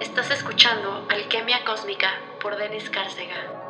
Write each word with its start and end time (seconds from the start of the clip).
Estás 0.00 0.30
escuchando 0.30 1.04
Alquimia 1.10 1.62
Cósmica 1.62 2.08
por 2.40 2.56
Denis 2.56 2.88
Cárcega. 2.88 3.69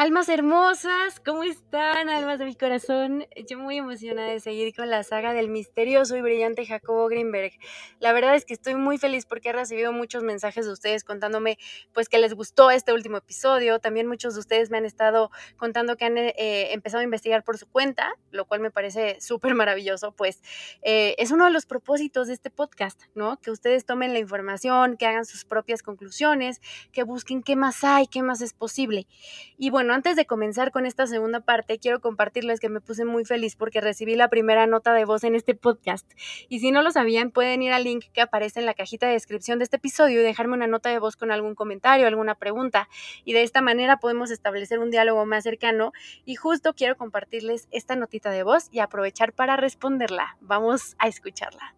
Almas 0.00 0.28
hermosas, 0.28 1.18
¿cómo 1.26 1.42
están, 1.42 2.08
almas 2.08 2.38
de 2.38 2.44
mi 2.44 2.54
corazón? 2.54 3.26
Yo 3.48 3.58
muy 3.58 3.78
emocionada 3.78 4.28
de 4.28 4.38
seguir 4.38 4.72
con 4.72 4.88
la 4.90 5.02
saga 5.02 5.32
del 5.32 5.48
misterioso 5.48 6.16
y 6.16 6.22
brillante 6.22 6.64
Jacobo 6.64 7.08
Greenberg. 7.08 7.50
La 7.98 8.12
verdad 8.12 8.36
es 8.36 8.44
que 8.44 8.54
estoy 8.54 8.76
muy 8.76 8.98
feliz 8.98 9.26
porque 9.26 9.48
he 9.48 9.52
recibido 9.52 9.92
muchos 9.92 10.22
mensajes 10.22 10.66
de 10.66 10.72
ustedes 10.72 11.02
contándome 11.02 11.58
pues 11.92 12.08
que 12.08 12.18
les 12.18 12.34
gustó 12.34 12.70
este 12.70 12.92
último 12.92 13.16
episodio. 13.16 13.80
También 13.80 14.06
muchos 14.06 14.34
de 14.34 14.40
ustedes 14.40 14.70
me 14.70 14.78
han 14.78 14.84
estado 14.84 15.32
contando 15.56 15.96
que 15.96 16.04
han 16.04 16.16
eh, 16.16 16.72
empezado 16.72 17.00
a 17.00 17.04
investigar 17.04 17.42
por 17.42 17.58
su 17.58 17.66
cuenta, 17.66 18.14
lo 18.30 18.44
cual 18.44 18.60
me 18.60 18.70
parece 18.70 19.20
súper 19.20 19.56
maravilloso, 19.56 20.12
pues 20.12 20.42
eh, 20.82 21.16
es 21.18 21.32
uno 21.32 21.46
de 21.46 21.50
los 21.50 21.66
propósitos 21.66 22.28
de 22.28 22.34
este 22.34 22.50
podcast, 22.50 23.02
¿no? 23.16 23.40
Que 23.40 23.50
ustedes 23.50 23.84
tomen 23.84 24.12
la 24.12 24.20
información, 24.20 24.96
que 24.96 25.06
hagan 25.06 25.24
sus 25.24 25.44
propias 25.44 25.82
conclusiones, 25.82 26.60
que 26.92 27.02
busquen 27.02 27.42
qué 27.42 27.56
más 27.56 27.82
hay, 27.82 28.06
qué 28.06 28.22
más 28.22 28.42
es 28.42 28.52
posible. 28.52 29.08
Y 29.56 29.70
bueno, 29.70 29.87
antes 29.94 30.16
de 30.16 30.26
comenzar 30.26 30.72
con 30.72 30.86
esta 30.86 31.06
segunda 31.06 31.40
parte, 31.40 31.78
quiero 31.78 32.00
compartirles 32.00 32.60
que 32.60 32.68
me 32.68 32.80
puse 32.80 33.04
muy 33.04 33.24
feliz 33.24 33.56
porque 33.56 33.80
recibí 33.80 34.16
la 34.16 34.28
primera 34.28 34.66
nota 34.66 34.92
de 34.92 35.04
voz 35.04 35.24
en 35.24 35.34
este 35.34 35.54
podcast. 35.54 36.10
Y 36.48 36.60
si 36.60 36.70
no 36.70 36.82
lo 36.82 36.90
sabían, 36.90 37.30
pueden 37.30 37.62
ir 37.62 37.72
al 37.72 37.84
link 37.84 38.06
que 38.12 38.20
aparece 38.20 38.60
en 38.60 38.66
la 38.66 38.74
cajita 38.74 39.06
de 39.06 39.12
descripción 39.12 39.58
de 39.58 39.64
este 39.64 39.76
episodio 39.76 40.20
y 40.20 40.24
dejarme 40.24 40.54
una 40.54 40.66
nota 40.66 40.90
de 40.90 40.98
voz 40.98 41.16
con 41.16 41.30
algún 41.30 41.54
comentario, 41.54 42.06
alguna 42.06 42.34
pregunta. 42.34 42.88
Y 43.24 43.32
de 43.32 43.42
esta 43.42 43.60
manera 43.60 43.98
podemos 43.98 44.30
establecer 44.30 44.78
un 44.78 44.90
diálogo 44.90 45.24
más 45.26 45.44
cercano. 45.44 45.92
Y 46.24 46.34
justo 46.34 46.74
quiero 46.74 46.96
compartirles 46.96 47.68
esta 47.70 47.96
notita 47.96 48.30
de 48.30 48.42
voz 48.42 48.68
y 48.70 48.80
aprovechar 48.80 49.32
para 49.32 49.56
responderla. 49.56 50.36
Vamos 50.40 50.96
a 50.98 51.08
escucharla. 51.08 51.74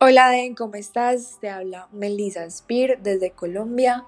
Hola 0.00 0.28
Den, 0.28 0.54
¿cómo 0.54 0.74
estás? 0.74 1.38
Te 1.40 1.48
habla 1.48 1.88
Melissa 1.92 2.48
Spear 2.50 2.98
desde 3.02 3.32
Colombia 3.32 4.04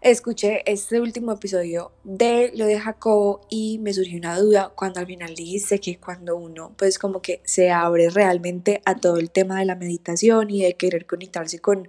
escuché 0.00 0.62
este 0.70 0.98
último 0.98 1.32
episodio 1.32 1.92
de 2.04 2.52
lo 2.54 2.64
de 2.64 2.80
Jacobo 2.80 3.42
y 3.50 3.78
me 3.80 3.92
surgió 3.92 4.16
una 4.16 4.38
duda 4.38 4.72
cuando 4.74 5.00
al 5.00 5.06
final 5.06 5.34
dijiste 5.34 5.78
que 5.78 5.98
cuando 5.98 6.36
uno 6.36 6.72
pues 6.76 6.98
como 6.98 7.20
que 7.20 7.42
se 7.44 7.70
abre 7.70 8.08
realmente 8.08 8.80
a 8.86 8.96
todo 8.96 9.18
el 9.18 9.30
tema 9.30 9.58
de 9.58 9.66
la 9.66 9.76
meditación 9.76 10.50
y 10.50 10.62
de 10.62 10.74
querer 10.74 11.06
conectarse 11.06 11.58
con 11.58 11.88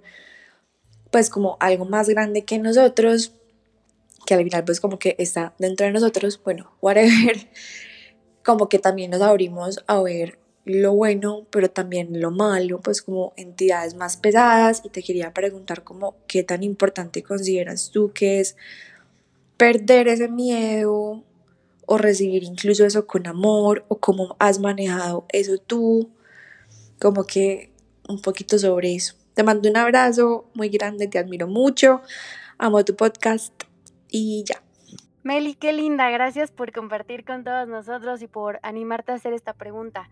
pues 1.10 1.30
como 1.30 1.56
algo 1.60 1.84
más 1.84 2.08
grande 2.08 2.44
que 2.44 2.58
nosotros, 2.58 3.32
que 4.26 4.34
al 4.34 4.44
final 4.44 4.64
pues 4.64 4.80
como 4.80 4.98
que 4.98 5.14
está 5.18 5.54
dentro 5.58 5.86
de 5.86 5.92
nosotros, 5.92 6.40
bueno, 6.42 6.74
whatever, 6.80 7.48
como 8.44 8.68
que 8.68 8.78
también 8.78 9.10
nos 9.10 9.22
abrimos 9.22 9.82
a 9.86 10.02
ver 10.02 10.38
lo 10.64 10.92
bueno, 10.94 11.46
pero 11.50 11.70
también 11.70 12.20
lo 12.20 12.30
malo, 12.30 12.80
pues 12.80 13.02
como 13.02 13.32
entidades 13.36 13.94
más 13.94 14.16
pesadas 14.16 14.82
y 14.84 14.90
te 14.90 15.02
quería 15.02 15.32
preguntar 15.32 15.82
como 15.82 16.16
qué 16.26 16.44
tan 16.44 16.62
importante 16.62 17.22
consideras 17.22 17.90
tú 17.90 18.12
que 18.12 18.40
es 18.40 18.56
perder 19.56 20.08
ese 20.08 20.28
miedo 20.28 21.24
o 21.86 21.98
recibir 21.98 22.44
incluso 22.44 22.86
eso 22.86 23.06
con 23.06 23.26
amor 23.26 23.84
o 23.88 23.98
cómo 23.98 24.36
has 24.38 24.60
manejado 24.60 25.26
eso 25.30 25.58
tú, 25.58 26.10
como 27.00 27.24
que 27.24 27.72
un 28.08 28.20
poquito 28.20 28.58
sobre 28.58 28.94
eso. 28.94 29.14
Te 29.34 29.42
mando 29.42 29.68
un 29.68 29.76
abrazo 29.76 30.46
muy 30.54 30.68
grande, 30.68 31.08
te 31.08 31.18
admiro 31.18 31.48
mucho, 31.48 32.02
amo 32.58 32.84
tu 32.84 32.94
podcast 32.94 33.52
y 34.08 34.44
ya. 34.46 34.62
Meli, 35.24 35.54
qué 35.54 35.72
linda, 35.72 36.10
gracias 36.10 36.50
por 36.50 36.72
compartir 36.72 37.24
con 37.24 37.44
todos 37.44 37.68
nosotros 37.68 38.22
y 38.22 38.26
por 38.26 38.58
animarte 38.62 39.12
a 39.12 39.16
hacer 39.16 39.32
esta 39.32 39.54
pregunta. 39.54 40.08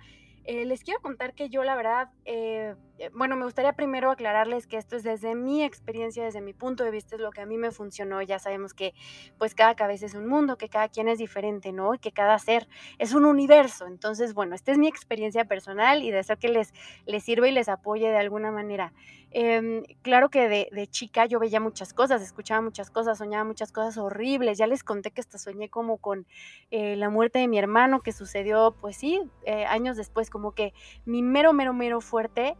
Eh, 0.52 0.64
les 0.64 0.82
quiero 0.82 1.00
contar 1.00 1.32
que 1.32 1.48
yo 1.48 1.62
la 1.62 1.76
verdad, 1.76 2.08
eh, 2.24 2.74
eh, 2.98 3.08
bueno, 3.14 3.36
me 3.36 3.44
gustaría 3.44 3.72
primero 3.74 4.10
aclararles 4.10 4.66
que 4.66 4.78
esto 4.78 4.96
es 4.96 5.04
desde 5.04 5.36
mi 5.36 5.62
experiencia, 5.62 6.24
desde 6.24 6.40
mi 6.40 6.54
punto 6.54 6.82
de 6.82 6.90
vista, 6.90 7.14
es 7.14 7.22
lo 7.22 7.30
que 7.30 7.40
a 7.40 7.46
mí 7.46 7.56
me 7.56 7.70
funcionó. 7.70 8.20
Ya 8.20 8.40
sabemos 8.40 8.74
que 8.74 8.92
pues 9.38 9.54
cada 9.54 9.76
cabeza 9.76 10.06
es 10.06 10.14
un 10.14 10.26
mundo, 10.26 10.58
que 10.58 10.68
cada 10.68 10.88
quien 10.88 11.06
es 11.06 11.18
diferente, 11.18 11.70
¿no? 11.70 11.94
Y 11.94 11.98
que 12.00 12.10
cada 12.10 12.36
ser 12.40 12.66
es 12.98 13.14
un 13.14 13.26
universo. 13.26 13.86
Entonces, 13.86 14.34
bueno, 14.34 14.56
esta 14.56 14.72
es 14.72 14.78
mi 14.78 14.88
experiencia 14.88 15.44
personal 15.44 16.02
y 16.02 16.10
deseo 16.10 16.36
que 16.36 16.48
les, 16.48 16.74
les 17.06 17.22
sirva 17.22 17.46
y 17.46 17.52
les 17.52 17.68
apoye 17.68 18.10
de 18.10 18.18
alguna 18.18 18.50
manera. 18.50 18.92
Em, 19.32 19.84
claro 20.02 20.28
que 20.28 20.48
de, 20.48 20.86
chica 20.88 21.26
yo 21.26 21.38
veía 21.38 21.60
muchas 21.60 21.94
cosas, 21.94 22.20
escuchaba 22.20 22.60
muchas 22.62 22.90
cosas, 22.90 23.18
soñaba 23.18 23.44
muchas 23.44 23.70
cosas 23.70 23.96
horribles. 23.98 24.58
Ya 24.58 24.66
les 24.66 24.82
conté 24.82 25.12
que 25.12 25.20
hasta 25.20 25.38
soñé 25.38 25.68
como 25.68 25.98
con 25.98 26.26
la 26.72 27.08
muerte 27.08 27.38
de 27.38 27.46
mi 27.46 27.58
hermano 27.58 28.00
que 28.00 28.10
sucedió, 28.10 28.74
pues 28.80 28.96
sí, 28.96 29.20
años 29.68 29.96
después, 29.96 30.28
como 30.28 30.39
que 30.52 30.72
mi 31.04 31.22
mero, 31.22 31.52
mero, 31.52 31.72
mero 31.72 32.00
fuerte 32.00 32.56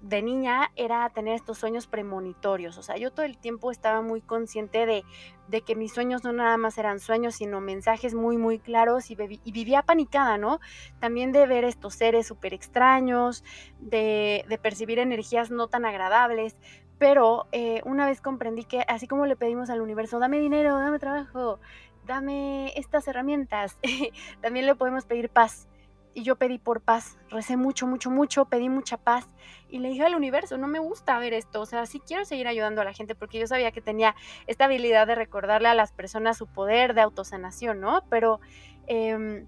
de 0.00 0.22
niña 0.22 0.72
era 0.76 1.08
tener 1.10 1.34
estos 1.34 1.58
sueños 1.58 1.86
premonitorios. 1.86 2.78
O 2.78 2.82
sea, 2.82 2.96
yo 2.96 3.10
todo 3.10 3.26
el 3.26 3.36
tiempo 3.36 3.70
estaba 3.70 4.00
muy 4.00 4.22
consciente 4.22 4.86
de, 4.86 5.04
de 5.48 5.60
que 5.60 5.76
mis 5.76 5.92
sueños 5.92 6.24
no 6.24 6.32
nada 6.32 6.56
más 6.56 6.78
eran 6.78 7.00
sueños, 7.00 7.34
sino 7.34 7.60
mensajes 7.60 8.14
muy, 8.14 8.38
muy 8.38 8.58
claros 8.58 9.10
y, 9.10 9.16
y 9.44 9.52
vivía 9.52 9.82
panicada, 9.82 10.38
¿no? 10.38 10.60
También 11.00 11.32
de 11.32 11.46
ver 11.46 11.64
estos 11.64 11.94
seres 11.94 12.26
súper 12.26 12.54
extraños, 12.54 13.44
de, 13.78 14.44
de, 14.48 14.58
percibir 14.58 14.98
energías 14.98 15.50
no 15.50 15.68
tan 15.68 15.84
agradables. 15.84 16.56
Pero 16.98 17.46
eh, 17.52 17.80
una 17.84 18.06
vez 18.06 18.20
comprendí 18.20 18.64
que 18.64 18.84
así 18.88 19.06
como 19.06 19.26
le 19.26 19.36
pedimos 19.36 19.70
al 19.70 19.80
universo, 19.80 20.18
dame 20.18 20.38
dinero, 20.38 20.78
dame 20.78 20.98
trabajo, 20.98 21.58
dame 22.06 22.72
estas 22.76 23.06
herramientas, 23.08 23.78
también 24.40 24.66
le 24.66 24.74
podemos 24.74 25.04
pedir 25.04 25.30
paz 25.30 25.66
y 26.14 26.22
yo 26.22 26.36
pedí 26.36 26.58
por 26.58 26.80
paz, 26.80 27.18
recé 27.30 27.56
mucho, 27.56 27.86
mucho, 27.86 28.10
mucho, 28.10 28.44
pedí 28.46 28.68
mucha 28.68 28.96
paz 28.96 29.26
y 29.68 29.78
le 29.78 29.88
dije 29.88 30.04
al 30.04 30.14
universo, 30.14 30.58
no 30.58 30.66
me 30.66 30.78
gusta 30.78 31.18
ver 31.18 31.32
esto, 31.32 31.60
o 31.60 31.66
sea, 31.66 31.86
sí 31.86 32.00
quiero 32.00 32.24
seguir 32.24 32.48
ayudando 32.48 32.80
a 32.80 32.84
la 32.84 32.92
gente 32.92 33.14
porque 33.14 33.38
yo 33.38 33.46
sabía 33.46 33.70
que 33.72 33.80
tenía 33.80 34.14
esta 34.46 34.64
habilidad 34.64 35.06
de 35.06 35.14
recordarle 35.14 35.68
a 35.68 35.74
las 35.74 35.92
personas 35.92 36.36
su 36.36 36.46
poder 36.46 36.94
de 36.94 37.00
autosanación, 37.02 37.80
¿no? 37.80 38.02
Pero 38.10 38.40
em, 38.86 39.46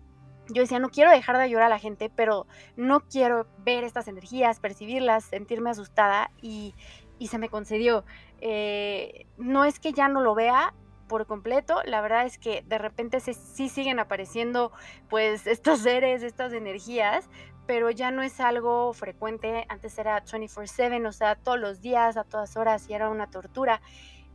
yo 0.48 0.62
decía, 0.62 0.78
no 0.78 0.90
quiero 0.90 1.10
dejar 1.10 1.36
de 1.36 1.44
ayudar 1.44 1.64
a 1.64 1.68
la 1.68 1.78
gente, 1.78 2.10
pero 2.14 2.46
no 2.76 3.00
quiero 3.00 3.46
ver 3.58 3.84
estas 3.84 4.08
energías, 4.08 4.60
percibirlas, 4.60 5.24
sentirme 5.24 5.70
asustada 5.70 6.30
y, 6.40 6.74
y 7.18 7.28
se 7.28 7.38
me 7.38 7.48
concedió. 7.48 8.04
Eh, 8.40 9.26
no 9.38 9.64
es 9.64 9.78
que 9.78 9.92
ya 9.92 10.08
no 10.08 10.20
lo 10.20 10.34
vea, 10.34 10.74
por 11.12 11.26
completo. 11.26 11.82
La 11.84 12.00
verdad 12.00 12.24
es 12.24 12.38
que 12.38 12.64
de 12.66 12.78
repente 12.78 13.20
sí 13.20 13.68
siguen 13.68 13.98
apareciendo 13.98 14.72
pues 15.10 15.46
estos 15.56 15.80
seres, 15.80 16.22
estas 16.22 16.54
energías, 16.54 17.28
pero 17.66 17.90
ya 17.90 18.10
no 18.10 18.22
es 18.22 18.40
algo 18.40 18.94
frecuente. 18.94 19.66
Antes 19.68 19.98
era 19.98 20.24
24/7, 20.24 21.06
o 21.06 21.12
sea, 21.12 21.34
todos 21.34 21.60
los 21.60 21.82
días, 21.82 22.16
a 22.16 22.24
todas 22.24 22.56
horas, 22.56 22.88
y 22.88 22.94
era 22.94 23.10
una 23.10 23.26
tortura. 23.30 23.82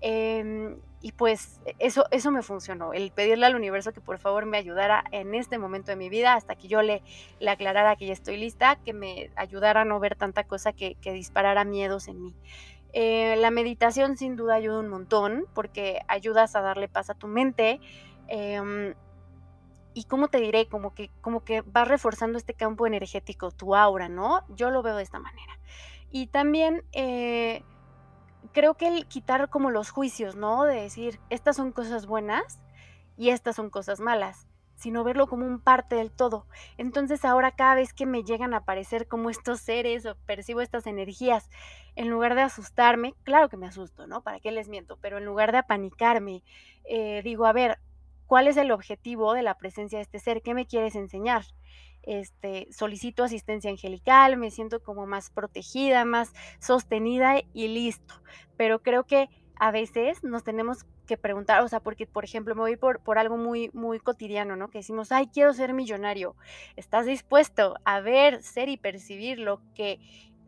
Em, 0.01 0.79
y 1.01 1.13
pues 1.13 1.59
eso, 1.79 2.05
eso 2.11 2.29
me 2.29 2.43
funcionó, 2.43 2.93
el 2.93 3.11
pedirle 3.11 3.47
al 3.47 3.55
universo 3.55 3.93
que 3.93 4.01
por 4.01 4.19
favor 4.19 4.45
me 4.45 4.59
ayudara 4.59 5.03
en 5.11 5.33
este 5.33 5.57
momento 5.57 5.89
de 5.89 5.95
mi 5.95 6.09
vida 6.09 6.35
hasta 6.35 6.55
que 6.55 6.67
yo 6.67 6.83
le, 6.83 7.01
le 7.39 7.49
aclarara 7.49 7.95
que 7.95 8.05
ya 8.05 8.13
estoy 8.13 8.37
lista, 8.37 8.75
que 8.85 8.93
me 8.93 9.31
ayudara 9.35 9.81
a 9.81 9.85
no 9.85 9.99
ver 9.99 10.15
tanta 10.15 10.43
cosa 10.43 10.73
que 10.73 10.95
disparara 11.01 11.63
miedos 11.63 12.07
en 12.07 12.21
mí. 12.21 12.35
Eh, 12.93 13.35
la 13.37 13.51
meditación 13.51 14.17
sin 14.17 14.35
duda 14.35 14.55
ayuda 14.55 14.79
un 14.79 14.87
montón 14.87 15.45
porque 15.53 16.01
ayudas 16.07 16.55
a 16.55 16.61
darle 16.61 16.87
paz 16.87 17.09
a 17.09 17.15
tu 17.15 17.27
mente. 17.27 17.79
Em, 18.27 18.93
y 19.93 20.03
como 20.05 20.27
te 20.27 20.39
diré, 20.39 20.67
como 20.67 20.93
que, 20.93 21.09
como 21.21 21.43
que 21.43 21.61
vas 21.61 21.87
reforzando 21.87 22.37
este 22.37 22.53
campo 22.53 22.85
energético, 22.87 23.51
tu 23.51 23.75
aura, 23.75 24.09
¿no? 24.09 24.43
Yo 24.49 24.69
lo 24.69 24.83
veo 24.83 24.95
de 24.95 25.03
esta 25.03 25.19
manera. 25.19 25.59
Y 26.11 26.27
también 26.27 26.83
eh, 26.93 27.63
creo 28.53 28.75
que 28.75 28.87
el 28.87 29.07
quitar 29.07 29.49
como 29.49 29.71
los 29.71 29.89
juicios, 29.89 30.35
¿no? 30.35 30.63
De 30.63 30.81
decir, 30.81 31.19
estas 31.29 31.55
son 31.55 31.71
cosas 31.71 32.05
buenas 32.05 32.59
y 33.17 33.29
estas 33.29 33.55
son 33.55 33.69
cosas 33.69 33.99
malas 33.99 34.47
sino 34.77 35.03
verlo 35.03 35.27
como 35.27 35.45
un 35.45 35.59
parte 35.59 35.95
del 35.95 36.11
todo. 36.11 36.45
Entonces 36.77 37.25
ahora 37.25 37.51
cada 37.51 37.75
vez 37.75 37.93
que 37.93 38.05
me 38.05 38.23
llegan 38.23 38.53
a 38.53 38.57
aparecer 38.57 39.07
como 39.07 39.29
estos 39.29 39.59
seres 39.59 40.05
o 40.05 40.15
percibo 40.25 40.61
estas 40.61 40.87
energías, 40.87 41.49
en 41.95 42.09
lugar 42.09 42.35
de 42.35 42.43
asustarme, 42.43 43.15
claro 43.23 43.49
que 43.49 43.57
me 43.57 43.65
asusto, 43.65 44.07
¿no? 44.07 44.21
¿Para 44.21 44.39
qué 44.39 44.51
les 44.51 44.69
miento? 44.69 44.97
Pero 45.01 45.17
en 45.17 45.25
lugar 45.25 45.51
de 45.51 45.57
apanicarme, 45.57 46.43
eh, 46.85 47.21
digo, 47.23 47.45
a 47.47 47.53
ver, 47.53 47.79
¿cuál 48.27 48.47
es 48.47 48.55
el 48.55 48.71
objetivo 48.71 49.33
de 49.33 49.41
la 49.41 49.57
presencia 49.57 49.97
de 49.97 50.03
este 50.03 50.19
ser? 50.19 50.43
¿Qué 50.43 50.53
me 50.53 50.67
quieres 50.67 50.95
enseñar? 50.95 51.43
Este, 52.03 52.67
solicito 52.71 53.23
asistencia 53.23 53.71
angelical, 53.71 54.37
me 54.37 54.51
siento 54.51 54.81
como 54.81 55.07
más 55.07 55.31
protegida, 55.31 56.05
más 56.05 56.33
sostenida 56.59 57.41
y 57.53 57.67
listo. 57.67 58.13
Pero 58.55 58.81
creo 58.83 59.05
que 59.05 59.29
a 59.55 59.71
veces 59.71 60.23
nos 60.23 60.43
tenemos 60.43 60.85
que 61.07 61.17
preguntar, 61.17 61.63
o 61.63 61.67
sea, 61.67 61.79
porque, 61.79 62.05
por 62.05 62.23
ejemplo, 62.23 62.53
me 62.53 62.61
voy 62.61 62.77
por, 62.77 62.99
por 62.99 63.17
algo 63.17 63.37
muy, 63.37 63.71
muy 63.73 63.99
cotidiano, 63.99 64.55
¿no? 64.55 64.69
Que 64.69 64.79
decimos, 64.79 65.11
ay, 65.11 65.27
quiero 65.33 65.53
ser 65.53 65.73
millonario. 65.73 66.35
¿Estás 66.75 67.07
dispuesto 67.07 67.75
a 67.85 67.99
ver, 68.01 68.43
ser 68.43 68.69
y 68.69 68.77
percibir 68.77 69.39
lo 69.39 69.61
que, 69.73 69.99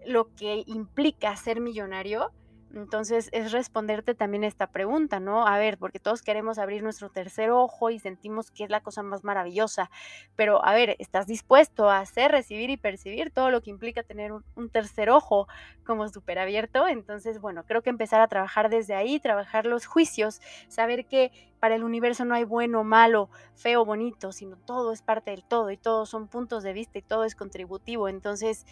lo 0.06 0.36
que 0.36 0.64
implica 0.68 1.36
ser 1.36 1.62
millonario? 1.62 2.32
Entonces 2.74 3.30
es 3.32 3.52
responderte 3.52 4.14
también 4.14 4.44
esta 4.44 4.68
pregunta, 4.68 5.20
¿no? 5.20 5.48
A 5.48 5.58
ver, 5.58 5.78
porque 5.80 6.00
todos 6.00 6.22
queremos 6.22 6.60
abrir 6.60 6.84
nuestro 6.84 7.10
tercer 7.10 7.50
ojo 7.50 7.90
y 7.90 8.00
sentimos 8.00 8.52
que 8.52 8.64
es 8.64 8.70
la 8.70 8.82
cosa 8.82 9.02
más 9.02 9.24
maravillosa, 9.24 9.90
pero 10.36 10.64
a 10.64 10.74
ver, 10.74 10.96
¿estás 11.00 11.26
dispuesto 11.26 11.90
a 11.90 12.00
hacer, 12.00 12.32
recibir 12.32 12.70
y 12.70 12.78
percibir 12.78 13.32
todo 13.32 13.50
lo 13.50 13.62
que 13.62 13.72
implica 13.72 14.04
tener 14.04 14.32
un, 14.32 14.70
tercer 14.70 15.10
ojo 15.10 15.48
como 15.84 16.08
súper 16.10 16.38
abierto? 16.38 16.88
Entonces, 16.88 17.42
bueno, 17.42 17.64
creo 17.66 17.82
que 17.82 17.90
empezar 17.90 18.22
a 18.22 18.28
trabajar 18.28 18.70
desde 18.70 18.94
ahí, 18.94 19.20
trabajar 19.20 19.66
los 19.66 19.88
juicios, 19.88 20.40
saber 20.68 21.08
que 21.08 21.32
para 21.60 21.76
el 21.76 21.84
universo 21.84 22.24
no 22.24 22.36
hay 22.36 22.44
bueno, 22.44 22.84
malo, 22.84 23.30
feo, 23.56 23.84
bonito, 23.84 24.32
sino 24.32 24.58
todo 24.58 24.94
es 24.94 25.02
parte 25.02 25.32
del 25.32 25.44
todo 25.44 25.72
y 25.72 25.78
todos 25.78 26.10
son 26.10 26.28
puntos 26.28 26.64
de 26.64 26.74
vista 26.74 27.00
y 27.00 27.02
todo 27.02 27.24
es 27.24 27.36
contributivo. 27.36 28.08
Entonces, 28.08 28.66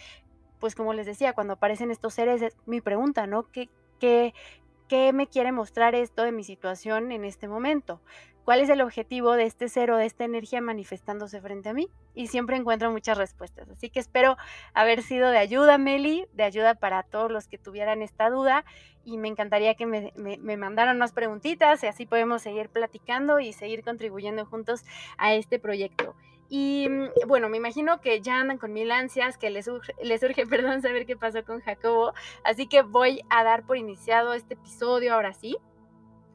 pues 0.60 0.76
como 0.76 0.94
les 0.94 1.06
decía, 1.06 1.34
cuando 1.34 1.54
aparecen 1.54 1.92
estos 1.92 2.14
seres, 2.14 2.42
es 2.42 2.56
mi 2.66 2.82
pregunta, 2.82 3.28
¿no? 3.28 3.44
¿Qué, 3.52 3.70
¿Qué, 4.00 4.34
me 5.14 5.28
quiere 5.28 5.52
mostrar 5.52 5.96
esto 5.96 6.24
de 6.24 6.32
mi 6.32 6.44
situación 6.44 7.12
en 7.12 7.26
este 7.26 7.48
momento? 7.48 8.02
¿Cuál 8.48 8.62
es 8.62 8.70
el 8.70 8.80
objetivo 8.80 9.34
de 9.34 9.44
este 9.44 9.68
cero, 9.68 9.98
de 9.98 10.06
esta 10.06 10.24
energía 10.24 10.62
manifestándose 10.62 11.42
frente 11.42 11.68
a 11.68 11.74
mí? 11.74 11.90
Y 12.16 12.28
siempre 12.28 12.56
encuentro 12.56 12.90
muchas 12.90 13.18
respuestas. 13.18 13.70
Así 13.70 13.90
que 13.90 14.00
espero 14.00 14.38
haber 14.74 15.02
sido 15.02 15.30
de 15.32 15.38
ayuda, 15.38 15.78
Meli, 15.78 16.28
de 16.32 16.44
ayuda 16.44 16.76
para 16.76 17.04
todos 17.04 17.30
los 17.30 17.50
que 17.50 17.58
tuvieran 17.58 18.02
esta 18.02 18.30
duda. 18.30 18.64
Y 19.04 19.18
me 19.18 19.28
encantaría 19.28 19.76
que 19.76 19.86
me, 19.86 20.14
me 20.16 20.56
mandaran 20.56 20.98
más 20.98 21.12
preguntitas 21.12 21.84
y 21.84 21.88
así 21.88 22.06
podemos 22.06 22.42
seguir 22.42 22.70
platicando 22.70 23.42
y 23.42 23.52
seguir 23.52 23.84
contribuyendo 23.84 24.46
juntos 24.46 24.86
a 25.18 25.34
este 25.34 25.60
proyecto. 25.60 26.16
Y 26.50 26.88
mm, 26.90 27.28
bueno, 27.28 27.50
me 27.50 27.58
imagino 27.58 28.00
que 28.00 28.22
ya 28.22 28.40
andan 28.40 28.58
con 28.58 28.72
mil 28.72 28.92
ansias, 28.92 29.38
que 29.38 29.50
les 29.50 29.66
surge, 29.66 29.94
les 30.02 30.22
surge, 30.22 30.46
perdón, 30.48 30.82
saber 30.82 31.06
qué 31.06 31.18
pasó 31.18 31.44
con 31.44 31.60
Jacobo. 31.60 32.14
Así 32.46 32.68
que 32.68 32.82
voy 32.82 33.22
a 33.30 33.44
dar 33.44 33.64
por 33.64 33.76
iniciado 33.76 34.34
este 34.34 34.54
episodio 34.54 35.14
ahora 35.14 35.34
sí. 35.34 35.58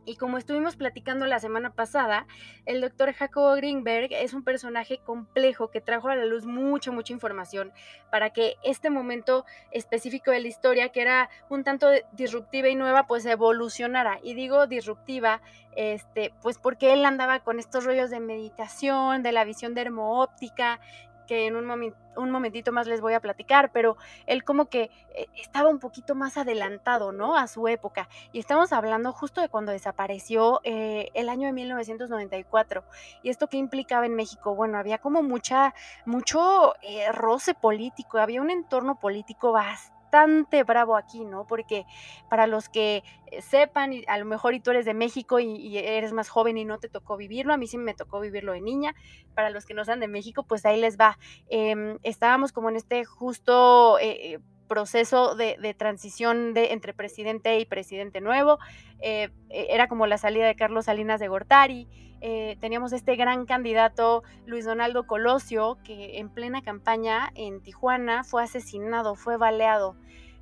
Y 0.05 0.17
como 0.17 0.39
estuvimos 0.39 0.77
platicando 0.77 1.27
la 1.27 1.39
semana 1.39 1.75
pasada, 1.75 2.27
el 2.67 2.81
doctor 2.81 3.13
Jacobo 3.13 3.55
Greenberg 3.55 4.13
es 4.13 4.35
un 4.35 4.43
personaje 4.43 4.99
complejo 4.99 5.71
que 5.71 5.81
trajo 5.81 6.09
a 6.09 6.17
la 6.17 6.25
luz 6.25 6.45
mucha, 6.45 6.91
mucha 6.91 7.13
información 7.13 7.73
para 8.11 8.31
que 8.31 8.57
este 8.65 8.91
momento 8.91 9.45
específico 9.71 10.33
de 10.33 10.41
la 10.41 10.49
historia, 10.49 10.89
que 10.89 11.03
era 11.03 11.31
un 11.49 11.63
tanto 11.63 11.89
disruptiva 12.13 12.69
y 12.69 12.75
nueva, 12.75 13.07
pues 13.07 13.25
evolucionara. 13.27 14.19
Y 14.23 14.35
digo 14.35 14.67
disruptiva, 14.67 15.41
este, 15.77 16.35
pues 16.43 16.59
porque 16.59 16.93
él 16.93 17.05
andaba 17.05 17.41
con 17.41 17.59
estos 17.61 17.85
rollos 17.85 18.11
de 18.11 18.21
meditación, 18.21 19.23
de 19.23 19.33
la 19.33 19.45
visión 19.45 19.75
dermoóptica, 19.75 20.81
que 21.27 21.47
en 21.47 21.57
un, 21.57 21.95
un 22.17 22.31
momentito 22.31 22.73
más 22.73 22.87
les 22.87 23.01
voy 23.01 23.15
a 23.15 23.21
platicar, 23.21 23.71
pero 23.73 23.97
él 24.27 24.45
como 24.45 24.67
que 24.67 24.91
eh, 25.15 25.27
estaba 25.37 25.69
un 25.69 25.79
poquito 25.79 26.15
más 26.15 26.37
adelantado, 26.37 27.13
¿no? 27.13 27.37
A 27.37 27.47
su 27.47 27.69
época. 27.69 28.09
Y 28.33 28.39
estamos 28.39 28.73
hablando 28.73 29.13
justo 29.13 29.41
de 29.41 29.49
cuando 29.49 29.73
desapareció 29.73 30.61
eh, 30.65 31.11
el 31.15 31.29
año 31.29 31.47
de 31.47 31.53
1994. 31.53 32.85
¿Y 33.23 33.31
esto 33.31 33.49
qué 33.49 33.57
implicaba 33.57 34.07
en 34.07 34.15
México? 34.15 34.55
Bueno, 34.55 34.79
había 34.79 34.99
como 34.99 35.23
mucha, 35.23 35.75
mucho 36.05 36.75
eh, 36.83 37.11
roce 37.13 37.55
político, 37.55 38.19
había 38.19 38.41
un 38.41 38.51
entorno 38.51 38.99
político 38.99 39.53
bastante 39.53 40.02
bastante 40.12 40.62
bravo 40.62 40.97
aquí, 40.97 41.25
¿no? 41.25 41.47
Porque 41.47 41.87
para 42.29 42.47
los 42.47 42.69
que 42.69 43.03
eh, 43.31 43.41
sepan, 43.43 43.93
y 43.93 44.05
a 44.06 44.19
lo 44.19 44.26
mejor 44.26 44.55
y 44.55 44.61
tú 44.61 44.70
eres 44.70 44.85
de 44.85 44.94
México 44.94 45.41
y, 45.41 45.79
eres 45.79 46.12
más 46.12 46.29
joven 46.29 46.59
y 46.59 46.64
no 46.64 46.79
te 46.79 46.88
tocó 46.88 47.17
vivirlo, 47.17 47.55
a 47.55 47.56
mí 47.56 47.67
sí 47.67 47.79
me 47.79 47.94
tocó 47.94 48.20
vivirlo 48.20 48.53
de 48.53 48.61
niña, 48.61 48.94
para 49.35 49.50
los 49.50 49.64
que 49.64 49.75
no 49.75 49.85
sean 49.85 50.00
de 50.00 50.09
México, 50.09 50.43
pues 50.43 50.67
ahí 50.67 50.79
les 50.81 50.99
va. 50.99 51.19
Em, 51.49 51.99
estábamos 52.03 52.53
como 52.53 52.69
en 52.69 52.76
este 52.76 53.05
justo... 53.05 53.99
Eh, 54.00 54.38
proceso 54.69 55.35
de, 55.35 55.75
transición 55.76 56.55
de, 56.55 56.73
entre 56.73 56.94
presidente 56.94 57.59
y 57.59 57.64
presidente 57.64 58.20
nuevo. 58.20 58.59
Eh, 59.00 59.31
era 59.50 59.88
como 59.88 60.06
la 60.06 60.19
salida 60.19 60.47
de 60.47 60.55
Carlos 60.55 60.87
Salinas 60.87 61.20
de 61.20 61.29
Gortari. 61.29 61.88
Eh, 62.20 62.56
teníamos 62.61 62.93
este 62.93 63.17
gran 63.17 63.47
candidato 63.47 64.23
Luis 64.47 64.64
Donaldo 64.64 65.09
Colosio, 65.09 65.79
que 65.85 66.19
en 66.19 66.29
plena 66.29 66.62
campaña 66.62 67.32
en 67.35 67.61
Tijuana 67.62 68.23
fue 68.23 68.44
asesinado, 68.44 69.17
fue 69.17 69.37
baleado. 69.37 69.97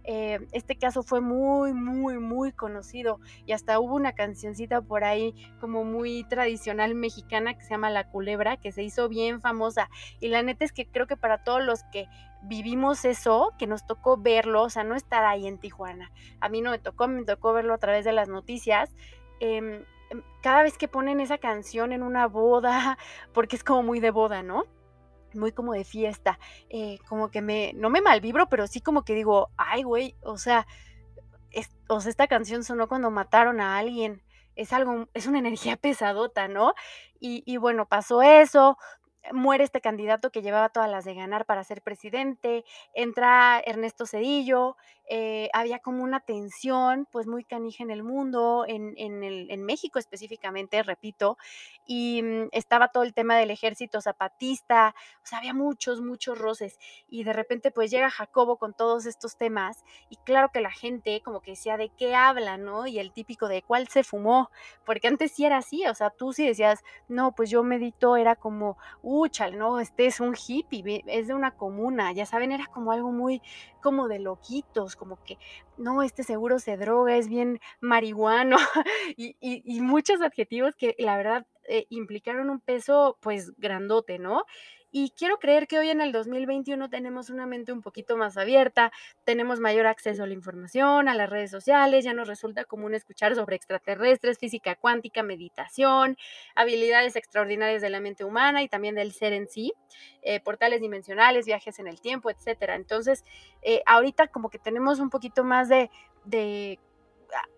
Eh, 0.05 0.47
este 0.52 0.76
caso 0.76 1.02
fue 1.02 1.20
muy, 1.20 1.73
muy, 1.73 2.19
muy 2.19 2.52
conocido 2.52 3.20
y 3.47 3.52
hasta 3.52 3.79
hubo 3.79 3.94
una 3.94 4.12
cancioncita 4.12 4.81
por 4.81 5.05
ahí 5.05 5.35
como 5.61 5.85
muy 5.85 6.25
tradicional 6.25 6.94
mexicana 6.94 7.55
que 7.55 7.62
se 7.62 7.70
llama 7.70 7.91
La 7.91 8.08
Culebra, 8.08 8.56
que 8.56 8.73
se 8.73 8.82
hizo 8.82 9.08
bien 9.08 9.41
famosa. 9.41 9.91
Y 10.20 10.29
la 10.29 10.43
neta 10.43 10.64
es 10.64 10.73
que 10.73 10.87
creo 10.87 11.06
que 11.06 11.17
para 11.17 11.44
todos 11.44 11.64
los 11.64 11.85
que 11.93 12.08
vivimos 12.43 13.05
eso, 13.05 13.52
que 13.58 13.67
nos 13.67 13.87
tocó 13.87 14.17
verlo, 14.17 14.62
o 14.62 14.70
sea, 14.70 14.85
no 14.85 14.94
estar 14.94 15.25
ahí 15.25 15.47
en 15.47 15.58
Tijuana. 15.58 16.11
A 16.41 16.49
mí 16.49 16.61
no 16.62 16.70
me 16.70 16.79
tocó, 16.79 17.06
me 17.06 17.25
tocó 17.25 17.52
verlo 17.52 17.75
a 17.75 17.79
través 17.79 18.05
de 18.05 18.12
las 18.12 18.29
noticias. 18.29 18.94
Em, 19.41 19.85
Em, 20.11 20.23
cada 20.43 20.62
vez 20.62 20.76
que 20.76 20.88
ponen 20.88 21.20
esa 21.20 21.38
canción 21.38 21.93
en 21.93 22.02
una 22.02 22.26
boda, 22.26 22.99
porque 23.32 23.56
es 23.56 23.64
como 23.64 23.82
muy 23.82 24.00
de 24.00 24.11
boda, 24.11 24.43
¿no? 24.43 24.64
Muy 25.35 25.53
como 25.53 25.73
de 25.73 25.85
fiesta, 25.85 26.38
eh, 26.69 26.99
como 27.09 27.31
que 27.31 27.43
me, 27.43 27.73
no 27.75 27.91
me 27.91 28.00
malvibro, 28.00 28.49
pero 28.49 28.67
sí 28.67 28.81
como 28.81 29.05
que 29.05 29.15
digo, 29.15 29.50
ay, 29.56 29.82
güey, 29.82 30.17
o 30.23 30.38
sea, 30.38 30.67
o 31.88 32.00
sea, 32.00 32.11
esta 32.11 32.29
canción 32.29 32.65
sonó 32.65 32.88
cuando 32.88 33.11
mataron 33.11 33.61
a 33.61 33.79
alguien, 33.79 34.23
es 34.56 34.73
algo, 34.73 35.09
es 35.15 35.27
una 35.27 35.38
energía 35.38 35.77
pesadota, 35.81 36.49
¿no? 36.49 36.75
Y, 37.19 37.43
y 37.47 37.56
bueno, 37.56 37.87
pasó 37.87 38.23
eso, 38.23 38.77
muere 39.32 39.65
este 39.65 39.81
candidato 39.81 40.31
que 40.31 40.43
llevaba 40.43 40.71
todas 40.71 40.91
las 40.91 41.05
de 41.05 41.15
ganar 41.15 41.44
para 41.47 41.65
ser 41.65 41.83
presidente, 41.83 42.65
entra 42.94 43.61
Ernesto 43.65 44.06
Cedillo, 44.06 44.76
eh, 45.12 45.51
había 45.53 45.81
como 45.81 46.05
una 46.05 46.21
tensión 46.21 47.07
pues 47.11 47.27
muy 47.27 47.45
canija 47.45 47.83
en 47.83 47.91
el 47.91 48.05
mundo, 48.05 48.65
en, 48.69 48.95
en 48.97 49.65
México 49.65 49.99
específicamente, 49.99 50.83
repito, 50.85 51.37
y 51.85 52.23
mm, 52.23 52.49
estaba 52.53 52.89
todo 52.89 53.03
el 53.03 53.12
tema 53.12 53.37
del 53.37 53.51
ejército 53.51 54.01
zapatista, 54.01 54.95
o 55.25 55.27
sea, 55.27 55.39
había 55.39 55.53
muchos, 55.53 56.01
muchos 56.01 56.39
roces, 56.39 56.79
y 57.09 57.25
de 57.25 57.33
repente 57.33 57.73
pues 57.73 57.91
llega 57.91 58.09
Jacobo 58.09 58.57
con 58.57 58.73
todos 58.73 59.05
estos 59.07 59.37
temas, 59.37 59.85
y 60.09 60.17
claro 60.19 60.51
que 60.53 60.61
la 60.61 60.71
gente 60.71 61.21
como 61.25 61.41
que 61.41 61.53
decía 61.53 61.77
de 61.77 61.89
qué 61.89 62.15
habla, 62.15 62.57
¿no? 62.57 62.87
Y 62.87 63.01
el 63.01 63.12
típico 63.12 63.49
de 63.49 63.62
cuál 63.62 63.89
se 63.89 64.05
fumó, 64.05 64.51
porque 64.87 65.09
antes 65.09 65.33
sí 65.33 65.45
era 65.45 65.59
así, 65.59 65.85
o 65.89 65.95
sea, 65.95 66.11
tú 66.11 66.33
sí 66.33 66.47
decías, 66.47 66.85
no, 67.09 67.33
pues 67.33 67.51
yo 67.51 67.65
medito, 67.65 68.17
era 68.17 68.37
como, 68.37 68.79
uchal, 69.03 69.59
¿no? 69.59 69.81
Este 69.81 70.07
es 70.07 70.21
un 70.21 70.37
hippie, 70.37 71.03
es 71.07 71.27
de 71.27 71.35
una 71.35 71.57
comuna, 71.57 72.12
ya 72.12 72.27
saben, 72.27 72.53
era 72.53 72.67
como 72.67 72.93
algo 72.93 73.11
muy 73.11 73.43
como 73.83 74.09
de 74.09 74.19
loquitos, 74.19 74.95
como 75.00 75.17
que, 75.25 75.38
no, 75.79 76.02
este 76.02 76.25
seguro 76.25 76.58
se 76.58 76.76
droga, 76.76 77.17
es 77.17 77.26
bien 77.26 77.58
marihuano 77.81 78.58
y, 79.17 79.81
muchos 79.81 80.20
adjetivos 80.20 80.76
que 80.76 80.94
la 80.99 81.17
verdad 81.17 81.47
eh, 81.67 81.87
implicaron 81.88 82.50
un 82.50 82.61
peso 82.61 83.17
pues 83.23 83.52
grandote, 83.56 84.19
¿no? 84.19 84.44
Y 84.92 85.10
quiero 85.10 85.38
creer 85.38 85.69
que 85.69 85.78
hoy 85.78 85.90
en 85.90 86.00
el 86.00 86.10
2021 86.10 86.90
tenemos 86.90 87.30
una 87.30 87.47
mente 87.47 87.73
un 87.73 87.80
poquito 87.80 88.16
más 88.16 88.37
abierta, 88.37 88.90
tenemos 89.25 89.61
mayor 89.61 89.87
acceso 89.87 90.25
a 90.25 90.26
la 90.26 90.35
información, 90.35 91.09
a 91.09 91.14
las 91.14 91.30
redes 91.30 91.50
sociales, 91.50 92.04
ya 92.04 92.12
nos 92.12 92.26
resulta 92.26 92.64
común 92.64 92.94
escuchar 92.94 93.37
sobre 93.37 93.54
extraterrestres, 93.54 94.38
física 94.38 94.75
cuántica, 94.75 95.23
meditación, 95.23 96.16
habilidades 96.56 97.14
extraordinarias 97.14 97.82
de 97.82 97.90
la 97.90 98.00
mente 98.00 98.25
humana 98.25 98.62
y 98.62 98.68
también 98.68 98.97
del 98.97 99.12
ser 99.12 99.32
en 99.32 99.47
sí, 99.49 99.73
eh, 100.23 100.40
portales 100.40 100.80
dimensionales, 100.80 101.47
viajes 101.47 101.78
en 101.78 101.87
el 101.87 102.00
tiempo, 102.00 102.28
etcétera. 102.28 102.75
Entonces, 102.75 103.25
eh, 103.62 103.82
ahorita 103.87 104.26
como 104.26 104.50
que 104.50 104.59
tenemos 104.59 104.99
un 104.99 105.11
poquito 105.11 105.44
más 105.44 105.68
de, 105.68 105.88
de 106.25 106.80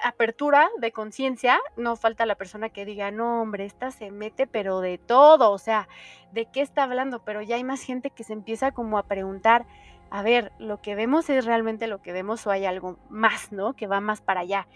apertura 0.02 0.68
de 0.78 0.92
conciencia, 0.92 1.60
no 1.76 1.96
falta 1.96 2.26
la 2.26 2.36
persona 2.36 2.68
que 2.68 2.84
diga, 2.84 3.10
no, 3.10 3.42
hombre, 3.42 3.64
esta 3.64 3.90
se 3.90 4.10
mete, 4.10 4.46
pero 4.46 4.80
de 4.80 4.98
todo, 4.98 5.50
o 5.50 5.58
sea, 5.58 5.88
¿de 6.32 6.46
qué 6.46 6.60
está 6.60 6.84
hablando? 6.84 7.24
Pero 7.24 7.42
ya 7.42 7.56
hay 7.56 7.64
más 7.64 7.82
gente 7.82 8.10
que 8.10 8.24
se 8.24 8.32
empieza 8.32 8.72
como 8.72 8.98
a 8.98 9.04
preguntar, 9.04 9.66
a 10.10 10.22
ver, 10.22 10.52
¿lo 10.58 10.80
que 10.82 10.94
vemos 10.94 11.30
es 11.30 11.44
realmente 11.44 11.86
lo 11.86 12.02
que 12.02 12.12
vemos 12.12 12.46
o 12.46 12.50
hay 12.50 12.66
algo 12.66 12.98
más, 13.08 13.52
¿no? 13.52 13.74
Que 13.74 13.86
va 13.86 14.00
más 14.00 14.20
para 14.20 14.40
allá. 14.40 14.68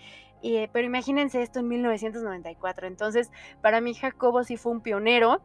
pero 0.72 0.86
imagínense 0.86 1.42
esto 1.42 1.58
en 1.60 1.68
1994. 1.68 2.86
Entonces, 2.86 3.30
para 3.60 3.80
mí 3.80 3.94
Jacobo 3.94 4.44
sí 4.44 4.56
fue 4.56 4.72
un 4.72 4.80
pionero 4.80 5.42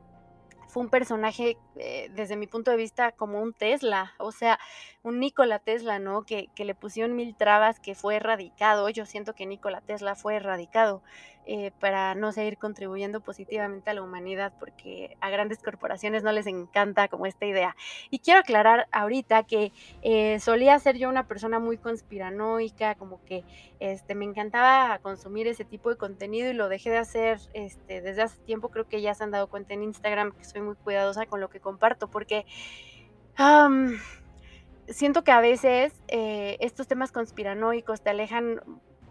fue 0.72 0.84
un 0.84 0.89
personaje, 0.89 1.58
eh, 1.75 2.10
desde 2.15 2.38
mi 2.38 2.48
punto 2.48 2.72
de 2.72 2.77
vista, 2.77 3.12
como 3.12 3.41
un 3.41 3.53
Tesla, 3.53 4.13
o 4.17 4.31
sea, 4.31 4.58
un 5.03 5.20
Nikola 5.20 5.60
Tesla, 5.60 6.00
¿no? 6.00 6.24
Que, 6.24 6.50
que, 6.55 6.65
le 6.65 6.75
pusieron 6.75 7.15
mil 7.15 7.36
trabas, 7.36 7.79
que 7.79 7.96
fue 7.96 8.17
erradicado. 8.17 8.88
Yo 8.89 9.05
siento 9.05 9.34
que 9.34 9.46
Nikola 9.46 9.81
Tesla 9.81 10.15
fue 10.15 10.36
erradicado 10.36 11.01
eh, 11.48 11.72
para 11.79 12.13
no 12.13 12.31
seguir 12.31 12.60
contribuyendo 12.60 13.20
positivamente 13.20 13.89
a 13.89 13.96
la 13.96 14.03
humanidad, 14.03 14.53
porque 14.60 15.17
a 15.22 15.31
grandes 15.31 15.58
corporaciones 15.58 16.22
no 16.22 16.31
les 16.31 16.46
encanta 16.46 17.08
como 17.08 17.25
esta 17.25 17.48
idea. 17.48 17.75
Y 18.12 18.20
quiero 18.20 18.41
aclarar 18.41 18.88
ahorita 18.91 19.43
que 19.43 19.72
eh, 20.03 20.39
solía 20.39 20.77
ser 20.77 20.98
yo 20.98 21.10
una 21.10 21.27
persona 21.27 21.58
muy 21.58 21.77
conspiranoica, 21.77 22.93
como 22.93 23.24
que 23.25 23.43
este, 23.79 24.13
me 24.13 24.25
encantaba 24.25 25.00
consumir 25.00 25.48
ese 25.48 25.65
tipo 25.65 25.89
de 25.89 25.98
contenido 25.98 26.51
y 26.51 26.53
lo 26.53 26.70
dejé 26.70 26.91
de 26.91 27.00
hacer 27.00 27.39
este, 27.53 28.01
desde 28.01 28.22
hace 28.22 28.39
tiempo. 28.41 28.70
Creo 28.70 28.88
que 28.88 29.01
ya 29.01 29.15
se 29.15 29.24
han 29.24 29.31
dado 29.31 29.48
cuenta 29.48 29.74
en 29.74 29.81
Instagram 29.81 30.34
que 30.34 30.46
soy 30.46 30.62
muy 30.62 30.75
cuidadosa 30.75 31.25
con 31.25 31.41
lo 31.41 31.50
que 31.50 31.60
comparto, 31.60 32.08
porque 32.08 32.46
siento 34.88 35.24
que 35.24 35.32
a 35.32 35.42
veces 35.42 35.94
eh, 36.08 36.58
estos 36.60 36.88
temas 36.88 37.12
conspiranoicos 37.12 38.02
te 38.02 38.10
alejan 38.10 38.62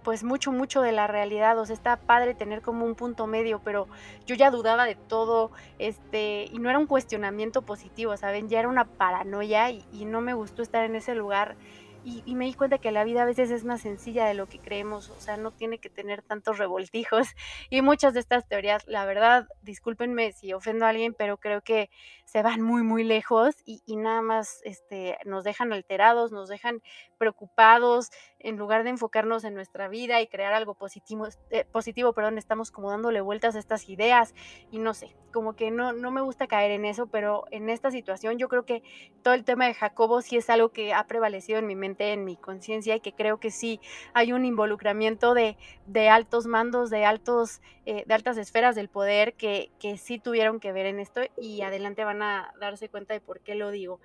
pues 0.03 0.25
mucho, 0.25 0.51
mucho 0.53 0.81
de 0.81 0.93
la 0.93 1.07
realidad, 1.07 1.59
o 1.59 1.67
sea, 1.67 1.75
está 1.75 1.97
padre 1.97 2.35
tener 2.35 2.63
como 2.63 2.87
un 2.87 2.95
punto 2.95 3.27
medio, 3.27 3.61
pero 3.63 3.87
yo 4.27 4.35
ya 4.35 4.51
dudaba 4.51 4.87
de 4.87 4.95
todo, 4.95 5.51
este, 5.79 6.47
y 6.51 6.59
no 6.59 6.71
era 6.71 6.79
un 6.79 6.87
cuestionamiento 6.87 7.63
positivo, 7.63 8.17
¿saben? 8.17 8.49
Ya 8.49 8.61
era 8.61 8.69
una 8.69 8.87
paranoia 8.87 9.71
y, 9.71 9.85
y 9.93 10.07
no 10.07 10.21
me 10.21 10.33
gustó 10.33 10.63
estar 10.63 10.85
en 10.85 10.97
ese 10.97 11.15
lugar 11.15 11.57
y, 12.05 12.35
me 12.35 12.47
di 12.47 12.55
cuenta 12.55 12.79
que 12.79 12.93
la 12.93 13.05
vida 13.05 13.23
a 13.23 13.27
veces 13.27 13.51
es 13.51 13.65
más 13.65 13.83
sencilla 13.83 14.27
de 14.27 14.35
lo 14.35 14.47
que 14.47 14.59
creemos, 14.59 15.11
o 15.11 15.21
sea, 15.21 15.37
no 15.37 15.51
tiene 15.51 15.79
que 15.79 15.91
tener 15.91 16.23
tantos 16.23 16.59
revoltijos. 16.59 17.29
Y 17.71 17.83
muchas 17.83 18.15
de 18.15 18.21
estas 18.21 18.49
teorías, 18.49 18.87
la 18.87 19.05
verdad, 19.05 19.47
discúlpenme 19.63 20.33
si 20.33 20.53
ofendo 20.53 20.87
a 20.87 20.89
alguien, 20.89 21.15
pero 21.15 21.37
creo 21.37 21.63
que 21.63 21.91
se 22.25 22.43
van 22.43 22.63
muy, 22.63 22.83
muy 22.83 23.05
lejos 23.05 23.57
y, 23.65 23.83
y 23.87 23.97
nada 23.97 24.23
más 24.23 24.61
este, 24.65 25.19
nos 25.25 25.45
dejan 25.45 25.73
alterados, 25.73 26.33
nos 26.33 26.49
dejan 26.49 26.83
preocupados, 27.19 28.11
en 28.41 28.57
lugar 28.57 28.83
de 28.85 28.91
enfocarnos 28.91 29.45
en 29.45 29.55
nuestra 29.55 29.89
vida 29.89 30.21
y 30.21 30.27
crear 30.27 30.55
algo 30.55 30.75
positivo, 30.75 31.29
eh, 31.51 31.65
positivo 31.71 32.13
perdón, 32.13 32.39
estamos 32.39 32.71
como 32.71 32.91
dándole 32.91 33.21
vueltas 33.21 33.55
a 33.55 33.59
estas 33.59 33.89
ideas 33.89 34.35
y 34.71 34.79
no 34.79 34.95
sé, 34.95 35.15
como 35.33 35.55
que 35.55 35.71
no, 35.71 35.93
no 35.93 36.11
me 36.11 36.23
gusta 36.23 36.47
caer 36.47 36.71
en 36.71 36.85
eso, 36.85 37.07
pero 37.07 37.45
en 37.51 37.69
esta 37.69 37.91
situación 37.91 38.39
yo 38.39 38.49
creo 38.49 38.65
que 38.65 38.83
todo 39.23 39.35
el 39.35 39.45
tema 39.45 39.67
de 39.67 39.75
Jacobo 39.75 40.23
sí 40.23 40.37
es 40.37 40.49
algo 40.49 40.71
que 40.71 40.95
ha 40.95 41.07
prevalecido 41.07 41.59
en 41.59 41.67
mi 41.67 41.77
mente, 41.77 41.90
en 41.99 42.25
mi 42.25 42.37
conciencia 42.37 42.97
y 42.97 43.01
que 43.01 43.13
creo 43.13 43.39
que 43.39 43.51
sí 43.51 43.81
hay 44.15 44.33
un 44.33 44.45
involucramiento 44.45 45.35
de, 45.35 45.57
de 45.87 46.09
altos 46.09 46.47
mandos, 46.47 46.91
de, 46.91 47.05
altos, 47.05 47.61
eh, 47.87 48.05
de 48.07 48.15
altas 48.15 48.37
esferas 48.39 48.75
del 48.75 48.89
poder 48.89 49.35
que, 49.35 49.71
que 49.79 49.97
sí 49.97 50.19
tuvieron 50.19 50.61
que 50.61 50.73
ver 50.73 50.87
en 50.87 51.01
esto 51.01 51.21
y 51.37 51.63
adelante 51.63 52.05
van 52.05 52.23
a 52.23 52.53
darse 52.61 52.89
cuenta 52.89 53.15
de 53.15 53.21
por 53.21 53.41
qué 53.41 53.55
lo 53.55 53.71
digo. 53.71 54.01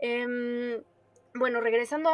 Eh, 0.00 0.82
bueno, 1.36 1.60
regresando 1.60 2.10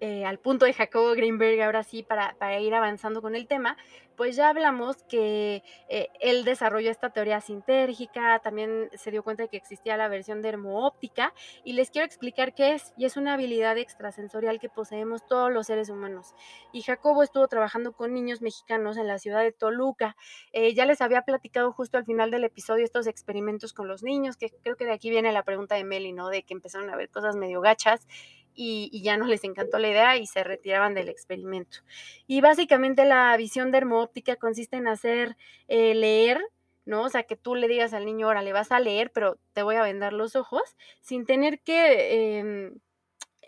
eh, 0.00 0.24
al 0.24 0.40
punto 0.40 0.66
de 0.66 0.72
Jacobo 0.72 1.12
Greenberg, 1.12 1.62
ahora 1.62 1.84
sí, 1.84 2.02
para, 2.02 2.34
para, 2.38 2.58
ir 2.58 2.74
avanzando 2.74 3.22
con 3.22 3.36
el 3.36 3.46
tema, 3.46 3.76
pues 4.16 4.34
ya 4.34 4.48
hablamos 4.48 5.04
que 5.04 5.62
eh, 5.88 6.08
él 6.20 6.44
desarrolló 6.44 6.90
esta 6.90 7.10
teoría 7.10 7.40
sintérgica, 7.40 8.40
también 8.40 8.90
se 8.94 9.12
dio 9.12 9.22
cuenta 9.22 9.44
de 9.44 9.48
que 9.48 9.56
existía 9.56 9.96
la 9.96 10.08
versión 10.08 10.42
dermoóptica, 10.42 11.32
y 11.62 11.74
les 11.74 11.90
quiero 11.90 12.04
explicar 12.04 12.52
qué 12.52 12.72
es, 12.72 12.92
y 12.96 13.04
es 13.04 13.16
una 13.16 13.34
habilidad 13.34 13.78
extrasensorial 13.78 14.58
que 14.58 14.68
poseemos 14.68 15.24
todos 15.24 15.52
los 15.52 15.68
seres 15.68 15.88
humanos. 15.88 16.34
Y 16.72 16.82
Jacobo 16.82 17.22
estuvo 17.22 17.46
trabajando 17.46 17.92
con 17.92 18.12
niños 18.12 18.42
mexicanos 18.42 18.96
en 18.96 19.06
la 19.06 19.18
ciudad 19.18 19.42
de 19.42 19.52
Toluca. 19.52 20.16
Eh, 20.52 20.74
ya 20.74 20.84
les 20.84 21.00
había 21.00 21.22
platicado 21.22 21.72
justo 21.72 21.96
al 21.96 22.04
final 22.04 22.32
del 22.32 22.42
episodio 22.42 22.84
estos 22.84 23.06
experimentos 23.06 23.72
con 23.72 23.86
los 23.86 24.02
niños, 24.02 24.36
que 24.36 24.50
creo 24.64 24.74
que 24.74 24.84
de 24.84 24.92
aquí 24.92 25.10
viene 25.10 25.30
la 25.30 25.44
pregunta 25.44 25.76
de 25.76 25.84
Meli, 25.84 26.12
¿no? 26.12 26.28
De 26.28 26.42
que 26.42 26.54
empezaron 26.54 26.90
a 26.90 26.96
ver 26.96 27.08
cosas 27.08 27.36
medio 27.36 27.60
gachas 27.60 28.08
y, 28.54 29.02
ya 29.02 29.16
no 29.16 29.26
les 29.26 29.44
encantó 29.44 29.78
la 29.78 29.88
idea 29.88 30.16
y 30.16 30.26
se 30.26 30.44
retiraban 30.44 30.94
del 30.94 31.08
experimento. 31.08 31.78
Y 32.26 32.40
básicamente 32.40 33.04
la 33.04 33.36
visión 33.36 33.70
dermoóptica 33.70 34.36
consiste 34.36 34.76
en 34.76 34.88
hacer 34.88 35.36
eh, 35.68 35.94
leer, 35.94 36.40
¿no? 36.84 37.02
O 37.04 37.08
sea, 37.08 37.24
que 37.24 37.36
tú 37.36 37.54
le 37.54 37.68
digas 37.68 37.94
al 37.94 38.04
niño, 38.04 38.26
ahora 38.26 38.42
le 38.42 38.52
vas 38.52 38.72
a 38.72 38.80
leer, 38.80 39.10
pero 39.12 39.38
te 39.52 39.62
voy 39.62 39.76
a 39.76 39.82
vendar 39.82 40.12
los 40.12 40.36
ojos, 40.36 40.62
sin 41.00 41.26
tener 41.26 41.60
que, 41.60 42.38
em, 42.38 42.78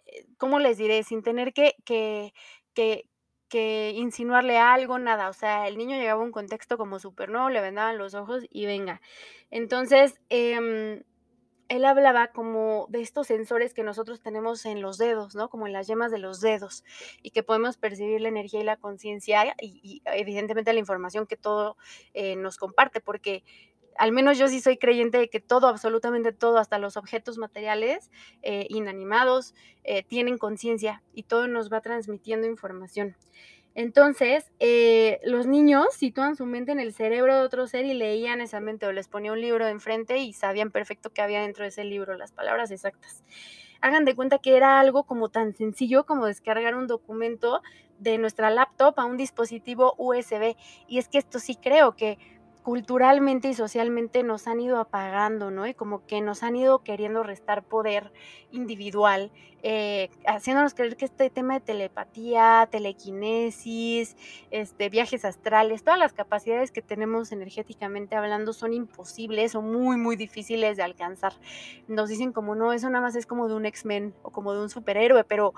eh, 0.06 0.26
¿cómo 0.38 0.58
les 0.58 0.78
diré? 0.78 1.02
Sin 1.02 1.22
tener 1.22 1.52
que, 1.52 1.74
que, 1.84 2.32
que, 2.74 3.92
insinuarle 3.96 4.58
algo, 4.58 4.98
nada. 4.98 5.28
O 5.28 5.32
sea, 5.32 5.68
el 5.68 5.78
niño 5.78 5.96
llegaba 5.96 6.20
a 6.20 6.24
un 6.24 6.32
contexto 6.32 6.76
como 6.78 6.98
súper 6.98 7.30
nuevo, 7.30 7.48
le 7.50 7.60
vendaban 7.60 7.98
los 7.98 8.14
ojos 8.14 8.44
y 8.50 8.66
venga. 8.66 9.00
Entonces, 9.50 10.20
eh, 10.30 11.02
él 11.68 11.84
hablaba 11.84 12.28
como 12.28 12.86
de 12.88 13.00
estos 13.00 13.26
sensores 13.26 13.74
que 13.74 13.82
nosotros 13.82 14.20
tenemos 14.20 14.64
en 14.66 14.82
los 14.82 14.98
dedos, 14.98 15.34
¿no? 15.34 15.48
Como 15.48 15.66
en 15.66 15.72
las 15.72 15.86
yemas 15.86 16.10
de 16.10 16.18
los 16.18 16.40
dedos, 16.40 16.84
y 17.22 17.30
que 17.30 17.42
podemos 17.42 17.76
percibir 17.76 18.20
la 18.20 18.28
energía 18.28 18.60
y 18.60 18.64
la 18.64 18.76
conciencia 18.76 19.54
y, 19.60 20.02
evidentemente 20.04 20.72
la 20.72 20.78
información 20.78 21.26
que 21.26 21.36
todo 21.36 21.76
eh, 22.14 22.36
nos 22.36 22.56
comparte, 22.56 23.00
porque 23.00 23.42
al 23.98 24.12
menos 24.12 24.38
yo 24.38 24.48
sí 24.48 24.60
soy 24.60 24.76
creyente 24.76 25.18
de 25.18 25.28
que 25.28 25.40
todo, 25.40 25.68
absolutamente 25.68 26.32
todo, 26.32 26.58
hasta 26.58 26.78
los 26.78 26.96
objetos 26.96 27.38
materiales 27.38 28.10
eh, 28.42 28.66
inanimados, 28.68 29.54
eh, 29.84 30.02
tienen 30.02 30.38
conciencia 30.38 31.02
y 31.14 31.24
todo 31.24 31.48
nos 31.48 31.72
va 31.72 31.80
transmitiendo 31.80 32.46
información. 32.46 33.16
Entonces, 33.76 34.50
eh, 34.58 35.20
los 35.22 35.46
niños 35.46 35.88
sitúan 35.94 36.34
su 36.34 36.46
mente 36.46 36.72
en 36.72 36.80
el 36.80 36.94
cerebro 36.94 37.36
de 37.36 37.42
otro 37.42 37.66
ser 37.66 37.84
y 37.84 37.92
leían 37.92 38.40
esa 38.40 38.58
mente 38.58 38.86
o 38.86 38.92
les 38.92 39.06
ponía 39.06 39.32
un 39.32 39.40
libro 39.42 39.68
enfrente 39.68 40.16
y 40.16 40.32
sabían 40.32 40.70
perfecto 40.70 41.10
qué 41.12 41.20
había 41.20 41.42
dentro 41.42 41.62
de 41.62 41.68
ese 41.68 41.84
libro, 41.84 42.16
las 42.16 42.32
palabras 42.32 42.70
exactas. 42.70 43.22
Hagan 43.82 44.06
de 44.06 44.16
cuenta 44.16 44.38
que 44.38 44.56
era 44.56 44.80
algo 44.80 45.04
como 45.04 45.28
tan 45.28 45.54
sencillo 45.54 46.06
como 46.06 46.24
descargar 46.24 46.74
un 46.74 46.86
documento 46.86 47.60
de 47.98 48.16
nuestra 48.16 48.48
laptop 48.48 48.98
a 48.98 49.04
un 49.04 49.18
dispositivo 49.18 49.94
USB. 49.98 50.56
Y 50.88 50.96
es 50.96 51.08
que 51.08 51.18
esto 51.18 51.38
sí 51.38 51.54
creo 51.54 51.96
que 51.96 52.18
culturalmente 52.66 53.46
y 53.48 53.54
socialmente 53.54 54.24
nos 54.24 54.48
han 54.48 54.58
ido 54.58 54.80
apagando, 54.80 55.52
¿no? 55.52 55.68
Y 55.68 55.74
como 55.74 56.04
que 56.04 56.20
nos 56.20 56.42
han 56.42 56.56
ido 56.56 56.80
queriendo 56.80 57.22
restar 57.22 57.62
poder 57.62 58.12
individual, 58.50 59.30
eh, 59.62 60.10
haciéndonos 60.26 60.74
creer 60.74 60.96
que 60.96 61.04
este 61.04 61.30
tema 61.30 61.54
de 61.54 61.60
telepatía, 61.60 62.68
telequinesis, 62.68 64.16
este, 64.50 64.88
viajes 64.88 65.24
astrales, 65.24 65.84
todas 65.84 66.00
las 66.00 66.12
capacidades 66.12 66.72
que 66.72 66.82
tenemos 66.82 67.30
energéticamente 67.30 68.16
hablando 68.16 68.52
son 68.52 68.72
imposibles 68.72 69.54
o 69.54 69.62
muy, 69.62 69.96
muy 69.96 70.16
difíciles 70.16 70.76
de 70.76 70.82
alcanzar. 70.82 71.34
Nos 71.86 72.08
dicen 72.08 72.32
como, 72.32 72.56
no, 72.56 72.72
eso 72.72 72.90
nada 72.90 73.02
más 73.02 73.14
es 73.14 73.26
como 73.26 73.46
de 73.46 73.54
un 73.54 73.64
X-Men 73.66 74.12
o 74.22 74.32
como 74.32 74.52
de 74.52 74.62
un 74.62 74.70
superhéroe, 74.70 75.22
pero 75.22 75.54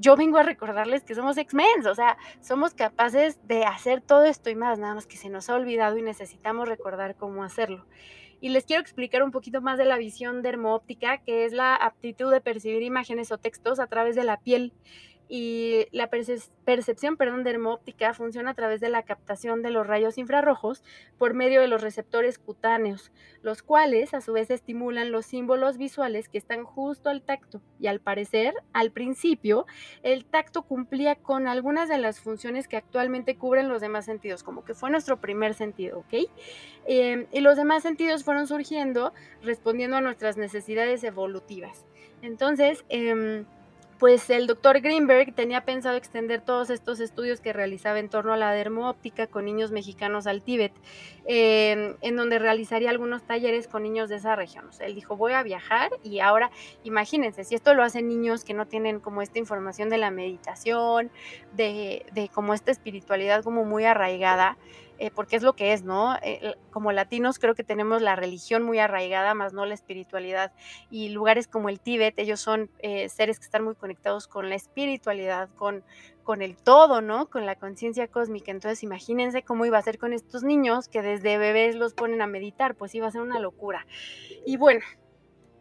yo 0.00 0.16
vengo 0.16 0.38
a 0.38 0.42
recordarles 0.42 1.04
que 1.04 1.14
somos 1.14 1.36
X-Men, 1.36 1.86
o 1.86 1.94
sea, 1.94 2.16
somos 2.40 2.74
capaces 2.74 3.46
de 3.46 3.64
hacer 3.64 4.00
todo 4.00 4.24
esto 4.24 4.48
y 4.48 4.54
más, 4.54 4.78
nada 4.78 4.94
más 4.94 5.06
que 5.06 5.18
se 5.18 5.28
nos 5.28 5.50
ha 5.50 5.54
olvidado 5.54 5.98
y 5.98 6.02
necesitamos 6.02 6.68
recordar 6.68 7.16
cómo 7.16 7.44
hacerlo. 7.44 7.86
Y 8.40 8.48
les 8.48 8.64
quiero 8.64 8.80
explicar 8.80 9.22
un 9.22 9.30
poquito 9.30 9.60
más 9.60 9.76
de 9.76 9.84
la 9.84 9.98
visión 9.98 10.40
dermoóptica, 10.40 11.18
que 11.18 11.44
es 11.44 11.52
la 11.52 11.74
aptitud 11.74 12.32
de 12.32 12.40
percibir 12.40 12.82
imágenes 12.82 13.30
o 13.30 13.38
textos 13.38 13.78
a 13.78 13.86
través 13.86 14.16
de 14.16 14.24
la 14.24 14.38
piel 14.38 14.72
y 15.32 15.86
la 15.92 16.10
percepción 16.10 17.16
perdón, 17.16 17.44
dermóptica 17.44 18.14
funciona 18.14 18.50
a 18.50 18.54
través 18.54 18.80
de 18.80 18.88
la 18.88 19.04
captación 19.04 19.62
de 19.62 19.70
los 19.70 19.86
rayos 19.86 20.18
infrarrojos 20.18 20.82
por 21.18 21.34
medio 21.34 21.60
de 21.60 21.68
los 21.68 21.82
receptores 21.82 22.40
cutáneos, 22.40 23.12
los 23.40 23.62
cuales 23.62 24.12
a 24.12 24.22
su 24.22 24.32
vez 24.32 24.50
estimulan 24.50 25.12
los 25.12 25.26
símbolos 25.26 25.78
visuales 25.78 26.28
que 26.28 26.36
están 26.36 26.64
justo 26.64 27.10
al 27.10 27.22
tacto. 27.22 27.62
Y 27.78 27.86
al 27.86 28.00
parecer, 28.00 28.54
al 28.72 28.90
principio, 28.90 29.66
el 30.02 30.24
tacto 30.24 30.62
cumplía 30.62 31.14
con 31.14 31.46
algunas 31.46 31.88
de 31.88 31.98
las 31.98 32.18
funciones 32.18 32.66
que 32.66 32.76
actualmente 32.76 33.36
cubren 33.36 33.68
los 33.68 33.80
demás 33.80 34.06
sentidos, 34.06 34.42
como 34.42 34.64
que 34.64 34.74
fue 34.74 34.90
nuestro 34.90 35.20
primer 35.20 35.54
sentido, 35.54 36.00
¿ok? 36.00 36.28
Eh, 36.86 37.28
y 37.30 37.40
los 37.40 37.56
demás 37.56 37.84
sentidos 37.84 38.24
fueron 38.24 38.48
surgiendo 38.48 39.12
respondiendo 39.44 39.96
a 39.96 40.00
nuestras 40.00 40.36
necesidades 40.36 41.04
evolutivas. 41.04 41.86
Entonces, 42.20 42.84
eh, 42.88 43.44
pues 44.00 44.30
el 44.30 44.46
doctor 44.46 44.80
Greenberg 44.80 45.34
tenía 45.34 45.66
pensado 45.66 45.98
extender 45.98 46.40
todos 46.40 46.70
estos 46.70 47.00
estudios 47.00 47.42
que 47.42 47.52
realizaba 47.52 47.98
en 47.98 48.08
torno 48.08 48.32
a 48.32 48.38
la 48.38 48.50
dermoóptica 48.50 49.26
con 49.26 49.44
niños 49.44 49.72
mexicanos 49.72 50.26
al 50.26 50.40
Tíbet, 50.42 50.72
eh, 51.26 51.96
en 52.00 52.16
donde 52.16 52.38
realizaría 52.38 52.88
algunos 52.88 53.22
talleres 53.22 53.68
con 53.68 53.82
niños 53.82 54.08
de 54.08 54.16
esa 54.16 54.34
región. 54.36 54.66
O 54.66 54.72
sea, 54.72 54.86
él 54.86 54.94
dijo, 54.94 55.18
voy 55.18 55.34
a 55.34 55.42
viajar 55.42 55.90
y 56.02 56.20
ahora, 56.20 56.50
imagínense, 56.82 57.44
si 57.44 57.54
esto 57.54 57.74
lo 57.74 57.82
hacen 57.82 58.08
niños 58.08 58.42
que 58.42 58.54
no 58.54 58.66
tienen 58.66 59.00
como 59.00 59.20
esta 59.20 59.38
información 59.38 59.90
de 59.90 59.98
la 59.98 60.10
meditación, 60.10 61.10
de, 61.52 62.06
de 62.14 62.30
como 62.30 62.54
esta 62.54 62.70
espiritualidad 62.70 63.44
como 63.44 63.66
muy 63.66 63.84
arraigada, 63.84 64.56
eh, 65.00 65.10
porque 65.10 65.36
es 65.36 65.42
lo 65.42 65.54
que 65.54 65.72
es, 65.72 65.82
¿no? 65.82 66.14
Eh, 66.22 66.56
como 66.70 66.92
latinos 66.92 67.38
creo 67.38 67.54
que 67.54 67.64
tenemos 67.64 68.02
la 68.02 68.16
religión 68.16 68.62
muy 68.62 68.78
arraigada, 68.78 69.32
más 69.32 69.54
no 69.54 69.64
la 69.64 69.72
espiritualidad. 69.72 70.52
Y 70.90 71.08
lugares 71.08 71.48
como 71.48 71.70
el 71.70 71.80
Tíbet, 71.80 72.18
ellos 72.18 72.38
son 72.38 72.70
eh, 72.80 73.08
seres 73.08 73.38
que 73.38 73.46
están 73.46 73.64
muy 73.64 73.74
conectados 73.74 74.28
con 74.28 74.50
la 74.50 74.56
espiritualidad, 74.56 75.48
con, 75.56 75.82
con 76.22 76.42
el 76.42 76.54
todo, 76.54 77.00
¿no? 77.00 77.30
Con 77.30 77.46
la 77.46 77.54
conciencia 77.54 78.08
cósmica. 78.08 78.50
Entonces 78.50 78.82
imagínense 78.82 79.42
cómo 79.42 79.64
iba 79.64 79.78
a 79.78 79.82
ser 79.82 79.98
con 79.98 80.12
estos 80.12 80.42
niños 80.42 80.88
que 80.88 81.00
desde 81.00 81.38
bebés 81.38 81.76
los 81.76 81.94
ponen 81.94 82.20
a 82.20 82.26
meditar, 82.26 82.74
pues 82.74 82.94
iba 82.94 83.06
a 83.06 83.10
ser 83.10 83.22
una 83.22 83.38
locura. 83.38 83.86
Y 84.44 84.58
bueno, 84.58 84.82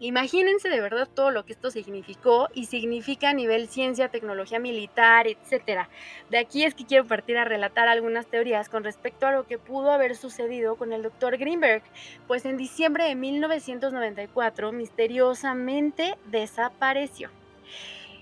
Imagínense 0.02 0.70
de 0.70 0.80
verdad 0.80 1.10
todo 1.14 1.30
lo 1.30 1.44
que 1.44 1.52
esto 1.52 1.72
significó 1.72 2.48
y 2.54 2.68
significa 2.68 3.32
a 3.32 3.34
nivel 3.34 3.68
ciencia, 3.68 4.08
tecnología 4.08 4.58
militar, 4.58 5.28
etcétera. 5.28 5.90
De 6.30 6.38
aquí 6.38 6.64
es 6.64 6.74
que 6.74 6.86
quiero 6.86 7.06
partir 7.06 7.38
a 7.38 7.44
relatar 7.44 7.90
algunas 7.90 8.26
teorías 8.26 8.70
con 8.70 8.86
respecto 8.86 9.28
a 9.28 9.34
lo 9.34 9.46
que 9.46 9.58
pudo 9.58 9.92
haber 9.92 10.16
sucedido 10.16 10.78
con 10.78 10.94
el 10.94 11.04
doctor 11.04 11.38
Greenberg, 11.38 11.84
pues 12.28 12.46
en 12.46 12.56
diciembre 12.56 13.04
de 13.06 13.16
1994 13.16 14.72
misteriosamente 14.72 16.16
desapareció. 16.28 17.30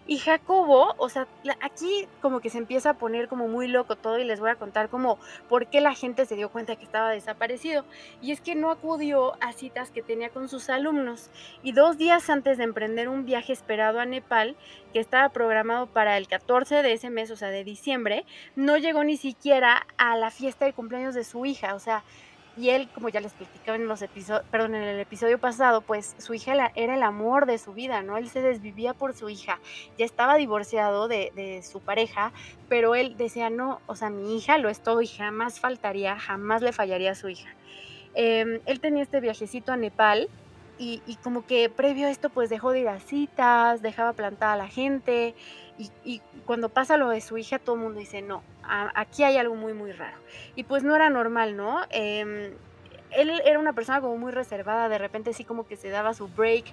Y 0.10 0.20
Jacobo, 0.20 0.96
o 0.98 1.10
sea, 1.10 1.28
aquí 1.62 2.08
como 2.22 2.40
que 2.40 2.50
se 2.50 2.58
empieza 2.58 2.92
a 2.92 2.94
poner 2.94 3.28
como 3.28 3.50
muy 3.50 3.68
loco 3.68 3.98
todo 3.98 4.18
y 4.18 4.24
les 4.24 4.40
voy 4.40 4.50
a 4.50 4.56
contar 4.56 4.88
como 4.88 5.20
por 5.50 5.68
qué 5.68 5.82
la 5.82 5.94
gente 5.94 6.26
se 6.26 6.36
dio 6.36 6.50
cuenta 6.50 6.78
que 6.78 6.86
estaba 6.86 7.10
desaparecido. 7.10 7.84
Y 8.22 8.32
es 8.32 8.40
que 8.40 8.56
no 8.56 8.72
acudió 8.72 9.34
a 9.44 9.52
citas 9.52 9.92
que 9.92 10.02
tenía 10.02 10.30
con 10.30 10.48
sus 10.48 10.70
alumnos. 10.70 11.30
Y 11.62 11.74
dos 11.74 11.98
días 11.98 12.30
antes 12.30 12.58
de 12.58 12.64
emprender 12.64 13.10
un 13.10 13.26
viaje 13.26 13.52
esperado 13.52 14.00
a 14.00 14.06
Nepal, 14.06 14.56
que 14.94 15.02
estaba 15.02 15.28
programado 15.30 15.88
para 15.88 16.18
el 16.18 16.28
14 16.30 16.84
de 16.84 16.94
ese 16.94 17.10
mes, 17.10 17.30
o 17.30 17.36
sea, 17.36 17.50
de 17.50 17.66
diciembre, 17.66 18.26
no 18.56 18.78
llegó 18.78 19.04
ni 19.04 19.18
siquiera 19.18 19.86
a 19.98 20.16
la 20.16 20.32
fiesta 20.32 20.66
de 20.66 20.72
cumpleaños 20.72 21.16
de 21.16 21.26
su 21.26 21.46
hija. 21.46 21.76
O 21.76 21.80
sea, 21.80 22.04
y 22.58 22.72
él, 22.72 22.90
como 22.94 23.10
ya 23.10 23.20
les 23.20 23.34
platicaba 23.34 23.76
en 23.76 23.88
los 23.88 24.02
episodios, 24.02 24.44
perdón, 24.50 24.76
en 24.76 24.84
el 24.84 25.00
episodio 25.00 25.38
pasado, 25.38 25.82
pues 25.82 26.16
su 26.18 26.34
hija 26.34 26.72
era 26.76 26.96
el 26.96 27.04
amor 27.04 27.46
de 27.46 27.60
su 27.60 27.74
vida, 27.74 28.02
¿no? 28.02 28.18
Él 28.18 28.30
se 28.30 28.42
desvivía 28.42 28.94
por 28.94 29.14
su 29.14 29.30
hija. 29.30 29.60
Ya 29.98 30.06
estaba 30.06 30.36
divorciado 30.36 31.08
de, 31.08 31.62
su 31.64 31.80
pareja, 31.80 32.32
pero 32.68 32.96
él 32.96 33.16
decía, 33.16 33.50
no, 33.50 33.80
o 33.86 33.96
sea, 33.96 34.10
mi 34.10 34.36
hija 34.36 34.58
lo 34.58 34.70
es 34.70 34.82
todo 34.82 35.02
y 35.02 35.08
jamás 35.08 35.60
faltaría, 35.60 36.18
jamás 36.18 36.62
le 36.62 36.74
fallaría 36.74 37.12
a 37.12 37.16
su 37.16 37.30
hija. 37.30 37.50
Em, 38.16 38.60
él 38.66 38.80
tenía 38.80 39.04
este 39.04 39.20
viajecito 39.20 39.72
a 39.72 39.78
Nepal 39.78 40.28
y, 40.80 41.18
como 41.24 41.46
que 41.46 41.70
previo 41.70 42.08
a 42.08 42.12
esto, 42.12 42.30
pues 42.30 42.50
dejó 42.50 42.72
de 42.72 42.82
ir 42.82 42.88
a 42.88 43.00
citas, 43.00 43.82
dejaba 43.82 44.14
plantada 44.14 44.54
a 44.54 44.58
la 44.58 44.68
gente. 44.68 45.36
Y, 46.04 46.22
cuando 46.46 46.70
pasa 46.70 46.98
lo 46.98 47.10
de 47.10 47.22
su 47.22 47.38
hija, 47.38 47.60
todo 47.60 47.76
el 47.76 47.82
mundo 47.82 48.00
dice, 48.00 48.22
no, 48.22 48.44
aquí 48.64 49.24
hay 49.24 49.38
algo 49.38 49.56
muy, 49.56 49.74
muy 49.74 49.92
raro. 49.92 50.18
Y 50.56 50.64
pues 50.64 50.84
no 50.84 50.96
era 50.96 51.10
normal, 51.10 51.56
¿no? 51.56 51.82
Em, 51.90 52.54
él 53.12 53.32
era 53.46 53.60
una 53.60 53.74
persona 53.74 54.02
como 54.02 54.18
muy 54.18 54.32
reservada, 54.32 54.90
de 54.90 54.98
repente 54.98 55.34
sí 55.34 55.44
como 55.44 55.66
que 55.66 55.76
se 55.76 55.90
daba 55.90 56.14
su 56.14 56.28
break 56.28 56.66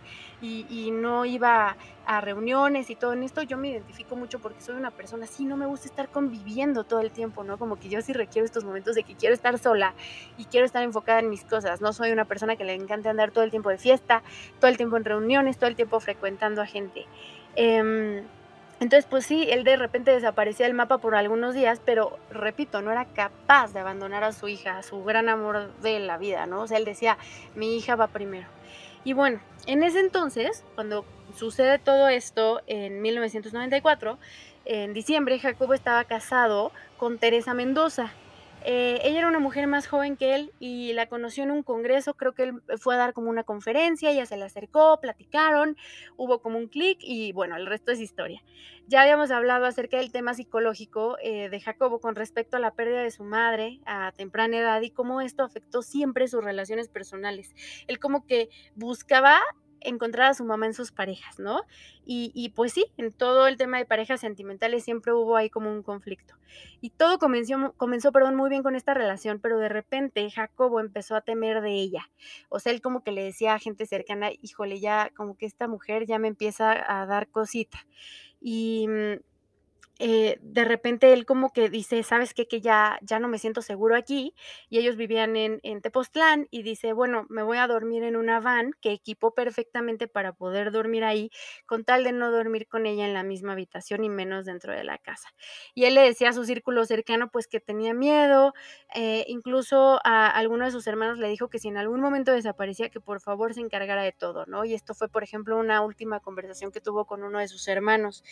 y, 0.42 0.90
no 0.90 1.24
iba 1.24 1.76
a 2.06 2.20
reuniones 2.20 2.90
y 2.90 2.96
todo 2.96 3.12
en 3.12 3.22
esto. 3.22 3.42
Yo 3.42 3.56
me 3.56 3.68
identifico 3.68 4.16
mucho 4.16 4.38
porque 4.38 4.60
soy 4.60 4.76
una 4.76 4.90
persona 4.90 5.24
así, 5.24 5.44
no 5.44 5.56
me 5.56 5.66
gusta 5.66 5.86
estar 5.88 6.08
conviviendo 6.08 6.84
todo 6.84 7.00
el 7.00 7.10
tiempo, 7.10 7.44
¿no? 7.44 7.58
Como 7.58 7.78
que 7.78 7.88
yo 7.88 8.00
sí 8.02 8.12
requiero 8.12 8.44
estos 8.44 8.64
momentos 8.64 8.94
de 8.94 9.02
que 9.02 9.14
quiero 9.14 9.34
estar 9.34 9.58
sola 9.58 9.94
y 10.36 10.44
quiero 10.44 10.66
estar 10.66 10.82
enfocada 10.82 11.20
en 11.20 11.30
mis 11.30 11.44
cosas. 11.44 11.80
No 11.80 11.92
soy 11.92 12.12
una 12.12 12.24
persona 12.24 12.56
que 12.56 12.64
le 12.64 12.74
encanta 12.74 13.10
andar 13.10 13.30
todo 13.30 13.44
el 13.44 13.50
tiempo 13.50 13.70
de 13.70 13.78
fiesta, 13.78 14.22
todo 14.60 14.70
el 14.70 14.76
tiempo 14.76 14.96
en 14.96 15.04
reuniones, 15.04 15.58
todo 15.58 15.68
el 15.68 15.76
tiempo 15.76 16.00
frecuentando 16.00 16.62
a 16.62 16.66
gente. 16.66 17.06
Eh, 17.56 18.24
entonces, 18.80 19.06
pues 19.08 19.24
sí, 19.24 19.46
él 19.50 19.64
de 19.64 19.76
repente 19.76 20.10
desaparecía 20.10 20.66
del 20.66 20.74
mapa 20.74 20.98
por 20.98 21.14
algunos 21.14 21.54
días, 21.54 21.80
pero 21.84 22.18
repito, 22.30 22.82
no 22.82 22.90
era 22.90 23.04
capaz 23.06 23.72
de 23.72 23.80
abandonar 23.80 24.24
a 24.24 24.32
su 24.32 24.48
hija, 24.48 24.78
a 24.78 24.82
su 24.82 25.04
gran 25.04 25.28
amor 25.28 25.72
de 25.80 26.00
la 26.00 26.18
vida, 26.18 26.46
¿no? 26.46 26.62
O 26.62 26.66
sea, 26.66 26.78
él 26.78 26.84
decía, 26.84 27.16
mi 27.54 27.76
hija 27.76 27.96
va 27.96 28.08
primero. 28.08 28.46
Y 29.04 29.12
bueno, 29.12 29.40
en 29.66 29.82
ese 29.82 30.00
entonces, 30.00 30.64
cuando 30.74 31.04
sucede 31.36 31.78
todo 31.78 32.08
esto, 32.08 32.62
en 32.66 33.00
1994, 33.02 34.18
en 34.64 34.92
diciembre, 34.92 35.38
Jacobo 35.38 35.74
estaba 35.74 36.04
casado 36.04 36.72
con 36.96 37.18
Teresa 37.18 37.54
Mendoza, 37.54 38.12
eh, 38.64 39.00
ella 39.04 39.18
era 39.18 39.28
una 39.28 39.38
mujer 39.38 39.66
más 39.66 39.86
joven 39.86 40.16
que 40.16 40.34
él 40.34 40.52
y 40.58 40.92
la 40.94 41.06
conoció 41.06 41.44
en 41.44 41.50
un 41.50 41.62
congreso, 41.62 42.14
creo 42.14 42.32
que 42.32 42.44
él 42.44 42.62
fue 42.78 42.94
a 42.94 42.98
dar 42.98 43.12
como 43.12 43.28
una 43.28 43.44
conferencia, 43.44 44.10
ella 44.10 44.24
se 44.24 44.36
le 44.36 44.44
acercó, 44.44 44.98
platicaron, 45.00 45.76
hubo 46.16 46.40
como 46.40 46.58
un 46.58 46.68
clic 46.68 46.98
y 47.00 47.32
bueno, 47.32 47.56
el 47.56 47.66
resto 47.66 47.92
es 47.92 48.00
historia. 48.00 48.42
Ya 48.86 49.02
habíamos 49.02 49.30
hablado 49.30 49.66
acerca 49.66 49.98
del 49.98 50.12
tema 50.12 50.34
psicológico 50.34 51.16
eh, 51.22 51.48
de 51.48 51.60
Jacobo 51.60 52.00
con 52.00 52.14
respecto 52.14 52.56
a 52.56 52.60
la 52.60 52.72
pérdida 52.72 53.02
de 53.02 53.10
su 53.10 53.24
madre 53.24 53.80
a 53.86 54.12
temprana 54.12 54.58
edad 54.58 54.80
y 54.82 54.90
cómo 54.90 55.20
esto 55.20 55.42
afectó 55.42 55.82
siempre 55.82 56.28
sus 56.28 56.42
relaciones 56.42 56.88
personales. 56.88 57.54
Él 57.86 57.98
como 57.98 58.26
que 58.26 58.48
buscaba 58.74 59.40
encontrar 59.84 60.30
a 60.30 60.34
su 60.34 60.44
mamá 60.44 60.66
en 60.66 60.74
sus 60.74 60.92
parejas, 60.92 61.38
¿no? 61.38 61.62
Y, 62.06 62.52
pues 62.54 62.72
sí, 62.72 62.86
en 62.96 63.12
todo 63.12 63.46
el 63.46 63.56
tema 63.56 63.78
de 63.78 63.86
parejas 63.86 64.20
sentimentales 64.20 64.84
siempre 64.84 65.12
hubo 65.12 65.36
ahí 65.36 65.48
como 65.48 65.70
un 65.72 65.82
conflicto. 65.82 66.34
Y 66.80 66.90
todo 66.90 67.18
comenzó, 67.18 67.72
comenzó, 67.76 68.12
perdón, 68.12 68.36
muy 68.36 68.50
bien 68.50 68.62
con 68.62 68.76
esta 68.76 68.94
relación, 68.94 69.40
pero 69.40 69.58
de 69.58 69.68
repente 69.68 70.28
Jacobo 70.30 70.80
empezó 70.80 71.16
a 71.16 71.22
temer 71.22 71.62
de 71.62 71.72
ella. 71.72 72.10
O 72.48 72.60
sea, 72.60 72.72
él 72.72 72.80
como 72.82 73.02
que 73.02 73.12
le 73.12 73.24
decía 73.24 73.54
a 73.54 73.58
gente 73.58 73.86
cercana, 73.86 74.30
híjole, 74.42 74.80
ya 74.80 75.10
como 75.16 75.36
que 75.36 75.46
esta 75.46 75.68
mujer 75.68 76.06
ya 76.06 76.18
me 76.18 76.28
empieza 76.28 76.72
a 76.86 77.06
dar 77.06 77.28
cosita. 77.28 77.86
Y 78.40 78.86
mm, 78.88 79.33
eh, 79.98 80.38
de 80.42 80.64
repente 80.64 81.12
él 81.12 81.24
como 81.24 81.52
que 81.52 81.68
dice, 81.68 82.02
¿sabes 82.02 82.34
qué? 82.34 82.48
Que 82.48 82.60
ya, 82.60 82.98
ya 83.02 83.18
no 83.18 83.28
me 83.28 83.38
siento 83.38 83.62
seguro 83.62 83.96
aquí. 83.96 84.34
Y 84.68 84.78
ellos 84.78 84.96
vivían 84.96 85.36
en, 85.36 85.60
en 85.62 85.80
Tepoztlán 85.80 86.48
y 86.50 86.62
dice, 86.62 86.92
bueno, 86.92 87.26
me 87.28 87.42
voy 87.42 87.58
a 87.58 87.66
dormir 87.66 88.02
en 88.02 88.16
una 88.16 88.40
van 88.40 88.72
que 88.80 88.92
equipó 88.92 89.34
perfectamente 89.34 90.08
para 90.08 90.32
poder 90.32 90.72
dormir 90.72 91.04
ahí, 91.04 91.30
con 91.66 91.84
tal 91.84 92.04
de 92.04 92.12
no 92.12 92.30
dormir 92.30 92.66
con 92.68 92.86
ella 92.86 93.06
en 93.06 93.14
la 93.14 93.22
misma 93.22 93.52
habitación 93.52 94.04
y 94.04 94.08
menos 94.08 94.44
dentro 94.44 94.72
de 94.72 94.84
la 94.84 94.98
casa. 94.98 95.28
Y 95.74 95.84
él 95.84 95.94
le 95.94 96.02
decía 96.02 96.30
a 96.30 96.32
su 96.32 96.44
círculo 96.44 96.84
cercano 96.86 97.28
pues 97.30 97.46
que 97.46 97.60
tenía 97.60 97.94
miedo, 97.94 98.52
eh, 98.94 99.24
incluso 99.28 100.00
a 100.04 100.28
alguno 100.28 100.64
de 100.64 100.70
sus 100.72 100.86
hermanos 100.86 101.18
le 101.18 101.28
dijo 101.28 101.48
que 101.48 101.58
si 101.58 101.68
en 101.68 101.76
algún 101.76 102.00
momento 102.00 102.32
desaparecía, 102.32 102.90
que 102.90 103.00
por 103.00 103.20
favor 103.20 103.54
se 103.54 103.60
encargara 103.60 104.02
de 104.02 104.12
todo, 104.12 104.46
¿no? 104.46 104.64
Y 104.64 104.74
esto 104.74 104.94
fue, 104.94 105.08
por 105.08 105.22
ejemplo, 105.22 105.58
una 105.58 105.80
última 105.82 106.20
conversación 106.20 106.72
que 106.72 106.80
tuvo 106.80 107.04
con 107.06 107.22
uno 107.22 107.38
de 107.38 107.48
sus 107.48 107.68
hermanos. 107.68 108.24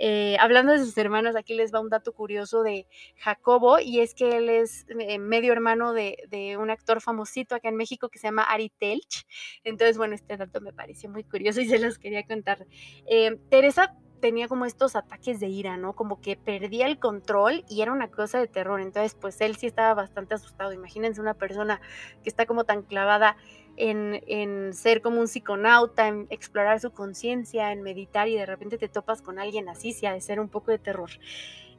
Eh, 0.00 0.36
hablando 0.38 0.72
de 0.72 0.78
sus 0.78 0.96
hermanos, 0.98 1.36
aquí 1.36 1.54
les 1.54 1.72
va 1.72 1.80
un 1.80 1.88
dato 1.88 2.12
curioso 2.12 2.62
de 2.62 2.86
Jacobo, 3.16 3.78
y 3.80 4.00
es 4.00 4.14
que 4.14 4.36
él 4.36 4.48
es 4.48 4.86
eh, 5.00 5.18
medio 5.18 5.52
hermano 5.52 5.92
de, 5.92 6.16
un 6.58 6.70
actor 6.70 7.00
famosito 7.00 7.54
acá 7.54 7.68
en 7.68 7.76
México 7.76 8.08
que 8.08 8.18
se 8.18 8.28
llama 8.28 8.42
Ari 8.42 8.70
Telch. 8.70 9.26
Entonces, 9.64 9.98
bueno, 9.98 10.14
este 10.14 10.36
dato 10.36 10.60
me 10.60 10.72
pareció 10.72 11.10
muy 11.10 11.24
curioso 11.24 11.60
y 11.60 11.68
se 11.68 11.78
los 11.78 11.98
quería 11.98 12.24
contar. 12.24 12.66
Eh, 13.06 13.36
Teresa 13.50 13.94
tenía 14.18 14.48
como 14.48 14.64
estos 14.64 14.96
ataques 14.96 15.40
de 15.40 15.48
ira, 15.48 15.76
¿no? 15.76 15.94
Como 15.94 16.20
que 16.20 16.36
perdía 16.36 16.86
el 16.86 16.98
control 16.98 17.64
y 17.68 17.82
era 17.82 17.92
una 17.92 18.08
cosa 18.08 18.38
de 18.38 18.46
terror. 18.46 18.80
Entonces, 18.80 19.14
pues 19.14 19.40
él 19.40 19.56
sí 19.56 19.66
estaba 19.66 19.94
bastante 19.94 20.34
asustado. 20.34 20.72
Imagínense 20.72 21.20
una 21.20 21.34
persona 21.34 21.80
que 22.22 22.28
está 22.28 22.46
como 22.46 22.64
tan 22.64 22.82
clavada 22.82 23.36
en, 23.76 24.72
ser 24.74 25.02
como 25.02 25.20
un 25.20 25.28
psiconauta, 25.28 26.08
en 26.08 26.26
explorar 26.30 26.80
su 26.80 26.90
conciencia, 26.90 27.72
en 27.72 27.82
meditar 27.82 28.28
y 28.28 28.36
de 28.36 28.46
repente 28.46 28.78
te 28.78 28.88
topas 28.88 29.22
con 29.22 29.38
alguien 29.38 29.68
así, 29.68 29.92
sí 29.92 30.06
de 30.06 30.20
ser 30.20 30.40
un 30.40 30.48
poco 30.48 30.70
de 30.70 30.78
terror. 30.78 31.10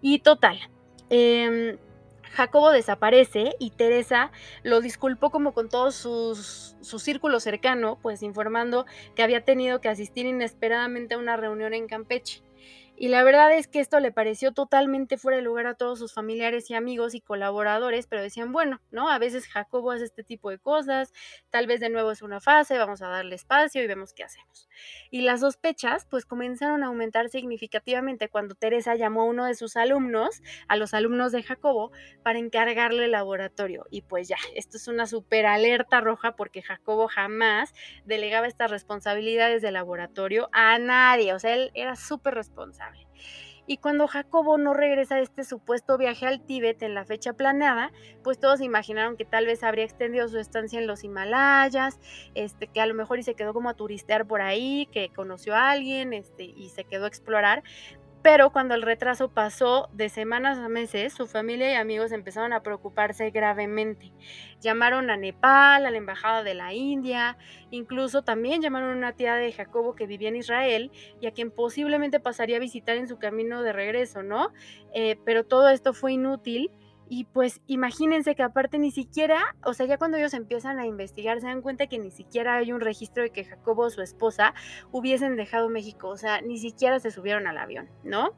Y 0.02 0.20
total, 0.20 0.58
em, 1.10 1.78
Jacobo 2.34 2.72
desaparece 2.72 3.56
y 3.60 3.72
Teresa 3.72 4.32
lo 4.64 4.82
disculpó 4.82 5.30
como 5.30 5.54
con 5.54 5.70
todo 5.70 5.92
su 5.92 6.36
círculo 7.00 7.40
cercano, 7.40 7.98
pues 8.02 8.24
informando 8.24 8.86
que 9.16 9.24
había 9.24 9.46
tenido 9.46 9.82
que 9.82 9.90
asistir 9.90 10.26
inesperadamente 10.26 11.16
a 11.16 11.18
una 11.18 11.38
reunión 11.38 11.74
en 11.74 11.88
Campeche. 11.88 12.42
Y 13.02 13.08
la 13.08 13.24
verdad 13.24 13.54
es 13.54 13.70
que 13.70 13.80
esto 13.80 14.02
le 14.02 14.12
pareció 14.12 14.52
totalmente 14.52 15.18
fuera 15.18 15.38
de 15.38 15.42
lugar 15.42 15.68
a 15.68 15.74
todos 15.74 16.00
sus 16.00 16.14
familiares 16.14 16.70
y 16.70 16.74
amigos 16.74 17.16
y 17.16 17.22
colaboradores, 17.22 18.08
pero 18.08 18.22
decían, 18.22 18.52
bueno, 18.52 18.82
¿no? 18.92 19.10
A 19.10 19.18
veces 19.20 19.48
Jacobo 19.48 19.92
hace 19.92 20.04
este 20.04 20.22
tipo 20.22 20.50
de 20.50 20.60
cosas, 20.60 21.14
tal 21.50 21.66
vez 21.66 21.80
de 21.80 21.90
nuevo 21.90 22.12
es 22.12 22.22
una 22.22 22.42
fase, 22.42 22.78
vamos 22.78 23.02
a 23.02 23.08
darle 23.08 23.36
espacio 23.36 23.82
y 23.82 23.88
vemos 23.88 24.12
qué 24.12 24.26
hacemos. 24.26 24.68
Y 25.12 25.22
las 25.22 25.40
sospechas 25.40 26.08
pues 26.10 26.26
comenzaron 26.26 26.84
a 26.84 26.88
aumentar 26.88 27.30
significativamente 27.30 28.28
cuando 28.28 28.54
Teresa 28.54 28.96
llamó 28.96 29.22
a 29.22 29.26
uno 29.28 29.46
de 29.46 29.56
sus 29.56 29.78
alumnos, 29.78 30.42
a 30.68 30.76
los 30.76 30.94
alumnos 30.94 31.32
de 31.32 31.42
Jacobo, 31.42 31.94
para 32.22 32.40
encargarle 32.40 33.06
el 33.06 33.12
laboratorio. 33.12 33.86
Y 33.90 34.02
pues 34.02 34.28
ya, 34.28 34.38
esto 34.56 34.76
es 34.76 34.90
una 34.90 35.08
super 35.08 35.46
alerta 35.46 36.02
roja 36.02 36.36
porque 36.36 36.62
Jacobo 36.62 37.08
jamás 37.08 37.74
delegaba 38.04 38.46
estas 38.46 38.70
responsabilidades 38.70 39.62
de 39.62 39.72
laboratorio 39.72 40.50
a 40.52 40.78
nadie, 40.80 41.34
o 41.34 41.40
sea, 41.40 41.54
él 41.54 41.72
era 41.76 41.96
súper 41.96 42.36
responsable. 42.36 42.89
Y 43.72 43.78
cuando 43.78 44.08
Jacobo 44.08 44.58
no 44.58 44.74
regresa 44.74 45.18
de 45.18 45.22
este 45.22 45.44
supuesto 45.44 46.00
viaje 46.00 46.26
al 46.26 46.42
Tíbet 46.42 46.82
en 46.82 46.96
la 46.96 47.06
fecha 47.06 47.34
planeada, 47.34 47.92
pues 48.24 48.40
todos 48.40 48.62
imaginaron 48.62 49.16
que 49.16 49.26
tal 49.26 49.46
vez 49.46 49.64
habría 49.64 49.86
extendido 49.86 50.28
su 50.28 50.40
estancia 50.40 50.80
en 50.80 50.88
los 50.88 51.04
Himalayas, 51.04 52.00
este, 52.34 52.66
que 52.66 52.82
a 52.82 52.88
lo 52.88 52.96
mejor 52.96 53.20
y 53.20 53.24
se 53.24 53.36
quedó 53.36 53.54
como 53.54 53.70
a 53.70 53.76
turistear 53.76 54.26
por 54.26 54.42
ahí, 54.42 54.88
que 54.92 55.10
conoció 55.10 55.54
a 55.54 55.70
alguien 55.70 56.14
este, 56.14 56.46
y 56.46 56.70
se 56.70 56.84
quedó 56.84 57.06
a 57.06 57.10
explorar, 57.10 57.62
pero 58.22 58.52
cuando 58.52 58.76
el 58.76 58.82
retraso 58.82 59.30
pasó 59.30 59.90
de 59.94 60.10
semanas 60.10 60.58
a 60.58 60.68
meses, 60.68 61.14
su 61.14 61.26
familia 61.26 61.72
y 61.72 61.76
amigos 61.76 62.12
empezaron 62.12 62.52
a 62.52 62.62
preocuparse 62.62 63.30
gravemente. 63.32 64.12
Llamaron 64.60 65.10
a 65.10 65.16
Nepal, 65.16 65.86
a 65.86 65.92
la 65.92 65.98
embajada 65.98 66.44
de 66.44 66.54
la 66.54 66.74
India, 66.74 67.38
incluso 67.72 68.22
también 68.24 68.62
llamaron 68.62 68.92
a 68.92 68.98
una 68.98 69.14
tía 69.14 69.36
de 69.36 69.54
Jacobo 69.54 69.96
que 69.96 70.06
vivía 70.06 70.30
en 70.30 70.36
Israel 70.36 70.92
y 71.22 71.28
a 71.28 71.32
quien 71.32 71.50
posiblemente 71.50 72.20
pasaría 72.20 72.58
a 72.58 72.60
visitar 72.60 72.98
en 72.98 73.08
su 73.08 73.18
camino 73.18 73.64
de 73.64 73.72
regreso, 73.72 74.22
¿no? 74.22 74.52
Eh, 74.94 75.18
pero 75.26 75.46
todo 75.46 75.70
esto 75.70 75.94
fue 75.94 76.14
inútil 76.14 76.72
y 77.10 77.26
pues 77.26 77.60
imagínense 77.66 78.36
que 78.36 78.44
aparte 78.44 78.78
ni 78.78 78.92
siquiera, 78.92 79.56
o 79.66 79.74
sea, 79.74 79.88
ya 79.88 79.98
cuando 79.98 80.18
ellos 80.18 80.34
empiezan 80.36 80.80
a 80.80 80.86
investigar 80.86 81.42
se 81.42 81.48
dan 81.48 81.62
cuenta 81.62 81.88
que 81.88 81.98
ni 81.98 82.12
siquiera 82.12 82.56
hay 82.58 82.72
un 82.72 82.82
registro 82.82 83.24
de 83.24 83.32
que 83.32 83.44
Jacobo 83.44 83.84
o 83.84 83.90
su 83.90 84.02
esposa 84.02 84.54
hubiesen 84.92 85.36
dejado 85.36 85.70
México, 85.70 86.10
o 86.10 86.18
sea, 86.18 86.42
ni 86.42 86.60
siquiera 86.60 87.00
se 87.00 87.10
subieron 87.10 87.48
al 87.48 87.58
avión, 87.58 87.90
¿no? 88.04 88.34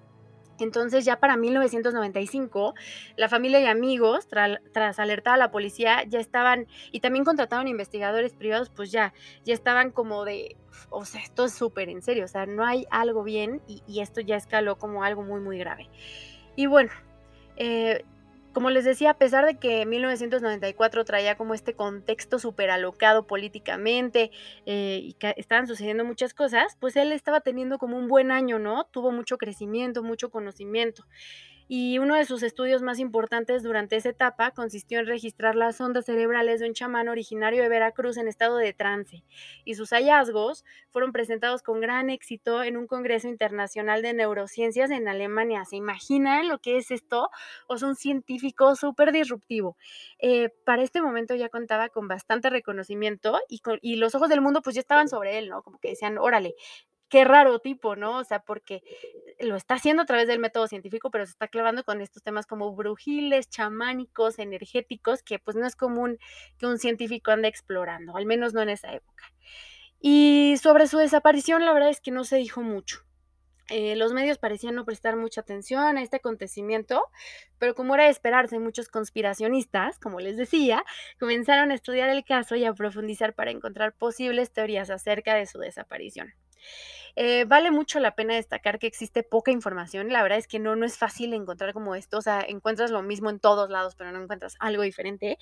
Entonces 0.59 1.05
ya 1.05 1.19
para 1.19 1.37
1995, 1.37 2.75
la 3.17 3.29
familia 3.29 3.59
y 3.59 3.65
amigos, 3.65 4.27
tras 4.27 4.99
alertar 4.99 5.33
a 5.33 5.37
la 5.37 5.51
policía, 5.51 6.03
ya 6.07 6.19
estaban, 6.19 6.67
y 6.91 6.99
también 6.99 7.25
contrataron 7.25 7.67
investigadores 7.67 8.33
privados, 8.33 8.69
pues 8.69 8.91
ya, 8.91 9.13
ya 9.43 9.53
estaban 9.53 9.91
como 9.91 10.23
de, 10.23 10.55
o 10.91 11.03
sea, 11.03 11.21
esto 11.21 11.45
es 11.45 11.53
súper 11.53 11.89
en 11.89 12.03
serio, 12.03 12.25
o 12.25 12.27
sea, 12.27 12.45
no 12.45 12.63
hay 12.63 12.85
algo 12.91 13.23
bien 13.23 13.61
y, 13.67 13.81
y, 13.87 14.01
esto 14.01 14.21
ya 14.21 14.35
escaló 14.35 14.77
como 14.77 15.03
algo 15.03 15.23
muy, 15.23 15.41
muy 15.41 15.57
grave. 15.57 15.89
Y 16.55 16.67
bueno, 16.67 16.91
eh, 17.55 18.05
como 18.53 18.69
les 18.69 18.85
decía, 18.85 19.11
a 19.11 19.17
pesar 19.17 19.45
de 19.45 19.57
que 19.57 19.85
1994 19.85 21.05
traía 21.05 21.35
como 21.35 21.53
este 21.53 21.73
contexto 21.73 22.39
súper 22.39 22.69
alocado 22.69 23.27
políticamente 23.27 24.31
eh, 24.65 24.99
y 25.03 25.13
que 25.13 25.33
estaban 25.37 25.67
sucediendo 25.67 26.05
muchas 26.05 26.33
cosas, 26.33 26.77
pues 26.79 26.95
él 26.95 27.11
estaba 27.11 27.41
teniendo 27.41 27.77
como 27.77 27.97
un 27.97 28.07
buen 28.07 28.31
año, 28.31 28.59
¿no? 28.59 28.85
Tuvo 28.85 29.11
mucho 29.11 29.37
crecimiento, 29.37 30.03
mucho 30.03 30.29
conocimiento 30.29 31.05
y 31.73 31.99
uno 31.99 32.15
de 32.15 32.25
sus 32.25 32.43
estudios 32.43 32.81
más 32.81 32.99
importantes 32.99 33.63
durante 33.63 33.95
esa 33.95 34.09
etapa 34.09 34.51
consistió 34.51 34.99
en 34.99 35.05
registrar 35.05 35.55
las 35.55 35.79
ondas 35.79 36.03
cerebrales 36.03 36.59
de 36.59 36.67
un 36.67 36.73
chamán 36.73 37.07
originario 37.07 37.63
de 37.63 37.69
Veracruz 37.69 38.17
en 38.17 38.27
estado 38.27 38.57
de 38.57 38.73
trance, 38.73 39.23
y 39.63 39.75
sus 39.75 39.91
hallazgos 39.91 40.65
fueron 40.89 41.13
presentados 41.13 41.63
con 41.63 41.79
gran 41.79 42.09
éxito 42.09 42.61
en 42.61 42.75
un 42.75 42.87
Congreso 42.87 43.29
Internacional 43.29 44.01
de 44.01 44.13
Neurociencias 44.13 44.91
en 44.91 45.07
Alemania. 45.07 45.63
¿Se 45.63 45.77
imaginan 45.77 46.49
lo 46.49 46.59
que 46.59 46.75
es 46.75 46.91
esto? 46.91 47.29
O 47.67 47.75
es 47.75 47.83
un 47.83 47.95
científico 47.95 48.75
súper 48.75 49.13
disruptivo. 49.13 49.77
Eh, 50.19 50.49
para 50.65 50.83
este 50.83 51.01
momento 51.01 51.35
ya 51.35 51.47
contaba 51.47 51.87
con 51.87 52.09
bastante 52.09 52.49
reconocimiento 52.49 53.39
y, 53.47 53.61
y 53.81 53.95
los 53.95 54.13
ojos 54.13 54.27
del 54.27 54.41
mundo 54.41 54.61
pues 54.61 54.75
ya 54.75 54.81
estaban 54.81 55.07
sobre 55.07 55.37
él, 55.37 55.47
¿no? 55.47 55.63
Como 55.63 55.79
que 55.79 55.91
decían, 55.91 56.17
órale, 56.17 56.53
qué 57.11 57.25
raro 57.25 57.59
tipo, 57.59 57.97
¿no? 57.97 58.17
O 58.19 58.23
sea, 58.23 58.39
porque 58.39 58.81
lo 59.39 59.57
está 59.57 59.75
haciendo 59.75 60.03
a 60.03 60.05
través 60.05 60.27
del 60.27 60.39
método 60.39 60.67
científico, 60.67 61.11
pero 61.11 61.25
se 61.25 61.31
está 61.31 61.49
clavando 61.49 61.83
con 61.83 62.01
estos 62.01 62.23
temas 62.23 62.47
como 62.47 62.73
brujiles, 62.73 63.49
chamánicos, 63.49 64.39
energéticos, 64.39 65.21
que 65.21 65.37
pues 65.37 65.57
no 65.57 65.67
es 65.67 65.75
común 65.75 66.17
que 66.57 66.67
un 66.67 66.79
científico 66.79 67.31
ande 67.31 67.49
explorando, 67.49 68.15
al 68.15 68.25
menos 68.25 68.53
no 68.53 68.61
en 68.61 68.69
esa 68.69 68.93
época. 68.93 69.25
Y 69.99 70.55
sobre 70.61 70.87
su 70.87 70.97
desaparición, 70.97 71.65
la 71.65 71.73
verdad 71.73 71.89
es 71.89 71.99
que 71.99 72.11
no 72.11 72.23
se 72.23 72.37
dijo 72.37 72.61
mucho. 72.61 73.01
Eh, 73.69 73.95
los 73.97 74.13
medios 74.13 74.37
parecían 74.37 74.75
no 74.75 74.85
prestar 74.85 75.17
mucha 75.17 75.41
atención 75.41 75.97
a 75.97 76.01
este 76.01 76.17
acontecimiento, 76.17 77.03
pero 77.57 77.75
como 77.75 77.95
era 77.95 78.05
de 78.05 78.09
esperarse, 78.09 78.57
muchos 78.57 78.87
conspiracionistas, 78.87 79.99
como 79.99 80.21
les 80.21 80.37
decía, 80.37 80.83
comenzaron 81.19 81.71
a 81.71 81.75
estudiar 81.75 82.09
el 82.09 82.23
caso 82.23 82.55
y 82.55 82.63
a 82.63 82.73
profundizar 82.73 83.33
para 83.33 83.51
encontrar 83.51 83.93
posibles 83.93 84.51
teorías 84.51 84.89
acerca 84.89 85.35
de 85.35 85.45
su 85.45 85.59
desaparición. 85.59 86.33
Eh, 87.15 87.45
vale 87.45 87.71
mucho 87.71 87.99
la 87.99 88.15
pena 88.15 88.35
destacar 88.35 88.79
que 88.79 88.87
existe 88.87 89.23
poca 89.23 89.51
información. 89.51 90.09
La 90.09 90.23
verdad 90.23 90.37
es 90.37 90.47
que 90.47 90.59
no, 90.59 90.75
no 90.75 90.85
es 90.85 90.97
fácil 90.97 91.33
encontrar 91.33 91.73
como 91.73 91.95
esto. 91.95 92.17
O 92.17 92.21
sea, 92.21 92.41
encuentras 92.47 92.91
lo 92.91 93.01
mismo 93.03 93.29
en 93.29 93.39
todos 93.39 93.69
lados, 93.69 93.95
pero 93.95 94.11
no 94.11 94.21
encuentras 94.21 94.55
algo 94.59 94.83
diferente. 94.83 95.37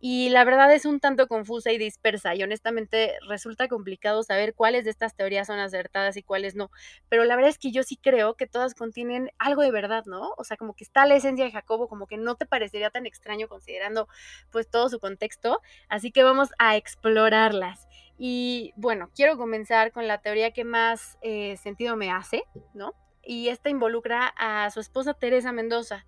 Y 0.00 0.30
la 0.30 0.44
verdad 0.44 0.72
es 0.72 0.84
un 0.86 1.00
tanto 1.00 1.28
confusa 1.28 1.72
y 1.72 1.78
dispersa. 1.78 2.34
Y 2.34 2.42
honestamente 2.42 3.14
resulta 3.28 3.68
complicado 3.68 4.22
saber 4.22 4.54
cuáles 4.54 4.84
de 4.84 4.90
estas 4.90 5.14
teorías 5.14 5.46
son 5.46 5.58
acertadas 5.58 6.16
y 6.16 6.22
cuáles 6.22 6.54
no. 6.54 6.70
Pero 7.08 7.24
la 7.24 7.36
verdad 7.36 7.50
es 7.50 7.58
que 7.58 7.72
yo 7.72 7.82
sí 7.82 7.96
creo 7.96 8.34
que 8.34 8.46
todas 8.46 8.74
contienen 8.74 9.30
algo 9.38 9.62
de 9.62 9.70
verdad, 9.70 10.04
¿no? 10.06 10.32
O 10.36 10.44
sea, 10.44 10.56
como 10.56 10.74
que 10.74 10.84
está 10.84 11.06
la 11.06 11.16
esencia 11.16 11.44
de 11.44 11.52
Jacobo, 11.52 11.88
como 11.88 12.06
que 12.06 12.16
no 12.16 12.34
te 12.36 12.46
parecería 12.46 12.90
tan 12.90 13.06
extraño 13.06 13.48
considerando 13.48 14.08
pues 14.50 14.68
todo 14.70 14.88
su 14.88 14.98
contexto. 14.98 15.60
Así 15.88 16.10
que 16.12 16.22
vamos 16.24 16.50
a 16.58 16.76
explorarlas. 16.76 17.86
Y 18.22 18.74
bueno, 18.76 19.08
quiero 19.16 19.38
comenzar 19.38 19.92
con 19.92 20.06
la 20.06 20.20
teoría 20.20 20.50
que 20.50 20.62
más 20.62 21.16
eh, 21.22 21.56
sentido 21.56 21.96
me 21.96 22.10
hace, 22.10 22.44
¿no? 22.74 22.92
Y 23.22 23.48
esta 23.48 23.70
involucra 23.70 24.34
a 24.36 24.68
su 24.68 24.80
esposa 24.80 25.14
Teresa 25.14 25.52
Mendoza, 25.52 26.04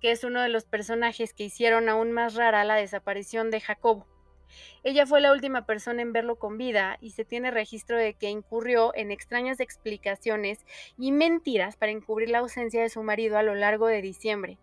que 0.00 0.10
es 0.10 0.24
uno 0.24 0.40
de 0.40 0.48
los 0.48 0.64
personajes 0.64 1.34
que 1.34 1.44
hicieron 1.44 1.90
aún 1.90 2.12
más 2.12 2.34
rara 2.34 2.64
la 2.64 2.76
desaparición 2.76 3.50
de 3.50 3.60
Jacobo. 3.60 4.06
Ella 4.84 5.04
fue 5.04 5.20
la 5.20 5.32
última 5.32 5.66
persona 5.66 6.00
en 6.00 6.14
verlo 6.14 6.36
con 6.36 6.56
vida 6.56 6.96
y 7.02 7.10
se 7.10 7.26
tiene 7.26 7.50
registro 7.50 7.98
de 7.98 8.14
que 8.14 8.30
incurrió 8.30 8.94
en 8.94 9.10
extrañas 9.10 9.60
explicaciones 9.60 10.64
y 10.96 11.12
mentiras 11.12 11.76
para 11.76 11.92
encubrir 11.92 12.30
la 12.30 12.38
ausencia 12.38 12.80
de 12.80 12.88
su 12.88 13.02
marido 13.02 13.36
a 13.36 13.42
lo 13.42 13.54
largo 13.54 13.86
de 13.86 14.00
diciembre, 14.00 14.56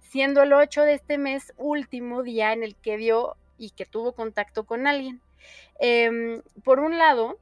siendo 0.00 0.42
el 0.42 0.52
8 0.52 0.82
de 0.82 0.92
este 0.92 1.16
mes 1.16 1.54
último 1.56 2.22
día 2.22 2.52
en 2.52 2.62
el 2.62 2.76
que 2.76 2.98
vio 2.98 3.38
y 3.56 3.70
que 3.70 3.86
tuvo 3.86 4.12
contacto 4.12 4.64
con 4.64 4.86
alguien. 4.86 5.22
Em, 5.78 6.42
por 6.64 6.80
un 6.80 6.98
lado, 6.98 7.38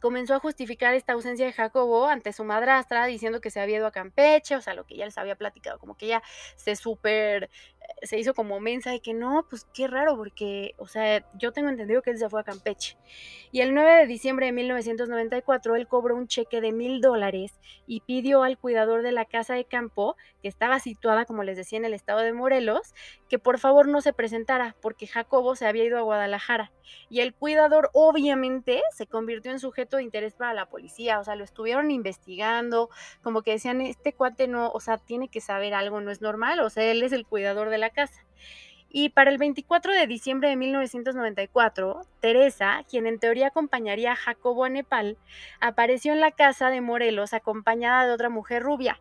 comenzó 0.00 0.34
a 0.34 0.40
justificar 0.40 0.94
esta 0.94 1.12
ausencia 1.12 1.46
de 1.46 1.52
Jacobo 1.52 2.06
ante 2.08 2.32
su 2.32 2.44
madrastra, 2.44 3.06
diciendo 3.06 3.40
que 3.40 3.50
se 3.50 3.60
había 3.60 3.76
ido 3.76 3.86
a 3.86 3.92
Campeche, 3.92 4.56
o 4.56 4.62
sea, 4.62 4.74
lo 4.74 4.84
que 4.86 4.96
ya 4.96 5.04
les 5.04 5.18
había 5.18 5.36
platicado, 5.36 5.78
como 5.78 5.96
que 5.96 6.06
ella 6.06 6.22
se 6.56 6.74
súper 6.74 7.50
se 8.02 8.18
hizo 8.18 8.34
como 8.34 8.60
mensa 8.60 8.90
de 8.90 9.00
que 9.00 9.14
no, 9.14 9.46
pues 9.48 9.66
qué 9.74 9.86
raro, 9.86 10.16
porque, 10.16 10.74
o 10.78 10.86
sea, 10.86 11.24
yo 11.38 11.52
tengo 11.52 11.68
entendido 11.68 12.02
que 12.02 12.10
él 12.10 12.18
se 12.18 12.28
fue 12.28 12.40
a 12.40 12.44
Campeche. 12.44 12.96
Y 13.52 13.60
el 13.60 13.74
9 13.74 13.96
de 13.96 14.06
diciembre 14.06 14.46
de 14.46 14.52
1994, 14.52 15.76
él 15.76 15.86
cobró 15.86 16.16
un 16.16 16.26
cheque 16.26 16.60
de 16.60 16.72
mil 16.72 17.00
dólares 17.00 17.52
y 17.86 18.00
pidió 18.00 18.42
al 18.42 18.58
cuidador 18.58 19.02
de 19.02 19.12
la 19.12 19.24
casa 19.24 19.54
de 19.54 19.64
campo, 19.64 20.16
que 20.42 20.48
estaba 20.48 20.78
situada, 20.78 21.24
como 21.24 21.42
les 21.42 21.56
decía, 21.56 21.78
en 21.78 21.84
el 21.84 21.94
estado 21.94 22.20
de 22.20 22.32
Morelos, 22.32 22.94
que 23.28 23.38
por 23.38 23.58
favor 23.58 23.88
no 23.88 24.00
se 24.00 24.12
presentara, 24.12 24.76
porque 24.80 25.06
Jacobo 25.06 25.56
se 25.56 25.66
había 25.66 25.84
ido 25.84 25.98
a 25.98 26.02
Guadalajara. 26.02 26.72
Y 27.08 27.20
el 27.20 27.34
cuidador, 27.34 27.90
obviamente, 27.92 28.82
se 28.92 29.06
convirtió 29.06 29.52
en 29.52 29.60
sujeto 29.60 29.96
de 29.98 30.04
interés 30.04 30.34
para 30.34 30.54
la 30.54 30.66
policía, 30.66 31.20
o 31.20 31.24
sea, 31.24 31.36
lo 31.36 31.44
estuvieron 31.44 31.90
investigando, 31.90 32.88
como 33.22 33.42
que 33.42 33.52
decían, 33.52 33.80
este 33.80 34.12
cuate 34.12 34.48
no, 34.48 34.70
o 34.70 34.80
sea, 34.80 34.98
tiene 34.98 35.28
que 35.28 35.40
saber 35.40 35.74
algo, 35.74 36.00
no 36.00 36.10
es 36.10 36.20
normal, 36.20 36.60
o 36.60 36.70
sea, 36.70 36.84
él 36.90 37.02
es 37.02 37.12
el 37.12 37.26
cuidador 37.26 37.69
de 37.70 37.78
la 37.78 37.90
casa. 37.90 38.24
Y 38.92 39.10
para 39.10 39.30
el 39.30 39.38
24 39.38 39.92
de 39.92 40.06
diciembre 40.08 40.48
de 40.48 40.56
1994, 40.56 42.02
Teresa, 42.18 42.84
quien 42.90 43.06
en 43.06 43.20
teoría 43.20 43.46
acompañaría 43.46 44.12
a 44.12 44.16
Jacobo 44.16 44.64
a 44.64 44.68
Nepal, 44.68 45.16
apareció 45.60 46.12
en 46.12 46.18
la 46.18 46.32
casa 46.32 46.70
de 46.70 46.80
Morelos 46.80 47.32
acompañada 47.32 48.04
de 48.04 48.12
otra 48.12 48.30
mujer 48.30 48.64
rubia. 48.64 49.00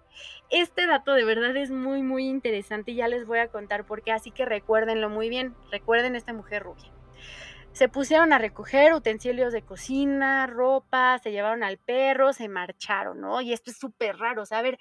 Este 0.51 0.85
dato 0.85 1.13
de 1.13 1.25
verdad 1.25 1.57
es 1.57 1.71
muy 1.71 2.03
muy 2.03 2.27
interesante 2.27 2.91
y 2.91 2.95
ya 2.95 3.07
les 3.07 3.25
voy 3.25 3.39
a 3.39 3.47
contar 3.47 3.83
por 3.85 4.03
qué, 4.03 4.11
así 4.11 4.29
que 4.29 4.45
recuérdenlo 4.45 5.09
muy 5.09 5.27
bien, 5.27 5.55
recuerden 5.71 6.15
esta 6.15 6.33
mujer 6.33 6.63
rubia. 6.63 6.91
Se 7.71 7.89
pusieron 7.89 8.31
a 8.31 8.37
recoger 8.37 8.93
utensilios 8.93 9.53
de 9.53 9.63
cocina, 9.63 10.45
ropa, 10.45 11.17
se 11.19 11.31
llevaron 11.31 11.63
al 11.63 11.77
perro, 11.77 12.33
se 12.33 12.47
marcharon, 12.47 13.21
¿no? 13.21 13.41
Y 13.41 13.53
esto 13.53 13.71
es 13.71 13.77
súper 13.77 14.17
raro, 14.17 14.43
o 14.43 14.45
sea, 14.45 14.59
a 14.59 14.63
ver, 14.63 14.77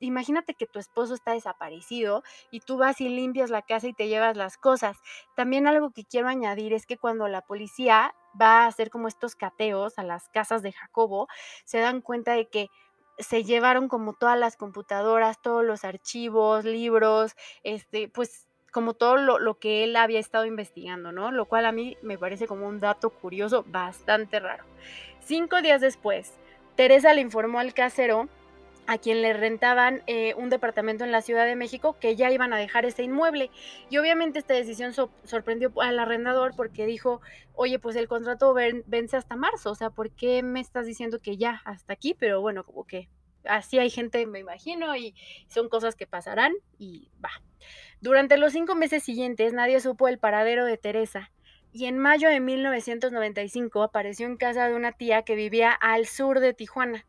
imagínate 0.00 0.54
que 0.54 0.66
tu 0.66 0.78
esposo 0.78 1.14
está 1.14 1.32
desaparecido 1.32 2.22
y 2.50 2.60
tú 2.60 2.76
vas 2.76 3.00
y 3.00 3.08
limpias 3.08 3.50
la 3.50 3.62
casa 3.62 3.86
y 3.86 3.92
te 3.92 4.08
llevas 4.08 4.36
las 4.36 4.56
cosas. 4.56 4.98
También 5.36 5.66
algo 5.66 5.90
que 5.90 6.04
quiero 6.04 6.28
añadir 6.28 6.72
es 6.72 6.86
que 6.86 6.98
cuando 6.98 7.28
la 7.28 7.42
policía 7.42 8.14
va 8.40 8.62
a 8.62 8.66
hacer 8.66 8.90
como 8.90 9.08
estos 9.08 9.36
cateos 9.36 9.98
a 9.98 10.02
las 10.02 10.28
casas 10.28 10.62
de 10.62 10.72
Jacobo, 10.72 11.28
se 11.64 11.78
dan 11.78 12.00
cuenta 12.00 12.32
de 12.32 12.48
que 12.48 12.68
se 13.18 13.44
llevaron 13.44 13.88
como 13.88 14.14
todas 14.14 14.38
las 14.38 14.56
computadoras, 14.56 15.40
todos 15.42 15.64
los 15.64 15.84
archivos, 15.84 16.64
libros, 16.64 17.36
este, 17.62 18.08
pues 18.08 18.48
como 18.72 18.94
todo 18.94 19.16
lo, 19.16 19.38
lo, 19.38 19.58
que 19.58 19.84
él 19.84 19.96
había 19.96 20.20
estado 20.20 20.46
investigando, 20.46 21.12
¿no? 21.12 21.32
Lo 21.32 21.46
cual 21.46 21.66
a 21.66 21.72
mí 21.72 21.98
me 22.02 22.16
parece 22.16 22.46
como 22.46 22.68
un 22.68 22.80
dato 22.80 23.10
curioso 23.10 23.64
bastante 23.66 24.38
raro. 24.38 24.64
Cinco 25.20 25.60
días 25.60 25.80
después, 25.80 26.32
Teresa 26.76 27.12
le 27.12 27.20
informó 27.20 27.58
al 27.58 27.74
casero 27.74 28.28
a 28.90 28.98
quien 28.98 29.22
le 29.22 29.32
rentaban 29.32 30.02
eh, 30.08 30.34
un 30.34 30.50
departamento 30.50 31.04
en 31.04 31.12
la 31.12 31.22
Ciudad 31.22 31.46
de 31.46 31.54
México 31.54 31.94
que 32.00 32.16
ya 32.16 32.32
iban 32.32 32.52
a 32.52 32.58
dejar 32.58 32.84
ese 32.84 33.04
inmueble. 33.04 33.48
Y 33.88 33.98
obviamente 33.98 34.40
esta 34.40 34.54
decisión 34.54 34.92
sorprendió 35.22 35.72
al 35.80 36.00
arrendador 36.00 36.56
porque 36.56 36.86
dijo, 36.86 37.20
oye, 37.54 37.78
pues 37.78 37.94
el 37.94 38.08
contrato 38.08 38.52
vence 38.52 39.16
hasta 39.16 39.36
marzo, 39.36 39.70
o 39.70 39.74
sea, 39.76 39.90
¿por 39.90 40.10
qué 40.10 40.42
me 40.42 40.58
estás 40.58 40.86
diciendo 40.86 41.20
que 41.20 41.36
ya 41.36 41.62
hasta 41.64 41.92
aquí? 41.92 42.14
Pero 42.18 42.40
bueno, 42.40 42.64
como 42.64 42.84
que 42.84 43.08
así 43.44 43.78
hay 43.78 43.90
gente, 43.90 44.26
me 44.26 44.40
imagino, 44.40 44.96
y 44.96 45.14
son 45.46 45.68
cosas 45.68 45.94
que 45.94 46.08
pasarán 46.08 46.52
y 46.80 47.10
va. 47.24 47.30
Durante 48.00 48.38
los 48.38 48.52
cinco 48.52 48.74
meses 48.74 49.04
siguientes 49.04 49.52
nadie 49.52 49.78
supo 49.78 50.08
el 50.08 50.18
paradero 50.18 50.64
de 50.64 50.78
Teresa 50.78 51.30
y 51.72 51.86
en 51.86 51.98
mayo 51.98 52.28
de 52.28 52.40
1995 52.40 53.82
apareció 53.82 54.26
en 54.26 54.36
casa 54.36 54.68
de 54.68 54.74
una 54.74 54.92
tía 54.92 55.22
que 55.22 55.34
vivía 55.34 55.72
al 55.72 56.06
sur 56.06 56.40
de 56.40 56.54
Tijuana 56.54 57.06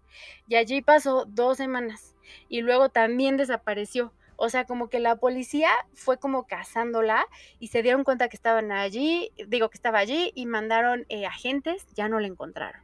y 0.48 0.56
allí 0.56 0.82
pasó 0.82 1.26
dos 1.26 1.58
semanas 1.58 2.16
y 2.50 2.62
luego 2.62 2.90
también 2.90 3.38
desapareció. 3.38 4.14
O 4.36 4.50
sea, 4.50 4.66
como 4.66 4.90
que 4.90 5.00
la 5.00 5.18
policía 5.18 5.70
fue 5.94 6.18
como 6.18 6.48
cazándola 6.48 7.26
y 7.60 7.68
se 7.68 7.84
dieron 7.84 8.04
cuenta 8.04 8.28
que 8.28 8.36
estaban 8.36 8.72
allí, 8.72 9.32
digo 9.48 9.70
que 9.70 9.78
estaba 9.78 10.00
allí 10.00 10.32
y 10.34 10.48
mandaron 10.48 11.06
eh, 11.10 11.28
agentes, 11.28 11.86
ya 11.94 12.10
no 12.10 12.20
la 12.20 12.28
encontraron. 12.28 12.82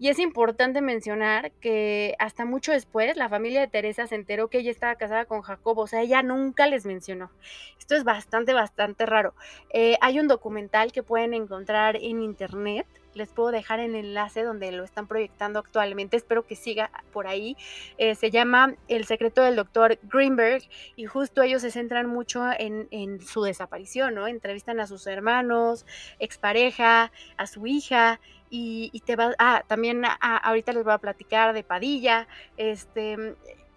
Y 0.00 0.08
es 0.08 0.18
importante 0.18 0.80
mencionar 0.80 1.52
que 1.60 2.16
hasta 2.18 2.46
mucho 2.46 2.72
después 2.72 3.18
la 3.18 3.28
familia 3.28 3.60
de 3.60 3.68
Teresa 3.68 4.06
se 4.06 4.14
enteró 4.14 4.48
que 4.48 4.58
ella 4.58 4.70
estaba 4.70 4.94
casada 4.94 5.26
con 5.26 5.42
Jacobo, 5.42 5.82
o 5.82 5.86
sea, 5.86 6.00
ella 6.00 6.22
nunca 6.22 6.66
les 6.66 6.86
mencionó. 6.86 7.30
Esto 7.78 7.94
es 7.96 8.02
bastante, 8.02 8.54
bastante 8.54 9.04
raro. 9.04 9.34
Eh, 9.74 9.98
hay 10.00 10.18
un 10.18 10.26
documental 10.26 10.90
que 10.90 11.02
pueden 11.02 11.34
encontrar 11.34 11.96
en 11.96 12.22
internet 12.22 12.86
les 13.14 13.28
puedo 13.30 13.50
dejar 13.50 13.80
el 13.80 13.94
enlace 13.94 14.42
donde 14.42 14.70
lo 14.72 14.84
están 14.84 15.06
proyectando 15.06 15.58
actualmente, 15.58 16.16
espero 16.16 16.46
que 16.46 16.56
siga 16.56 16.90
por 17.12 17.26
ahí. 17.26 17.56
Eh, 17.98 18.14
se 18.14 18.30
llama 18.30 18.74
El 18.88 19.04
secreto 19.04 19.42
del 19.42 19.56
doctor 19.56 19.98
Greenberg 20.02 20.62
y 20.96 21.06
justo 21.06 21.42
ellos 21.42 21.62
se 21.62 21.70
centran 21.70 22.06
mucho 22.06 22.44
en, 22.58 23.20
su 23.20 23.42
desaparición, 23.42 24.14
¿no? 24.14 24.26
Entrevistan 24.26 24.80
a 24.80 24.86
sus 24.86 25.06
hermanos, 25.06 25.86
expareja, 26.18 27.10
a 27.36 27.46
su 27.46 27.66
hija 27.66 28.20
y, 28.50 29.02
te 29.06 29.16
va, 29.16 29.32
ah, 29.38 29.62
también 29.66 30.02
ahorita 30.20 30.72
les 30.72 30.84
voy 30.84 30.92
a 30.92 30.98
platicar 30.98 31.54
de 31.54 31.62
Padilla, 31.62 32.26
este, 32.56 33.36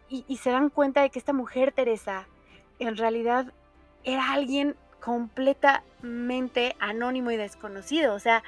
y, 0.09 0.25
y 0.27 0.37
se 0.37 0.49
dan 0.49 0.69
cuenta 0.69 1.01
de 1.01 1.09
que 1.09 1.19
esta 1.19 1.33
mujer, 1.33 1.71
Teresa, 1.71 2.27
en 2.79 2.97
realidad 2.97 3.53
era 4.03 4.33
alguien 4.33 4.75
completamente 4.99 6.75
anónimo 6.79 7.31
y 7.31 7.37
desconocido. 7.37 8.13
O 8.13 8.19
sea, 8.19 8.43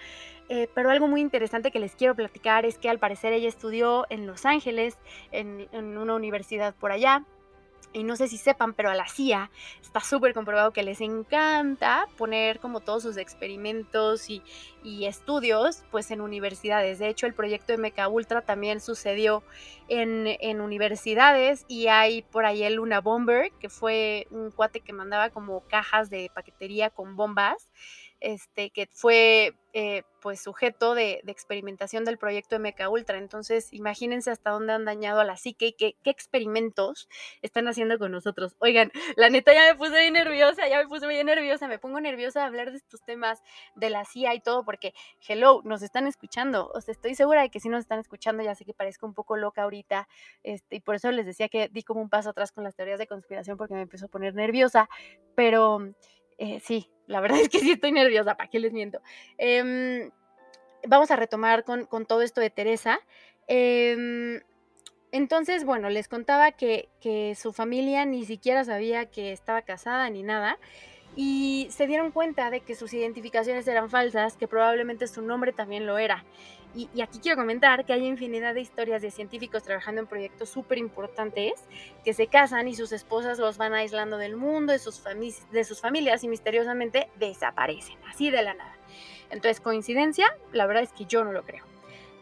eh, 0.47 0.69
pero 0.73 0.89
algo 0.89 1.07
muy 1.07 1.21
interesante 1.21 1.71
que 1.71 1.79
les 1.79 1.95
quiero 1.95 2.15
platicar 2.15 2.65
es 2.65 2.77
que 2.77 2.89
al 2.89 2.99
parecer 2.99 3.33
ella 3.33 3.49
estudió 3.49 4.05
en 4.09 4.27
Los 4.27 4.45
Ángeles, 4.45 4.97
en, 5.31 5.67
en 5.71 5.97
una 5.97 6.15
universidad 6.15 6.73
por 6.75 6.91
allá, 6.91 7.23
y 7.95 8.03
no 8.03 8.15
sé 8.15 8.27
si 8.27 8.37
sepan, 8.37 8.73
pero 8.73 8.89
a 8.89 8.95
la 8.95 9.07
CIA 9.07 9.49
está 9.81 10.01
súper 10.01 10.33
comprobado 10.33 10.71
que 10.71 10.83
les 10.83 10.99
encanta 11.01 12.07
poner 12.17 12.59
como 12.59 12.81
todos 12.81 13.03
sus 13.03 13.17
experimentos 13.17 14.29
y, 14.29 14.43
estudios 14.83 15.83
pues 15.89 16.11
en 16.11 16.21
universidades. 16.21 16.99
De 16.99 17.09
hecho, 17.09 17.25
el 17.25 17.33
proyecto 17.33 17.75
MK 17.75 18.07
Ultra 18.07 18.41
también 18.41 18.79
sucedió 18.79 19.41
en, 19.87 20.27
en, 20.27 20.61
universidades 20.61 21.65
y 21.67 21.87
hay 21.87 22.21
por 22.21 22.45
ahí 22.45 22.61
el 22.61 22.75
Luna 22.75 23.01
Bomber, 23.01 23.51
que 23.59 23.69
fue 23.69 24.27
un 24.29 24.51
cuate 24.51 24.81
que 24.81 24.93
mandaba 24.93 25.31
como 25.31 25.61
cajas 25.61 26.11
de 26.11 26.29
paquetería 26.35 26.91
con 26.91 27.15
bombas 27.15 27.67
este, 28.25 28.71
que 28.71 28.87
fue 28.91 29.53
eh, 29.77 30.03
pues 30.21 30.41
sujeto 30.41 30.95
de, 30.95 31.21
experimentación 31.27 32.05
del 32.05 32.17
proyecto 32.17 32.57
MK 32.57 32.89
Ultra. 32.89 33.17
Entonces, 33.17 33.73
imagínense 33.73 34.31
hasta 34.31 34.51
dónde 34.51 34.71
han 34.71 34.85
dañado 34.85 35.19
a 35.19 35.25
la 35.25 35.35
psique 35.35 35.67
y 35.67 35.73
qué, 35.73 35.97
experimentos 36.05 37.09
están 37.41 37.67
haciendo 37.67 37.99
con 37.99 38.13
nosotros. 38.13 38.55
Oigan, 38.59 38.93
la 39.17 39.29
neta 39.29 39.53
ya 39.53 39.65
me 39.69 39.75
puse 39.75 39.99
bien 39.99 40.13
nerviosa, 40.13 40.65
ya 40.69 40.77
me 40.77 40.87
puse 40.87 41.05
bien 41.07 41.25
nerviosa, 41.25 41.67
me 41.67 41.77
pongo 41.77 41.99
nerviosa 41.99 42.39
de 42.39 42.45
hablar 42.45 42.71
de 42.71 42.77
estos 42.77 43.03
temas 43.03 43.43
de 43.75 43.89
la 43.89 44.05
CIA 44.05 44.33
y 44.35 44.39
todo, 44.39 44.63
porque, 44.63 44.93
hello, 45.27 45.59
nos 45.65 45.81
están 45.81 46.07
escuchando. 46.07 46.71
O 46.73 46.77
estoy 46.79 47.13
segura 47.13 47.41
de 47.41 47.49
que 47.49 47.59
sí 47.59 47.67
nos 47.67 47.81
están 47.81 47.99
escuchando, 47.99 48.43
ya 48.43 48.55
sé 48.55 48.63
que 48.63 48.73
parezco 48.73 49.05
un 49.05 49.13
poco 49.13 49.35
loca 49.35 49.63
ahorita, 49.63 50.07
este, 50.43 50.77
y 50.77 50.79
por 50.79 50.95
eso 50.95 51.11
les 51.11 51.25
decía 51.25 51.49
que 51.49 51.67
di 51.67 51.83
como 51.83 51.99
un 51.99 52.09
paso 52.09 52.29
atrás 52.29 52.53
con 52.53 52.63
las 52.63 52.75
teorías 52.75 52.97
de 52.97 53.07
conspiración, 53.07 53.57
porque 53.57 53.73
me 53.73 53.81
empezó 53.81 54.05
a 54.05 54.09
poner 54.09 54.35
nerviosa, 54.35 54.87
pero 55.35 55.81
eh, 56.37 56.59
sí, 56.59 56.89
la 57.07 57.21
verdad 57.21 57.39
es 57.39 57.49
que 57.49 57.59
sí 57.59 57.71
estoy 57.71 57.91
nerviosa, 57.91 58.35
¿para 58.35 58.49
qué 58.49 58.59
les 58.59 58.73
miento? 58.73 59.01
Em, 59.37 60.11
vamos 60.87 61.11
a 61.11 61.15
retomar 61.15 61.63
con, 61.63 61.87
todo 62.05 62.21
esto 62.21 62.41
de 62.41 62.49
Teresa. 62.49 62.99
Em, 63.47 64.41
entonces, 65.11 65.63
bueno, 65.63 65.89
les 65.89 66.07
contaba 66.07 66.51
que, 66.51 66.89
que, 66.99 67.35
su 67.35 67.53
familia 67.53 68.05
ni 68.05 68.25
siquiera 68.25 68.63
sabía 68.63 69.05
que 69.05 69.31
estaba 69.31 69.61
casada 69.61 70.09
ni 70.09 70.23
nada. 70.23 70.57
Y 71.15 71.67
se 71.71 71.87
dieron 71.87 72.11
cuenta 72.11 72.49
de 72.49 72.61
que 72.61 72.75
sus 72.75 72.93
identificaciones 72.93 73.67
eran 73.67 73.89
falsas, 73.89 74.35
que 74.35 74.47
probablemente 74.47 75.07
su 75.07 75.21
nombre 75.21 75.53
también 75.53 75.85
lo 75.85 75.97
era. 75.97 76.25
Y, 76.75 76.89
aquí 77.01 77.19
quiero 77.19 77.37
comentar 77.37 77.85
que 77.85 77.93
hay 77.93 78.05
infinidad 78.05 78.53
de 78.53 78.59
historias 78.59 79.01
de 79.01 79.09
científicos 79.09 79.63
trabajando 79.63 80.01
en 80.01 80.07
proyectos 80.07 80.49
súper 80.49 80.77
importantes 80.77 81.53
que 82.03 82.13
se 82.13 82.27
casan 82.27 82.67
y 82.67 82.75
sus 82.75 82.91
esposas 82.91 83.39
los 83.39 83.57
van 83.57 83.73
aislando 83.73 84.17
del 84.17 84.35
mundo, 84.35 84.73
de 84.73 84.79
sus, 84.79 85.01
de 85.51 85.63
sus 85.63 85.79
familias 85.79 86.25
y 86.25 86.27
misteriosamente 86.27 87.07
desaparecen, 87.17 87.97
así 88.09 88.29
de 88.29 88.41
la 88.41 88.55
nada. 88.55 88.75
Entonces, 89.29 89.61
coincidencia, 89.61 90.27
la 90.51 90.65
verdad 90.65 90.83
es 90.83 90.91
que 90.91 91.05
yo 91.05 91.23
no 91.23 91.31
lo 91.31 91.43
creo. 91.43 91.63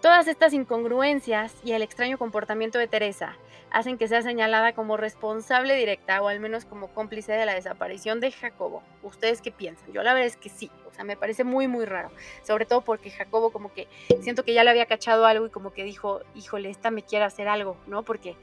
Todas 0.02 0.28
estas 0.28 0.54
incongruencias 0.54 1.56
y 1.64 1.72
el 1.72 1.82
extraño 1.82 2.20
comportamiento 2.20 2.78
de 2.78 2.88
Teresa 2.88 3.38
hacen 3.74 3.98
que 3.98 4.08
sea 4.08 4.22
señalada 4.22 4.74
como 4.74 4.96
responsable 4.98 5.76
directa 5.76 6.22
o 6.22 6.28
al 6.30 6.40
menos 6.40 6.64
como 6.64 6.90
cómplice 6.90 7.34
de 7.34 7.46
la 7.46 7.56
desaparición 7.56 8.20
de 8.20 8.32
Jacobo. 8.32 8.84
¿Ustedes 9.02 9.42
qué 9.42 9.52
piensan? 9.52 9.92
Yo 9.92 10.04
la 10.04 10.14
verdad 10.14 10.28
es 10.28 10.38
que 10.38 10.50
sí, 10.50 10.70
o 10.88 10.94
sea, 10.94 11.04
me 11.04 11.18
parece 11.18 11.44
muy, 11.44 11.68
muy 11.68 11.86
raro. 11.86 12.12
Sobre 12.44 12.66
todo 12.66 12.82
porque 12.82 13.10
Jacobo 13.10 13.52
como 13.52 13.74
que 13.74 13.88
siento 14.22 14.46
que 14.46 14.54
ya 14.54 14.64
le 14.64 14.70
había 14.70 14.86
cachado 14.86 15.26
algo 15.26 15.48
y 15.48 15.50
como 15.50 15.74
que 15.74 15.84
dijo, 15.84 16.22
híjole, 16.36 16.70
esta 16.70 16.92
me 16.92 17.02
quiere 17.02 17.26
hacer 17.26 17.48
algo, 17.48 17.76
¿no? 17.88 18.04
Porque, 18.04 18.38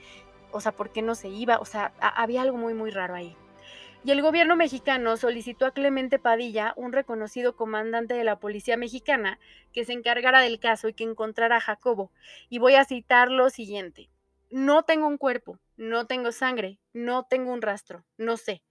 o 0.50 0.60
sea, 0.60 0.72
¿por 0.72 0.90
qué 0.90 1.00
no 1.00 1.14
se 1.14 1.28
iba? 1.28 1.58
O 1.60 1.64
sea, 1.64 1.92
había 2.00 2.42
algo 2.42 2.58
muy, 2.58 2.74
muy 2.74 2.90
raro 2.90 3.14
ahí. 3.14 3.36
Y 4.02 4.10
el 4.10 4.22
gobierno 4.22 4.56
mexicano 4.56 5.16
solicitó 5.16 5.64
a 5.64 5.72
Clemente 5.72 6.18
Padilla, 6.18 6.72
un 6.74 6.92
reconocido 6.92 7.54
comandante 7.54 8.14
de 8.14 8.24
la 8.24 8.40
policía 8.40 8.76
mexicana, 8.76 9.38
que 9.72 9.84
se 9.84 9.92
encargara 9.92 10.40
del 10.40 10.58
caso 10.58 10.88
y 10.88 10.94
que 10.94 11.04
encontrara 11.04 11.58
a 11.58 11.60
Jacobo. 11.60 12.10
Y 12.48 12.58
voy 12.58 12.74
a 12.74 12.84
citar 12.84 13.30
lo 13.30 13.50
siguiente. 13.50 14.08
No 14.50 14.82
tengo 14.82 15.06
un 15.06 15.16
cuerpo, 15.16 15.60
no 15.76 16.06
tengo 16.06 16.32
sangre, 16.32 16.80
no 16.92 17.24
tengo 17.24 17.52
un 17.52 17.62
rastro, 17.62 18.04
no 18.16 18.36
sé. 18.36 18.64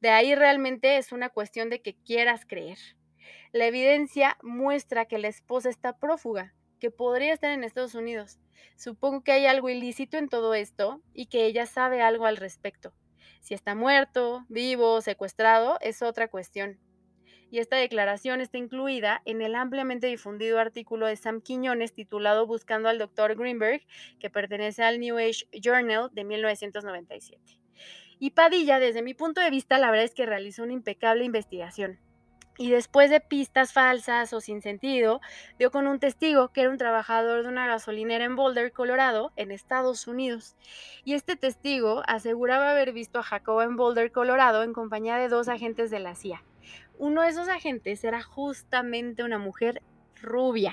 De 0.00 0.10
ahí 0.10 0.36
realmente 0.36 0.96
es 0.96 1.10
una 1.10 1.28
cuestión 1.28 1.70
de 1.70 1.82
que 1.82 1.96
quieras 1.96 2.46
creer. 2.46 2.78
La 3.52 3.66
evidencia 3.66 4.38
muestra 4.42 5.06
que 5.06 5.18
la 5.18 5.26
esposa 5.26 5.70
está 5.70 5.98
prófuga, 5.98 6.54
que 6.78 6.92
podría 6.92 7.32
estar 7.32 7.50
en 7.50 7.64
Estados 7.64 7.96
Unidos. 7.96 8.38
Supongo 8.76 9.24
que 9.24 9.32
hay 9.32 9.46
algo 9.46 9.68
ilícito 9.70 10.18
en 10.18 10.28
todo 10.28 10.54
esto 10.54 11.02
y 11.12 11.26
que 11.26 11.46
ella 11.46 11.66
sabe 11.66 12.00
algo 12.00 12.26
al 12.26 12.36
respecto. 12.36 12.94
Si 13.40 13.54
está 13.54 13.74
muerto, 13.74 14.44
vivo, 14.48 15.00
secuestrado, 15.00 15.78
es 15.80 16.00
otra 16.00 16.28
cuestión. 16.28 16.78
Y 17.54 17.60
esta 17.60 17.76
declaración 17.76 18.40
está 18.40 18.58
incluida 18.58 19.22
en 19.26 19.40
el 19.40 19.54
ampliamente 19.54 20.08
difundido 20.08 20.58
artículo 20.58 21.06
de 21.06 21.14
Sam 21.14 21.40
Quiñones 21.40 21.92
titulado 21.92 22.48
Buscando 22.48 22.88
al 22.88 22.98
Dr. 22.98 23.36
Greenberg, 23.36 23.80
que 24.18 24.28
pertenece 24.28 24.82
al 24.82 24.98
New 24.98 25.18
Age 25.18 25.46
Journal 25.52 26.10
de 26.12 26.24
1997. 26.24 27.40
Y 28.18 28.30
Padilla, 28.30 28.80
desde 28.80 29.02
mi 29.02 29.14
punto 29.14 29.40
de 29.40 29.50
vista, 29.50 29.78
la 29.78 29.92
verdad 29.92 30.04
es 30.04 30.14
que 30.14 30.26
realizó 30.26 30.64
una 30.64 30.72
impecable 30.72 31.22
investigación 31.22 32.00
y 32.58 32.70
después 32.70 33.08
de 33.10 33.20
pistas 33.20 33.72
falsas 33.72 34.32
o 34.32 34.40
sin 34.40 34.60
sentido, 34.60 35.20
dio 35.56 35.70
con 35.70 35.86
un 35.86 36.00
testigo 36.00 36.48
que 36.48 36.62
era 36.62 36.70
un 36.70 36.78
trabajador 36.78 37.44
de 37.44 37.48
una 37.48 37.68
gasolinera 37.68 38.24
en 38.24 38.34
Boulder, 38.34 38.72
Colorado, 38.72 39.32
en 39.36 39.52
Estados 39.52 40.08
Unidos. 40.08 40.56
Y 41.04 41.14
este 41.14 41.36
testigo 41.36 42.02
aseguraba 42.06 42.72
haber 42.72 42.92
visto 42.92 43.20
a 43.20 43.22
Jacobo 43.22 43.62
en 43.62 43.76
Boulder, 43.76 44.10
Colorado, 44.10 44.64
en 44.64 44.72
compañía 44.72 45.18
de 45.18 45.28
dos 45.28 45.48
agentes 45.48 45.92
de 45.92 46.00
la 46.00 46.16
CIA. 46.16 46.42
Uno 46.98 47.22
de 47.22 47.28
esos 47.28 47.48
agentes 47.48 48.04
era 48.04 48.22
justamente 48.22 49.24
una 49.24 49.38
mujer 49.38 49.82
rubia. 50.20 50.72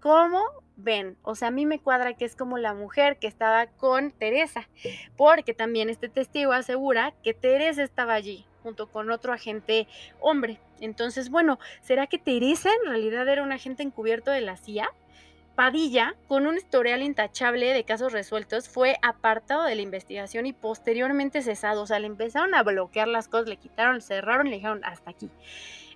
¿Cómo 0.00 0.42
ven? 0.76 1.18
O 1.22 1.34
sea, 1.34 1.48
a 1.48 1.50
mí 1.50 1.66
me 1.66 1.78
cuadra 1.78 2.14
que 2.14 2.24
es 2.24 2.34
como 2.34 2.56
la 2.56 2.72
mujer 2.72 3.18
que 3.18 3.26
estaba 3.26 3.66
con 3.66 4.12
Teresa, 4.12 4.68
porque 5.16 5.52
también 5.52 5.90
este 5.90 6.08
testigo 6.08 6.52
asegura 6.52 7.12
que 7.22 7.34
Teresa 7.34 7.82
estaba 7.82 8.14
allí, 8.14 8.46
junto 8.62 8.90
con 8.90 9.10
otro 9.10 9.34
agente 9.34 9.86
hombre. 10.20 10.58
Entonces, 10.80 11.28
bueno, 11.28 11.58
¿será 11.82 12.06
que 12.06 12.18
Teresa 12.18 12.70
en 12.82 12.88
realidad 12.88 13.28
era 13.28 13.42
un 13.42 13.52
agente 13.52 13.82
encubierto 13.82 14.30
de 14.30 14.40
la 14.40 14.56
CIA? 14.56 14.90
Padilla, 15.60 16.16
con 16.26 16.46
un 16.46 16.56
historial 16.56 17.02
intachable 17.02 17.74
de 17.74 17.84
casos 17.84 18.14
resueltos, 18.14 18.70
fue 18.70 18.96
apartado 19.02 19.64
de 19.64 19.74
la 19.74 19.82
investigación 19.82 20.46
y 20.46 20.54
posteriormente 20.54 21.42
cesado. 21.42 21.82
O 21.82 21.86
sea, 21.86 21.98
le 21.98 22.06
empezaron 22.06 22.54
a 22.54 22.62
bloquear 22.62 23.08
las 23.08 23.28
cosas, 23.28 23.46
le 23.46 23.58
quitaron, 23.58 24.00
cerraron, 24.00 24.48
le 24.48 24.56
dijeron 24.56 24.82
hasta 24.84 25.10
aquí. 25.10 25.28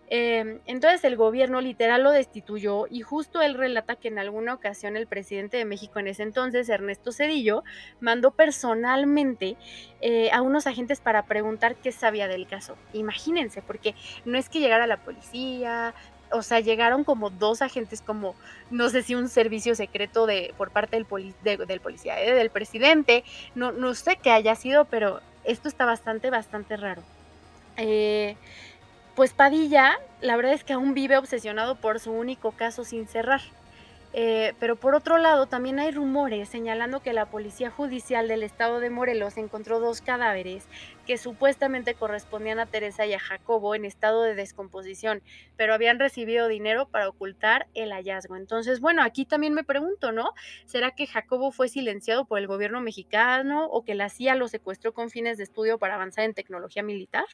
Em, 0.09 0.61
entonces 0.67 1.03
el 1.05 1.17
gobierno 1.17 1.63
literal 1.63 2.03
lo 2.03 2.11
destituyó 2.11 2.87
y 2.91 3.01
justo 3.01 3.41
él 3.41 3.55
relata 3.55 3.97
que 3.97 4.09
en 4.09 4.19
alguna 4.19 4.53
ocasión 4.53 4.99
el 4.99 5.07
presidente 5.07 5.57
de 5.57 5.65
México 5.65 5.99
en 5.99 6.09
ese 6.09 6.25
entonces, 6.25 6.69
Ernesto 6.69 7.11
Cedillo, 7.11 7.65
mandó 8.01 8.33
personalmente 8.33 9.57
eh, 10.03 10.31
a 10.31 10.43
unos 10.43 10.67
agentes 10.67 11.01
para 11.01 11.25
preguntar 11.25 11.77
qué 11.77 11.91
sabía 11.91 12.29
del 12.29 12.47
caso. 12.47 12.77
Imagínense, 12.93 13.63
porque 13.63 13.95
no 14.27 14.37
es 14.37 14.51
que 14.51 14.61
llegara 14.61 14.87
la 14.87 14.99
policía, 14.99 15.95
o 16.35 16.43
sea, 16.43 16.61
llegaron 16.61 17.05
como 17.05 17.31
dos 17.31 17.63
agentes, 17.63 18.01
como 18.01 18.35
no 18.71 18.89
sé 18.91 19.03
si 19.03 19.15
un 19.15 19.29
servicio 19.29 19.75
secreto 19.75 20.27
de 20.27 20.53
por 20.57 20.71
parte 20.71 20.97
del, 20.97 21.67
del 21.67 21.81
policía, 21.81 22.21
eh, 22.21 22.35
del 22.35 22.51
presidente, 22.51 23.25
no, 23.55 23.73
no 23.73 23.95
sé 23.95 24.17
qué 24.17 24.31
haya 24.31 24.55
sido, 24.57 24.85
pero 24.85 25.21
esto 25.45 25.69
está 25.69 25.85
bastante, 25.85 26.31
bastante 26.31 26.77
raro. 26.77 27.03
Eh, 27.77 28.37
pues 29.15 29.33
Padilla, 29.33 29.99
la 30.21 30.37
verdad 30.37 30.55
es 30.55 30.65
que 30.65 30.73
aún 30.73 30.93
vive 30.93 31.17
obsesionado 31.17 31.77
por 31.77 32.01
su 32.01 32.13
único 32.13 32.53
caso 32.53 32.85
sin 32.85 33.07
cerrar. 33.07 33.41
Eh, 34.17 34.55
pero 34.61 34.77
por 34.77 34.95
otro 34.95 35.19
lado, 35.19 35.47
también 35.47 35.81
hay 35.81 35.91
rumores 35.91 36.49
señalando 36.49 37.01
que 37.01 37.13
la 37.13 37.27
Policía 37.27 37.73
Judicial 37.73 38.29
del 38.29 38.45
Estado 38.45 38.79
de 38.79 38.89
Morelos 38.89 39.37
encontró 39.37 39.81
dos 39.81 40.03
cadáveres 40.03 40.69
que 41.05 41.19
supuestamente 41.19 41.95
correspondían 41.95 42.61
a 42.61 42.67
Teresa 42.67 43.07
y 43.07 43.13
a 43.13 43.19
Jacobo 43.19 43.75
en 43.75 43.85
estado 43.85 44.23
de 44.23 44.37
descomposición, 44.37 45.21
pero 45.57 45.75
habían 45.75 45.99
recibido 45.99 46.47
dinero 46.47 46.89
para 46.89 47.09
ocultar 47.09 47.67
el 47.75 47.91
hallazgo. 47.91 48.37
Entonces, 48.37 48.79
bueno, 48.79 49.03
aquí 49.03 49.25
también 49.27 49.53
me 49.53 49.65
pregunto, 49.65 50.13
¿no? 50.13 50.31
¿Será 50.65 50.93
que 50.93 51.09
Jacobo 51.09 51.51
fue 51.51 51.69
silenciado 51.69 52.25
por 52.25 52.39
el 52.39 52.47
gobierno 52.47 52.81
mexicano 52.81 53.67
o 53.67 53.83
que 53.83 53.97
la 53.97 54.11
CIA 54.11 54.37
lo 54.37 54.47
secuestró 54.47 54.95
con 54.95 55.11
fines 55.11 55.39
de 55.39 55.43
estudio 55.43 55.79
para 55.79 55.97
avanzar 55.97 56.25
en 56.25 56.35
tecnología 56.35 56.85
militar? 56.85 57.25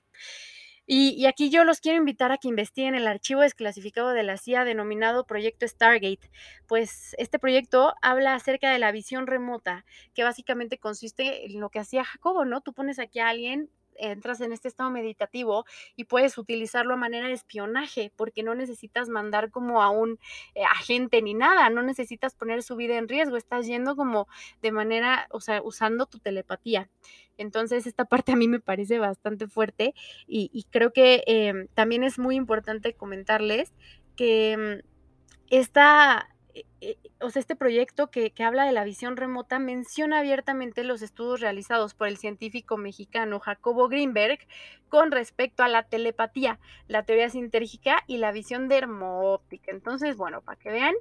Y, 0.92 1.24
aquí 1.26 1.50
yo 1.50 1.62
los 1.62 1.78
quiero 1.78 1.98
invitar 1.98 2.32
a 2.32 2.38
que 2.38 2.48
investiguen 2.48 2.96
el 2.96 3.06
archivo 3.06 3.42
desclasificado 3.42 4.08
de 4.08 4.24
la 4.24 4.36
CIA 4.36 4.64
denominado 4.64 5.24
Proyecto 5.24 5.68
Stargate, 5.68 6.32
pues 6.66 7.14
este 7.16 7.38
proyecto 7.38 7.94
habla 8.02 8.34
acerca 8.34 8.72
de 8.72 8.80
la 8.80 8.90
visión 8.90 9.28
remota, 9.28 9.84
que 10.14 10.24
básicamente 10.24 10.78
consiste 10.78 11.46
en 11.46 11.60
lo 11.60 11.70
que 11.70 11.78
hacía 11.78 12.02
Jacobo, 12.02 12.44
¿no? 12.44 12.60
Tú 12.60 12.72
pones 12.72 12.98
aquí 12.98 13.20
a 13.20 13.28
alguien 13.28 13.70
entras 14.00 14.40
en 14.40 14.52
este 14.52 14.68
estado 14.68 14.90
meditativo 14.90 15.64
y 15.96 16.04
puedes 16.04 16.38
utilizarlo 16.38 16.94
a 16.94 16.96
manera 16.96 17.28
de 17.28 17.34
espionaje, 17.34 18.12
porque 18.16 18.42
no 18.42 18.54
necesitas 18.54 19.08
mandar 19.08 19.50
como 19.50 19.82
a 19.82 19.90
un 19.90 20.18
eh, 20.54 20.64
agente 20.64 21.22
ni 21.22 21.34
nada, 21.34 21.70
no 21.70 21.82
necesitas 21.82 22.34
poner 22.34 22.62
su 22.62 22.76
vida 22.76 22.96
en 22.96 23.08
riesgo, 23.08 23.36
estás 23.36 23.66
yendo 23.66 23.96
como 23.96 24.28
de 24.62 24.72
manera, 24.72 25.28
o 25.30 25.40
sea, 25.40 25.62
usando 25.62 26.06
tu 26.06 26.18
telepatía. 26.18 26.88
Entonces, 27.36 27.86
esta 27.86 28.04
parte 28.04 28.32
a 28.32 28.36
mí 28.36 28.48
me 28.48 28.60
parece 28.60 28.98
bastante 28.98 29.46
fuerte 29.46 29.94
y, 30.26 30.66
creo 30.70 30.92
que 30.92 31.22
em, 31.26 31.68
también 31.74 32.04
es 32.04 32.18
muy 32.18 32.36
importante 32.36 32.92
comentarles 32.92 33.72
que 34.14 34.82
mm, 34.82 34.86
esta 35.48 36.28
o 37.20 37.30
sea, 37.30 37.40
este 37.40 37.56
proyecto 37.56 38.10
que, 38.10 38.30
que, 38.30 38.42
habla 38.42 38.64
de 38.64 38.72
la 38.72 38.84
visión 38.84 39.16
remota 39.16 39.58
menciona 39.58 40.18
abiertamente 40.18 40.84
los 40.84 41.02
estudios 41.02 41.40
realizados 41.40 41.94
por 41.94 42.08
el 42.08 42.16
científico 42.16 42.76
mexicano 42.76 43.40
Jacobo 43.40 43.88
Greenberg 43.88 44.38
con 44.88 45.10
respecto 45.10 45.62
a 45.62 45.68
la 45.68 45.84
telepatía, 45.84 46.58
la 46.88 47.04
teoría 47.04 47.28
sintérgica 47.30 48.02
y 48.06 48.18
la 48.18 48.32
visión 48.32 48.68
dermóptica. 48.68 49.70
Entonces, 49.70 50.16
bueno, 50.16 50.42
para 50.42 50.58
que 50.58 50.70
vean 50.70 50.94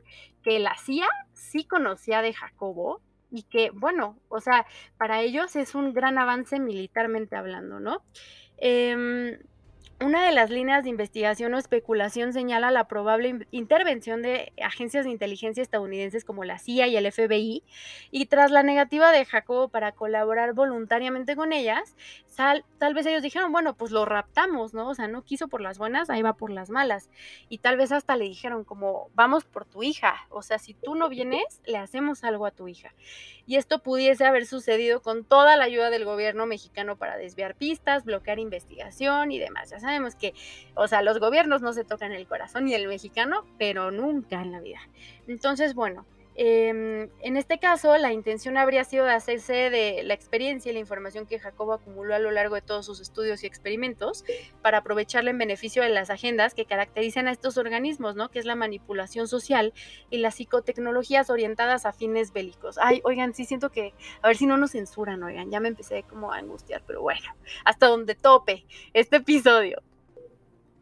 que 0.43 0.59
la 0.59 0.75
CIA 0.77 1.07
sí 1.33 1.65
conocía 1.65 2.21
de 2.21 2.33
Jacobo 2.33 3.01
y 3.31 3.43
que, 3.43 3.69
bueno, 3.71 4.17
o 4.27 4.41
sea, 4.41 4.65
para 4.97 5.21
ellos 5.21 5.55
es 5.55 5.75
un 5.75 5.93
gran 5.93 6.17
avance 6.17 6.59
militarmente 6.59 7.35
hablando, 7.35 7.79
¿no? 7.79 8.03
Eh, 8.57 9.39
una 10.01 10.25
de 10.25 10.31
las 10.31 10.49
líneas 10.49 10.83
de 10.83 10.89
investigación 10.89 11.53
o 11.53 11.57
especulación 11.57 12.31
señala 12.31 12.71
la 12.71 12.87
probable 12.87 13.45
intervención 13.51 14.21
de 14.21 14.53
agencias 14.63 15.05
de 15.05 15.11
inteligencia 15.11 15.61
estadounidenses 15.61 16.23
como 16.23 16.45
la 16.45 16.57
CIA 16.57 16.87
y 16.87 16.95
el 16.95 17.11
FBI, 17.11 17.63
y 18.11 18.25
tras 18.27 18.51
la 18.51 18.63
negativa 18.63 19.11
de 19.11 19.25
Jacobo 19.25 19.67
para 19.67 19.91
colaborar 19.91 20.53
voluntariamente 20.53 21.35
con 21.35 21.51
ellas, 21.51 21.95
tal 22.35 22.93
vez 22.93 23.05
ellos 23.05 23.21
dijeron, 23.21 23.51
bueno, 23.51 23.75
pues 23.75 23.91
lo 23.91 24.05
raptamos, 24.05 24.73
¿no? 24.73 24.87
O 24.87 24.95
sea, 24.95 25.09
no 25.09 25.23
quiso 25.23 25.49
por 25.49 25.59
las 25.59 25.77
buenas, 25.77 26.09
ahí 26.09 26.21
va 26.21 26.33
por 26.33 26.51
las 26.51 26.69
malas. 26.69 27.09
Y 27.49 27.57
tal 27.57 27.75
vez 27.75 27.91
hasta 27.91 28.15
le 28.15 28.25
dijeron 28.25 28.63
como, 28.63 29.09
vamos 29.13 29.43
por 29.43 29.65
tu 29.65 29.83
hija, 29.83 30.27
o 30.29 30.41
sea, 30.41 30.57
si 30.59 30.73
tú 30.73 30.95
no 30.95 31.09
vienes, 31.09 31.61
le 31.65 31.77
hacemos 31.77 32.23
algo 32.23 32.45
a 32.45 32.51
tu 32.51 32.69
hija. 32.69 32.93
Y 33.45 33.57
esto 33.57 33.79
pudiese 33.79 34.25
haber 34.25 34.45
sucedido 34.45 35.01
con 35.01 35.25
toda 35.25 35.57
la 35.57 35.65
ayuda 35.65 35.89
del 35.89 36.05
gobierno 36.05 36.45
mexicano 36.45 36.97
para 36.97 37.17
desviar 37.17 37.55
pistas, 37.55 38.05
bloquear 38.05 38.39
investigación 38.39 39.31
y 39.31 39.39
demás. 39.39 39.71
Ya 39.71 39.79
sabemos 39.89 40.15
que, 40.15 40.33
o 40.75 40.87
sea, 40.87 41.01
los 41.01 41.19
gobiernos 41.19 41.61
no 41.61 41.73
se 41.73 41.83
tocan 41.83 42.11
el 42.11 42.27
corazón 42.27 42.67
y 42.67 42.75
el 42.75 42.87
mexicano, 42.87 43.45
pero 43.57 43.89
nunca 43.89 44.41
en 44.41 44.51
la 44.51 44.59
vida. 44.59 44.79
Entonces, 45.27 45.73
bueno, 45.73 46.05
Em, 46.35 47.09
en 47.21 47.37
este 47.37 47.59
caso, 47.59 47.97
la 47.97 48.13
intención 48.13 48.55
habría 48.55 48.85
sido 48.85 49.05
de 49.05 49.11
hacerse 49.11 49.69
de 49.69 50.03
la 50.03 50.13
experiencia 50.13 50.69
y 50.69 50.73
la 50.73 50.79
información 50.79 51.25
que 51.25 51.37
Jacobo 51.37 51.73
acumuló 51.73 52.15
a 52.15 52.19
lo 52.19 52.31
largo 52.31 52.55
de 52.55 52.61
todos 52.61 52.85
sus 52.85 53.01
estudios 53.01 53.43
y 53.43 53.47
experimentos 53.47 54.23
para 54.61 54.77
aprovecharla 54.77 55.31
en 55.31 55.37
beneficio 55.37 55.83
de 55.83 55.89
las 55.89 56.09
agendas 56.09 56.53
que 56.53 56.65
caracterizan 56.65 57.27
a 57.27 57.31
estos 57.31 57.57
organismos, 57.57 58.15
¿no? 58.15 58.29
Que 58.29 58.39
es 58.39 58.45
la 58.45 58.55
manipulación 58.55 59.27
social 59.27 59.73
y 60.09 60.19
las 60.19 60.35
psicotecnologías 60.35 61.29
orientadas 61.29 61.85
a 61.85 61.91
fines 61.91 62.31
bélicos. 62.31 62.77
Ay, 62.77 63.01
oigan, 63.03 63.33
sí 63.33 63.43
siento 63.43 63.69
que, 63.69 63.93
a 64.21 64.27
ver 64.27 64.37
si 64.37 64.45
no 64.45 64.57
nos 64.57 64.71
censuran, 64.71 65.21
oigan, 65.23 65.51
ya 65.51 65.59
me 65.59 65.67
empecé 65.67 66.03
como 66.03 66.31
a 66.31 66.37
angustiar, 66.37 66.83
pero 66.87 67.01
bueno, 67.01 67.35
hasta 67.65 67.87
donde 67.87 68.15
tope 68.15 68.65
este 68.93 69.17
episodio. 69.17 69.81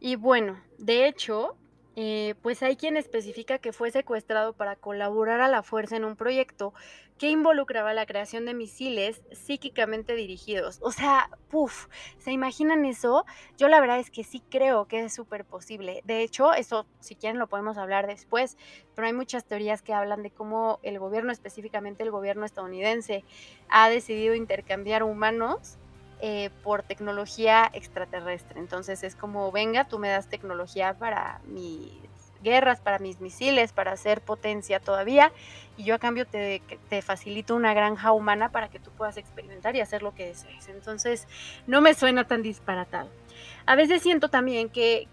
Y 0.00 0.14
bueno, 0.14 0.62
de 0.78 1.08
hecho, 1.08 1.56
eh, 2.00 2.36
pues 2.42 2.62
hay 2.62 2.76
quien 2.76 2.96
especifica 2.96 3.58
que 3.58 3.72
fue 3.72 3.90
secuestrado 3.90 4.52
para 4.52 4.76
colaborar 4.76 5.40
a 5.40 5.48
la 5.48 5.64
fuerza 5.64 5.96
en 5.96 6.04
un 6.04 6.14
proyecto 6.14 6.72
que 7.18 7.28
involucraba 7.28 7.92
la 7.92 8.06
creación 8.06 8.46
de 8.46 8.54
misiles 8.54 9.20
psíquicamente 9.32 10.14
dirigidos. 10.14 10.78
O 10.80 10.92
sea, 10.92 11.28
puff, 11.50 11.88
¿se 12.18 12.30
imaginan 12.30 12.84
eso? 12.84 13.26
Yo 13.56 13.66
la 13.66 13.80
verdad 13.80 13.98
es 13.98 14.12
que 14.12 14.22
sí 14.22 14.40
creo 14.48 14.86
que 14.86 15.06
es 15.06 15.12
súper 15.12 15.44
posible. 15.44 16.02
De 16.04 16.22
hecho, 16.22 16.54
eso 16.54 16.86
si 17.00 17.16
quieren 17.16 17.40
lo 17.40 17.48
podemos 17.48 17.76
hablar 17.78 18.06
después, 18.06 18.56
pero 18.94 19.08
hay 19.08 19.12
muchas 19.12 19.44
teorías 19.44 19.82
que 19.82 19.92
hablan 19.92 20.22
de 20.22 20.30
cómo 20.30 20.78
el 20.84 21.00
gobierno, 21.00 21.32
específicamente 21.32 22.04
el 22.04 22.12
gobierno 22.12 22.46
estadounidense, 22.46 23.24
ha 23.70 23.90
decidido 23.90 24.36
intercambiar 24.36 25.02
humanos 25.02 25.78
eh, 26.20 26.50
por 26.62 26.82
tecnología 26.82 27.70
extraterrestre. 27.72 28.58
Entonces 28.60 29.02
es 29.02 29.14
como, 29.14 29.52
venga, 29.52 29.84
tú 29.84 29.98
me 29.98 30.08
das 30.08 30.28
tecnología 30.28 30.94
para 30.98 31.40
mis 31.46 31.92
guerras, 32.42 32.80
para 32.80 32.98
mis 32.98 33.20
misiles, 33.20 33.72
para 33.72 33.92
hacer 33.92 34.20
potencia 34.20 34.80
todavía, 34.80 35.32
y 35.76 35.84
yo 35.84 35.94
a 35.94 35.98
cambio 35.98 36.26
te, 36.26 36.62
te 36.88 37.02
facilito 37.02 37.54
una 37.54 37.74
granja 37.74 38.12
humana 38.12 38.50
para 38.50 38.68
que 38.68 38.78
tú 38.78 38.90
puedas 38.90 39.16
experimentar 39.16 39.76
y 39.76 39.80
hacer 39.80 40.02
lo 40.02 40.14
que 40.14 40.26
desees. 40.26 40.68
Entonces 40.68 41.26
no 41.66 41.80
me 41.80 41.94
suena 41.94 42.24
tan 42.24 42.42
disparatado. 42.42 43.10
A 43.66 43.74
veces 43.74 44.02
siento 44.02 44.28
también 44.28 44.70
que, 44.70 45.06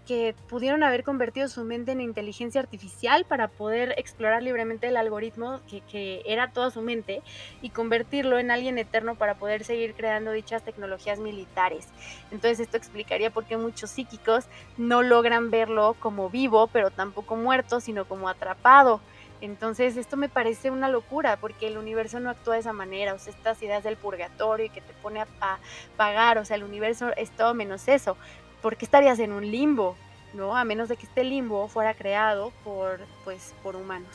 pudieron 0.48 0.82
haber 0.82 1.04
convertido 1.04 1.48
su 1.48 1.64
mente 1.64 1.92
en 1.92 2.00
inteligencia 2.00 2.60
artificial 2.60 3.26
para 3.26 3.48
poder 3.48 3.94
explorar 3.98 4.42
libremente 4.42 4.88
el 4.88 4.96
algoritmo 4.96 5.60
que, 5.68 6.22
era 6.24 6.50
toda 6.50 6.70
su 6.70 6.80
mente 6.80 7.22
y 7.60 7.70
convertirlo 7.70 8.38
en 8.38 8.50
alguien 8.50 8.78
eterno 8.78 9.14
para 9.14 9.34
poder 9.34 9.64
seguir 9.64 9.94
creando 9.94 10.32
dichas 10.32 10.62
tecnologías 10.62 11.18
militares. 11.18 11.88
Entonces 12.30 12.60
esto 12.60 12.76
explicaría 12.76 13.30
por 13.30 13.44
qué 13.44 13.56
muchos 13.56 13.90
psíquicos 13.90 14.46
no 14.78 15.02
logran 15.02 15.50
verlo 15.50 15.94
como 16.00 16.30
vivo, 16.30 16.68
pero 16.68 16.90
tampoco 16.90 17.36
muerto, 17.36 17.80
sino 17.80 18.06
como 18.06 18.28
atrapado. 18.28 19.00
Entonces 19.40 19.96
esto 19.96 20.16
me 20.16 20.28
parece 20.28 20.70
una 20.70 20.88
locura 20.88 21.36
porque 21.36 21.66
el 21.66 21.76
universo 21.76 22.20
no 22.20 22.30
actúa 22.30 22.54
de 22.54 22.60
esa 22.60 22.72
manera, 22.72 23.14
o 23.14 23.18
sea, 23.18 23.32
estas 23.32 23.62
ideas 23.62 23.84
del 23.84 23.96
purgatorio 23.96 24.66
y 24.66 24.70
que 24.70 24.80
te 24.80 24.92
pone 24.94 25.20
a, 25.20 25.58
pagar, 25.96 26.38
o 26.38 26.44
sea, 26.44 26.56
el 26.56 26.64
universo 26.64 27.10
es 27.16 27.30
todo 27.30 27.54
menos 27.54 27.88
eso. 27.88 28.16
¿por 28.62 28.76
qué 28.76 28.84
estarías 28.84 29.18
en 29.18 29.32
un 29.32 29.48
limbo? 29.48 29.96
¿No? 30.32 30.56
A 30.56 30.64
menos 30.64 30.88
de 30.88 30.96
que 30.96 31.06
este 31.06 31.22
limbo 31.22 31.68
fuera 31.68 31.94
creado 31.94 32.52
por, 32.64 32.98
pues, 33.24 33.54
por 33.62 33.76
humanos. 33.76 34.10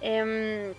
Em, 0.00 0.72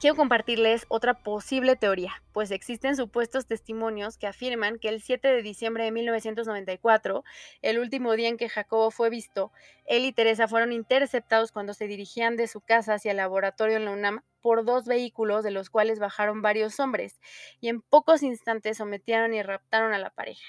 quiero 0.00 0.16
compartirles 0.16 0.84
otra 0.88 1.14
posible 1.14 1.76
teoría, 1.76 2.22
pues 2.32 2.50
existen 2.50 2.96
supuestos 2.96 3.46
testimonios 3.46 4.18
que 4.18 4.26
afirman 4.26 4.78
que 4.78 4.88
el 4.88 5.00
7 5.00 5.28
de 5.28 5.42
diciembre 5.42 5.84
de 5.84 5.92
1994, 5.92 7.24
el 7.62 7.78
último 7.78 8.12
día 8.12 8.28
en 8.28 8.36
que 8.36 8.48
Jacobo 8.48 8.90
fue 8.90 9.10
visto, 9.10 9.52
él 9.86 10.04
y 10.04 10.12
Teresa 10.12 10.48
fueron 10.48 10.72
interceptados 10.72 11.52
cuando 11.52 11.74
se 11.74 11.86
dirigían 11.86 12.36
de 12.36 12.48
su 12.48 12.60
casa 12.60 12.94
hacia 12.94 13.12
el 13.12 13.16
laboratorio 13.16 13.76
en 13.76 13.86
la 13.86 13.92
UNAM 13.92 14.22
por 14.40 14.64
dos 14.64 14.84
vehículos 14.84 15.42
de 15.42 15.50
los 15.50 15.70
cuales 15.70 15.98
bajaron 15.98 16.42
varios 16.42 16.78
hombres 16.78 17.20
y 17.60 17.68
en 17.68 17.80
pocos 17.80 18.22
instantes 18.22 18.76
sometieron 18.76 19.34
y 19.34 19.42
raptaron 19.42 19.92
a 19.92 19.98
la 19.98 20.10
pareja. 20.10 20.44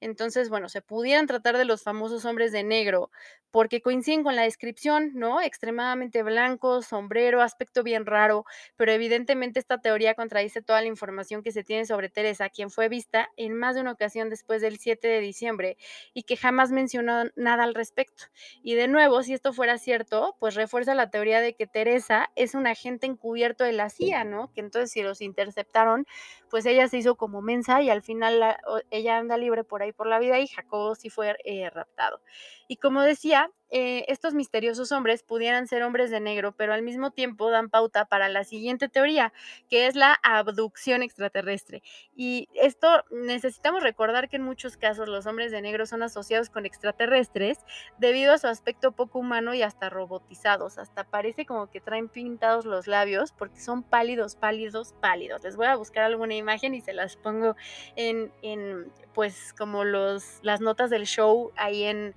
Entonces, 0.00 0.48
bueno, 0.48 0.68
se 0.68 0.82
pudieran 0.82 1.26
tratar 1.26 1.56
de 1.56 1.64
los 1.64 1.82
famosos 1.82 2.24
hombres 2.24 2.52
de 2.52 2.64
negro, 2.64 3.10
porque 3.50 3.82
coinciden 3.82 4.22
con 4.22 4.36
la 4.36 4.42
descripción, 4.42 5.10
¿no? 5.14 5.40
Extremadamente 5.40 6.22
blanco, 6.22 6.82
sombrero, 6.82 7.42
aspecto 7.42 7.82
bien 7.82 8.06
raro, 8.06 8.44
pero 8.76 8.92
evidentemente 8.92 9.58
esta 9.58 9.78
teoría 9.80 10.14
contradice 10.14 10.62
toda 10.62 10.80
la 10.80 10.86
información 10.86 11.42
que 11.42 11.50
se 11.52 11.64
tiene 11.64 11.84
sobre 11.84 12.08
Teresa, 12.08 12.48
quien 12.48 12.70
fue 12.70 12.88
vista 12.88 13.28
en 13.36 13.54
más 13.54 13.74
de 13.74 13.80
una 13.80 13.92
ocasión 13.92 14.30
después 14.30 14.62
del 14.62 14.78
7 14.78 15.08
de 15.08 15.20
diciembre 15.20 15.76
y 16.14 16.22
que 16.22 16.36
jamás 16.36 16.70
mencionó 16.70 17.24
nada 17.34 17.64
al 17.64 17.74
respecto. 17.74 18.24
Y 18.62 18.74
de 18.74 18.88
nuevo, 18.88 19.22
si 19.22 19.34
esto 19.34 19.52
fuera 19.52 19.78
cierto, 19.78 20.36
pues 20.38 20.54
refuerza 20.54 20.94
la 20.94 21.10
teoría 21.10 21.40
de 21.40 21.54
que 21.54 21.66
Teresa 21.66 22.30
es 22.36 22.54
un 22.54 22.66
agente 22.66 23.06
encubierto 23.06 23.64
de 23.64 23.72
la 23.72 23.90
CIA, 23.90 24.24
¿no? 24.24 24.52
Que 24.52 24.60
entonces 24.60 24.92
si 24.92 25.02
los 25.02 25.20
interceptaron, 25.20 26.06
pues 26.48 26.66
ella 26.66 26.88
se 26.88 26.98
hizo 26.98 27.16
como 27.16 27.42
mensa 27.42 27.82
y 27.82 27.90
al 27.90 28.02
final 28.02 28.56
ella 28.90 29.18
anda 29.18 29.36
libre 29.36 29.64
por 29.64 29.82
ahí 29.82 29.89
por 29.92 30.06
la 30.06 30.18
vida 30.18 30.38
y 30.38 30.46
Jacobo 30.46 30.94
sí 30.94 31.10
fue 31.10 31.36
eh, 31.44 31.70
raptado. 31.70 32.20
Y 32.68 32.76
como 32.76 33.02
decía, 33.02 33.50
eh, 33.70 34.04
estos 34.08 34.34
misteriosos 34.34 34.92
hombres 34.92 35.22
pudieran 35.22 35.66
ser 35.66 35.82
hombres 35.82 36.10
de 36.10 36.20
negro, 36.20 36.52
pero 36.52 36.72
al 36.72 36.82
mismo 36.82 37.10
tiempo 37.10 37.50
dan 37.50 37.70
pauta 37.70 38.04
para 38.04 38.28
la 38.28 38.44
siguiente 38.44 38.88
teoría, 38.88 39.32
que 39.68 39.86
es 39.86 39.94
la 39.94 40.18
abducción 40.22 41.02
extraterrestre. 41.02 41.82
Y 42.16 42.48
esto 42.54 43.04
necesitamos 43.10 43.82
recordar 43.82 44.28
que 44.28 44.36
en 44.36 44.42
muchos 44.42 44.76
casos 44.76 45.08
los 45.08 45.26
hombres 45.26 45.52
de 45.52 45.62
negro 45.62 45.86
son 45.86 46.02
asociados 46.02 46.50
con 46.50 46.66
extraterrestres 46.66 47.58
debido 47.98 48.32
a 48.32 48.38
su 48.38 48.48
aspecto 48.48 48.92
poco 48.92 49.20
humano 49.20 49.54
y 49.54 49.62
hasta 49.62 49.88
robotizados. 49.88 50.78
Hasta 50.78 51.04
parece 51.04 51.46
como 51.46 51.70
que 51.70 51.80
traen 51.80 52.08
pintados 52.08 52.64
los 52.64 52.86
labios 52.86 53.32
porque 53.32 53.60
son 53.60 53.82
pálidos, 53.82 54.36
pálidos, 54.36 54.94
pálidos. 55.00 55.42
Les 55.42 55.56
voy 55.56 55.66
a 55.66 55.76
buscar 55.76 56.04
alguna 56.04 56.34
imagen 56.34 56.74
y 56.74 56.80
se 56.80 56.92
las 56.92 57.16
pongo 57.16 57.56
en, 57.96 58.32
en 58.42 58.92
pues 59.14 59.54
como 59.56 59.84
los, 59.84 60.40
las 60.42 60.60
notas 60.60 60.90
del 60.90 61.06
show 61.06 61.52
ahí 61.56 61.84
en 61.84 62.14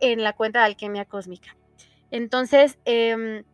en 0.00 0.22
la 0.22 0.32
cuenta 0.32 0.60
de 0.60 0.66
alquimia 0.66 1.04
cósmica. 1.04 1.56
Entonces, 2.10 2.78
em, 2.84 3.44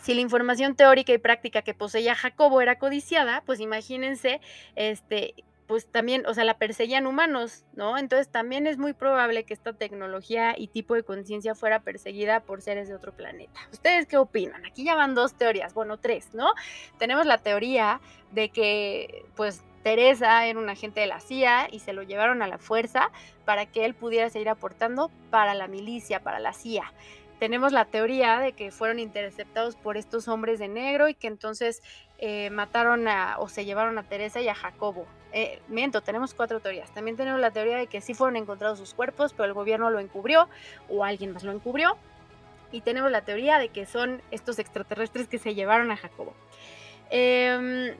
si 0.00 0.14
la 0.14 0.20
información 0.20 0.76
teórica 0.76 1.12
y 1.12 1.18
práctica 1.18 1.62
que 1.62 1.74
poseía 1.74 2.14
Jacobo 2.14 2.60
era 2.60 2.78
codiciada, 2.78 3.42
pues 3.44 3.60
imagínense 3.60 4.40
este, 4.76 5.34
pues 5.66 5.86
también, 5.90 6.26
o 6.26 6.34
sea, 6.34 6.44
la 6.44 6.58
perseguían 6.58 7.06
humanos, 7.06 7.64
¿no? 7.74 7.98
Entonces 7.98 8.28
también 8.28 8.66
es 8.66 8.78
muy 8.78 8.92
probable 8.92 9.44
que 9.44 9.54
esta 9.54 9.72
tecnología 9.72 10.54
y 10.56 10.68
tipo 10.68 10.94
de 10.94 11.02
conciencia 11.02 11.54
fuera 11.54 11.80
perseguida 11.80 12.40
por 12.40 12.62
seres 12.62 12.88
de 12.88 12.94
otro 12.94 13.12
planeta. 13.12 13.60
¿Ustedes 13.72 14.06
qué 14.06 14.16
opinan? 14.16 14.64
Aquí 14.64 14.84
ya 14.84 14.94
van 14.94 15.14
dos 15.14 15.34
teorías, 15.34 15.74
bueno, 15.74 15.98
tres, 15.98 16.34
¿no? 16.34 16.52
Tenemos 16.98 17.26
la 17.26 17.38
teoría 17.38 18.00
de 18.32 18.50
que, 18.50 19.24
pues, 19.34 19.62
Teresa 19.82 20.46
era 20.46 20.58
un 20.58 20.68
agente 20.68 21.00
de 21.00 21.06
la 21.06 21.20
CIA 21.20 21.68
y 21.70 21.80
se 21.80 21.92
lo 21.92 22.02
llevaron 22.02 22.42
a 22.42 22.48
la 22.48 22.58
fuerza 22.58 23.10
para 23.44 23.66
que 23.66 23.84
él 23.84 23.94
pudiera 23.94 24.30
seguir 24.30 24.48
aportando 24.48 25.10
para 25.30 25.54
la 25.54 25.68
milicia, 25.68 26.22
para 26.22 26.38
la 26.38 26.52
CIA 26.52 26.92
tenemos 27.38 27.72
la 27.72 27.84
teoría 27.84 28.38
de 28.40 28.52
que 28.52 28.70
fueron 28.70 28.98
interceptados 28.98 29.76
por 29.76 29.96
estos 29.96 30.28
hombres 30.28 30.58
de 30.58 30.68
negro 30.68 31.08
y 31.08 31.14
que 31.14 31.26
entonces 31.26 31.82
eh, 32.18 32.50
mataron 32.50 33.08
a, 33.08 33.38
o 33.38 33.48
se 33.48 33.64
llevaron 33.64 33.98
a 33.98 34.02
Teresa 34.02 34.40
y 34.40 34.48
a 34.48 34.54
Jacobo. 34.54 35.06
Eh, 35.32 35.60
miento, 35.68 36.00
tenemos 36.00 36.34
cuatro 36.34 36.60
teorías. 36.60 36.90
También 36.92 37.16
tenemos 37.16 37.40
la 37.40 37.50
teoría 37.50 37.76
de 37.76 37.86
que 37.86 38.00
sí 38.00 38.14
fueron 38.14 38.36
encontrados 38.36 38.78
sus 38.78 38.94
cuerpos, 38.94 39.32
pero 39.32 39.44
el 39.44 39.52
gobierno 39.52 39.90
lo 39.90 40.00
encubrió 40.00 40.48
o 40.88 41.04
alguien 41.04 41.32
más 41.32 41.44
lo 41.44 41.52
encubrió. 41.52 41.96
Y 42.72 42.80
tenemos 42.80 43.10
la 43.10 43.22
teoría 43.22 43.58
de 43.58 43.68
que 43.68 43.86
son 43.86 44.22
estos 44.30 44.58
extraterrestres 44.58 45.28
que 45.28 45.38
se 45.38 45.54
llevaron 45.54 45.90
a 45.90 45.96
Jacobo. 45.96 46.34
Eh, 47.10 47.96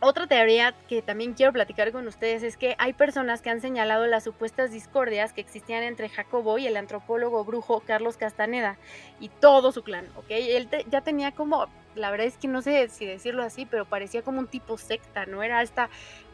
otra 0.00 0.28
teoría 0.28 0.74
que 0.88 1.02
también 1.02 1.34
quiero 1.34 1.52
platicar 1.52 1.90
con 1.90 2.06
ustedes 2.06 2.44
es 2.44 2.56
que 2.56 2.76
hay 2.78 2.92
personas 2.92 3.42
que 3.42 3.50
han 3.50 3.60
señalado 3.60 4.06
las 4.06 4.22
supuestas 4.22 4.70
discordias 4.70 5.32
que 5.32 5.40
existían 5.40 5.82
entre 5.82 6.08
Jacobo 6.08 6.56
y 6.58 6.68
el 6.68 6.76
antropólogo 6.76 7.44
brujo 7.44 7.80
Carlos 7.80 8.16
Castaneda 8.16 8.76
y 9.18 9.28
todo 9.28 9.72
su 9.72 9.82
clan, 9.82 10.06
¿ok? 10.16 10.26
Él 10.28 10.68
ya 10.88 11.00
tenía 11.00 11.32
como, 11.32 11.66
la 11.94 12.10
verdad 12.10 12.26
es 12.26 12.36
que 12.36 12.48
no 12.48 12.62
sé 12.62 12.88
si 12.88 13.06
decirlo 13.06 13.42
así, 13.42 13.66
pero 13.66 13.84
parecía 13.84 14.22
como 14.22 14.38
un 14.38 14.46
tipo 14.46 14.78
secta, 14.78 15.26
¿no? 15.26 15.42
Era 15.42 15.62
esta 15.62 15.88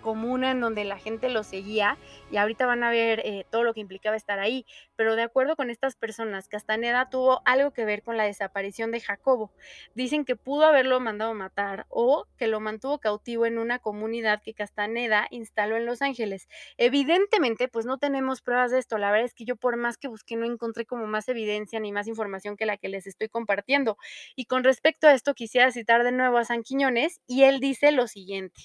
comuna 0.05 0.51
en 0.51 0.61
donde 0.61 0.85
la 0.85 0.99
gente 0.99 1.31
lo 1.31 1.43
seguía 1.43 1.97
y 2.31 2.37
ahorita 2.37 2.67
van 2.67 2.85
a 2.85 2.91
ver 2.91 3.21
eh, 3.25 3.47
todo 3.51 3.65
lo 3.65 3.73
que 3.73 3.81
implicaba 3.81 4.15
estar 4.15 4.39
ahí. 4.39 4.67
Pero 4.95 5.17
de 5.17 5.23
acuerdo 5.23 5.57
con 5.57 5.71
estas 5.71 5.97
personas, 5.97 6.47
Castaneda 6.47 7.09
tuvo 7.11 7.41
algo 7.47 7.73
que 7.73 7.85
ver 7.85 8.03
con 8.03 8.17
la 8.17 8.25
desaparición 8.25 8.93
de 8.93 9.01
Jacobo. 9.01 9.51
Dicen 9.95 10.25
que 10.25 10.37
pudo 10.37 10.67
haberlo 10.67 11.01
mandado 11.01 11.35
matar 11.35 11.87
o 11.89 12.27
que 12.37 12.47
lo 12.47 12.61
mantuvo 12.61 12.99
cautivo 12.99 13.47
en 13.47 13.59
una 13.59 13.79
comunidad 13.79 14.43
que 14.43 14.55
Castaneda 14.55 15.27
instaló 15.31 15.77
en 15.77 15.87
Los 15.87 16.03
Ángeles. 16.03 16.49
Evidentemente, 16.77 17.69
pues 17.69 17.87
no 17.87 17.99
tenemos 17.99 18.43
pruebas 18.43 18.71
de 18.71 18.79
esto. 18.79 18.99
La 18.99 19.11
verdad 19.11 19.25
es 19.27 19.35
que 19.35 19.47
yo 19.47 19.57
por 19.57 19.77
más 19.77 19.97
que 19.97 20.09
busqué 20.09 20.37
no 20.37 20.45
encontré 20.45 20.85
como 20.85 21.07
más 21.07 21.29
evidencia 21.29 21.81
ni 21.81 21.93
más 21.93 22.07
información 22.07 22.57
que 22.57 22.67
la 22.67 22.77
que 22.77 22.91
les 22.91 23.07
estoy 23.07 23.29
compartiendo. 23.29 23.97
Y 24.37 24.45
con 24.45 24.65
respecto 24.65 25.09
a 25.09 25.15
esto 25.15 25.35
quisiera 25.35 25.73
citar 25.73 26.05
de 26.05 26.13
nuevo 26.13 26.37
a 26.37 26.45
San 26.45 26.63
Quiñones 26.63 27.21
y 27.27 27.45
él 27.45 27.59
dice 27.61 27.91
lo 27.91 28.07
siguiente. 28.07 28.61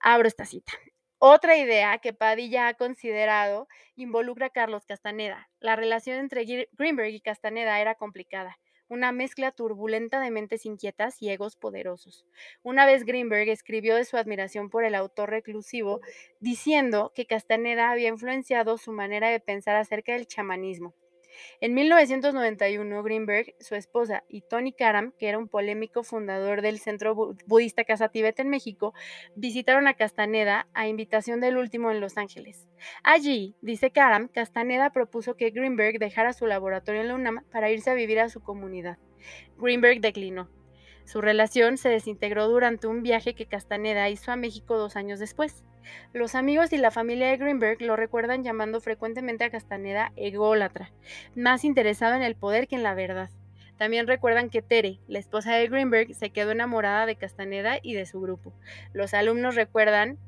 Abro 0.00 0.28
esta 0.28 0.44
cita. 0.44 0.72
Otra 1.18 1.56
idea 1.56 1.98
que 1.98 2.12
Padilla 2.12 2.68
ha 2.68 2.74
considerado 2.74 3.66
involucra 3.96 4.46
a 4.46 4.50
Carlos 4.50 4.86
Castaneda. 4.86 5.50
La 5.58 5.74
relación 5.74 6.18
entre 6.18 6.44
Greenberg 6.72 7.12
y 7.12 7.20
Castaneda 7.20 7.80
era 7.80 7.96
complicada, 7.96 8.56
una 8.88 9.10
mezcla 9.10 9.50
turbulenta 9.50 10.20
de 10.20 10.30
mentes 10.30 10.64
inquietas 10.64 11.20
y 11.20 11.30
egos 11.30 11.56
poderosos. 11.56 12.24
Una 12.62 12.86
vez 12.86 13.04
Greenberg 13.04 13.48
escribió 13.48 13.96
de 13.96 14.04
su 14.04 14.16
admiración 14.16 14.70
por 14.70 14.84
el 14.84 14.94
autor 14.94 15.30
reclusivo, 15.30 16.00
diciendo 16.38 17.12
que 17.16 17.26
Castaneda 17.26 17.90
había 17.90 18.08
influenciado 18.08 18.78
su 18.78 18.92
manera 18.92 19.28
de 19.28 19.40
pensar 19.40 19.74
acerca 19.74 20.12
del 20.12 20.28
chamanismo. 20.28 20.94
En 21.60 21.74
1991, 21.74 23.02
Greenberg, 23.02 23.54
su 23.60 23.74
esposa 23.74 24.24
y 24.28 24.42
Tony 24.42 24.72
Karam, 24.72 25.12
que 25.18 25.28
era 25.28 25.38
un 25.38 25.48
polémico 25.48 26.02
fundador 26.02 26.62
del 26.62 26.78
Centro 26.78 27.14
Budista 27.46 27.84
Casa 27.84 28.08
Tibet 28.08 28.38
en 28.40 28.48
México, 28.48 28.94
visitaron 29.34 29.86
a 29.86 29.94
Castaneda 29.94 30.68
a 30.74 30.88
invitación 30.88 31.40
del 31.40 31.56
último 31.56 31.90
en 31.90 32.00
Los 32.00 32.18
Ángeles. 32.18 32.68
Allí, 33.02 33.56
dice 33.60 33.90
Karam, 33.90 34.28
Castaneda 34.28 34.90
propuso 34.90 35.36
que 35.36 35.50
Greenberg 35.50 35.98
dejara 35.98 36.32
su 36.32 36.46
laboratorio 36.46 37.00
en 37.00 37.08
la 37.08 37.14
UNAM 37.14 37.44
para 37.50 37.70
irse 37.70 37.90
a 37.90 37.94
vivir 37.94 38.20
a 38.20 38.28
su 38.28 38.40
comunidad. 38.40 38.98
Greenberg 39.56 40.00
declinó. 40.00 40.48
Su 41.04 41.22
relación 41.22 41.78
se 41.78 41.88
desintegró 41.88 42.48
durante 42.48 42.86
un 42.86 43.02
viaje 43.02 43.34
que 43.34 43.46
Castaneda 43.46 44.10
hizo 44.10 44.30
a 44.30 44.36
México 44.36 44.76
dos 44.76 44.94
años 44.94 45.18
después. 45.18 45.64
Los 46.12 46.34
amigos 46.34 46.72
y 46.72 46.78
la 46.78 46.90
familia 46.90 47.28
de 47.28 47.36
Greenberg 47.36 47.82
lo 47.82 47.96
recuerdan 47.96 48.44
llamando 48.44 48.80
frecuentemente 48.80 49.44
a 49.44 49.50
Castaneda 49.50 50.12
ególatra, 50.16 50.90
más 51.34 51.64
interesado 51.64 52.14
en 52.14 52.22
el 52.22 52.34
poder 52.34 52.68
que 52.68 52.76
en 52.76 52.82
la 52.82 52.94
verdad. 52.94 53.30
También 53.76 54.06
recuerdan 54.08 54.50
que 54.50 54.60
Tere, 54.60 54.98
la 55.06 55.20
esposa 55.20 55.54
de 55.54 55.68
Greenberg, 55.68 56.14
se 56.14 56.30
quedó 56.30 56.50
enamorada 56.50 57.06
de 57.06 57.16
Castaneda 57.16 57.78
y 57.80 57.94
de 57.94 58.06
su 58.06 58.20
grupo. 58.20 58.52
Los 58.92 59.14
alumnos 59.14 59.54
recuerdan, 59.54 60.18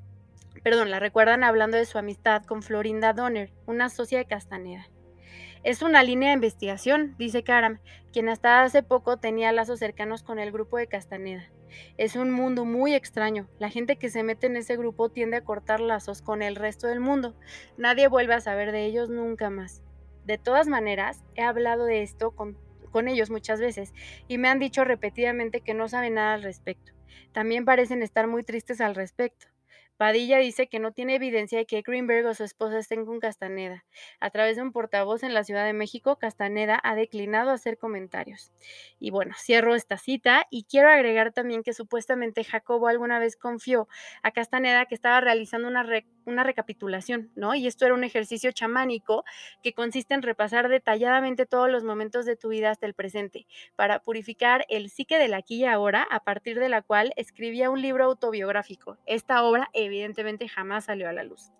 perdón, 0.62 0.90
la 0.90 1.00
recuerdan 1.00 1.42
hablando 1.42 1.76
de 1.76 1.84
su 1.84 1.98
amistad 1.98 2.44
con 2.44 2.62
Florinda 2.62 3.12
Donner, 3.12 3.50
una 3.66 3.88
socia 3.88 4.18
de 4.18 4.26
Castaneda. 4.26 4.88
Es 5.64 5.82
una 5.82 6.02
línea 6.02 6.28
de 6.28 6.36
investigación, 6.36 7.16
dice 7.18 7.42
Karam, 7.42 7.80
quien 8.12 8.28
hasta 8.28 8.62
hace 8.62 8.82
poco 8.82 9.18
tenía 9.18 9.52
lazos 9.52 9.78
cercanos 9.80 10.22
con 10.22 10.38
el 10.38 10.52
grupo 10.52 10.78
de 10.78 10.86
Castaneda. 10.86 11.50
Es 11.96 12.16
un 12.16 12.30
mundo 12.30 12.64
muy 12.64 12.94
extraño. 12.94 13.48
La 13.58 13.70
gente 13.70 13.96
que 13.96 14.10
se 14.10 14.22
mete 14.22 14.46
en 14.46 14.56
ese 14.56 14.76
grupo 14.76 15.08
tiende 15.08 15.36
a 15.36 15.44
cortar 15.44 15.80
lazos 15.80 16.22
con 16.22 16.42
el 16.42 16.56
resto 16.56 16.86
del 16.86 17.00
mundo. 17.00 17.34
Nadie 17.76 18.08
vuelve 18.08 18.34
a 18.34 18.40
saber 18.40 18.72
de 18.72 18.84
ellos 18.84 19.10
nunca 19.10 19.50
más. 19.50 19.82
De 20.24 20.38
todas 20.38 20.68
maneras, 20.68 21.24
he 21.34 21.42
hablado 21.42 21.84
de 21.84 22.02
esto 22.02 22.32
con, 22.32 22.56
con 22.90 23.08
ellos 23.08 23.30
muchas 23.30 23.60
veces 23.60 23.92
y 24.28 24.38
me 24.38 24.48
han 24.48 24.58
dicho 24.58 24.84
repetidamente 24.84 25.60
que 25.60 25.74
no 25.74 25.88
saben 25.88 26.14
nada 26.14 26.34
al 26.34 26.42
respecto. 26.42 26.92
También 27.32 27.64
parecen 27.64 28.02
estar 28.02 28.26
muy 28.26 28.42
tristes 28.42 28.80
al 28.80 28.94
respecto. 28.94 29.46
Padilla 30.00 30.38
dice 30.38 30.66
que 30.66 30.78
no 30.78 30.92
tiene 30.92 31.16
evidencia 31.16 31.58
de 31.58 31.66
que 31.66 31.82
Greenberg 31.82 32.24
o 32.24 32.32
su 32.32 32.42
esposa 32.42 32.78
estén 32.78 33.04
con 33.04 33.20
Castaneda. 33.20 33.84
A 34.18 34.30
través 34.30 34.56
de 34.56 34.62
un 34.62 34.72
portavoz 34.72 35.22
en 35.24 35.34
la 35.34 35.44
Ciudad 35.44 35.66
de 35.66 35.74
México, 35.74 36.16
Castaneda 36.16 36.80
ha 36.82 36.94
declinado 36.94 37.50
hacer 37.50 37.76
comentarios. 37.76 38.50
Y 38.98 39.10
bueno, 39.10 39.34
cierro 39.36 39.74
esta 39.74 39.98
cita 39.98 40.46
y 40.48 40.64
quiero 40.64 40.88
agregar 40.88 41.34
también 41.34 41.62
que 41.62 41.74
supuestamente 41.74 42.44
Jacobo 42.44 42.88
alguna 42.88 43.18
vez 43.18 43.36
confió 43.36 43.88
a 44.22 44.30
Castaneda 44.30 44.86
que 44.86 44.94
estaba 44.94 45.20
realizando 45.20 45.68
una, 45.68 45.84
una 46.24 46.44
recapitulación, 46.44 47.30
¿no? 47.34 47.54
Y 47.54 47.66
esto 47.66 47.84
era 47.84 47.92
un 47.92 48.04
ejercicio 48.04 48.52
chamánico 48.52 49.24
que 49.62 49.74
consiste 49.74 50.14
en 50.14 50.22
repasar 50.22 50.70
detalladamente 50.70 51.44
todos 51.44 51.70
los 51.70 51.84
momentos 51.84 52.24
de 52.24 52.36
tu 52.36 52.48
vida 52.48 52.70
hasta 52.70 52.86
el 52.86 52.94
presente, 52.94 53.46
para 53.76 54.00
purificar 54.00 54.64
el 54.70 54.88
psique 54.88 55.18
del 55.18 55.34
aquí 55.34 55.56
y 55.56 55.64
ahora, 55.66 56.06
a 56.10 56.20
partir 56.20 56.58
de 56.58 56.70
la 56.70 56.80
cual 56.80 57.12
escribía 57.16 57.68
un 57.68 57.82
libro 57.82 58.04
autobiográfico. 58.04 58.96
Esta 59.04 59.44
obra 59.44 59.68
jamás 60.48 60.84
salió 60.84 61.08
a 61.08 61.12
la 61.12 61.24
luz. 61.24 61.52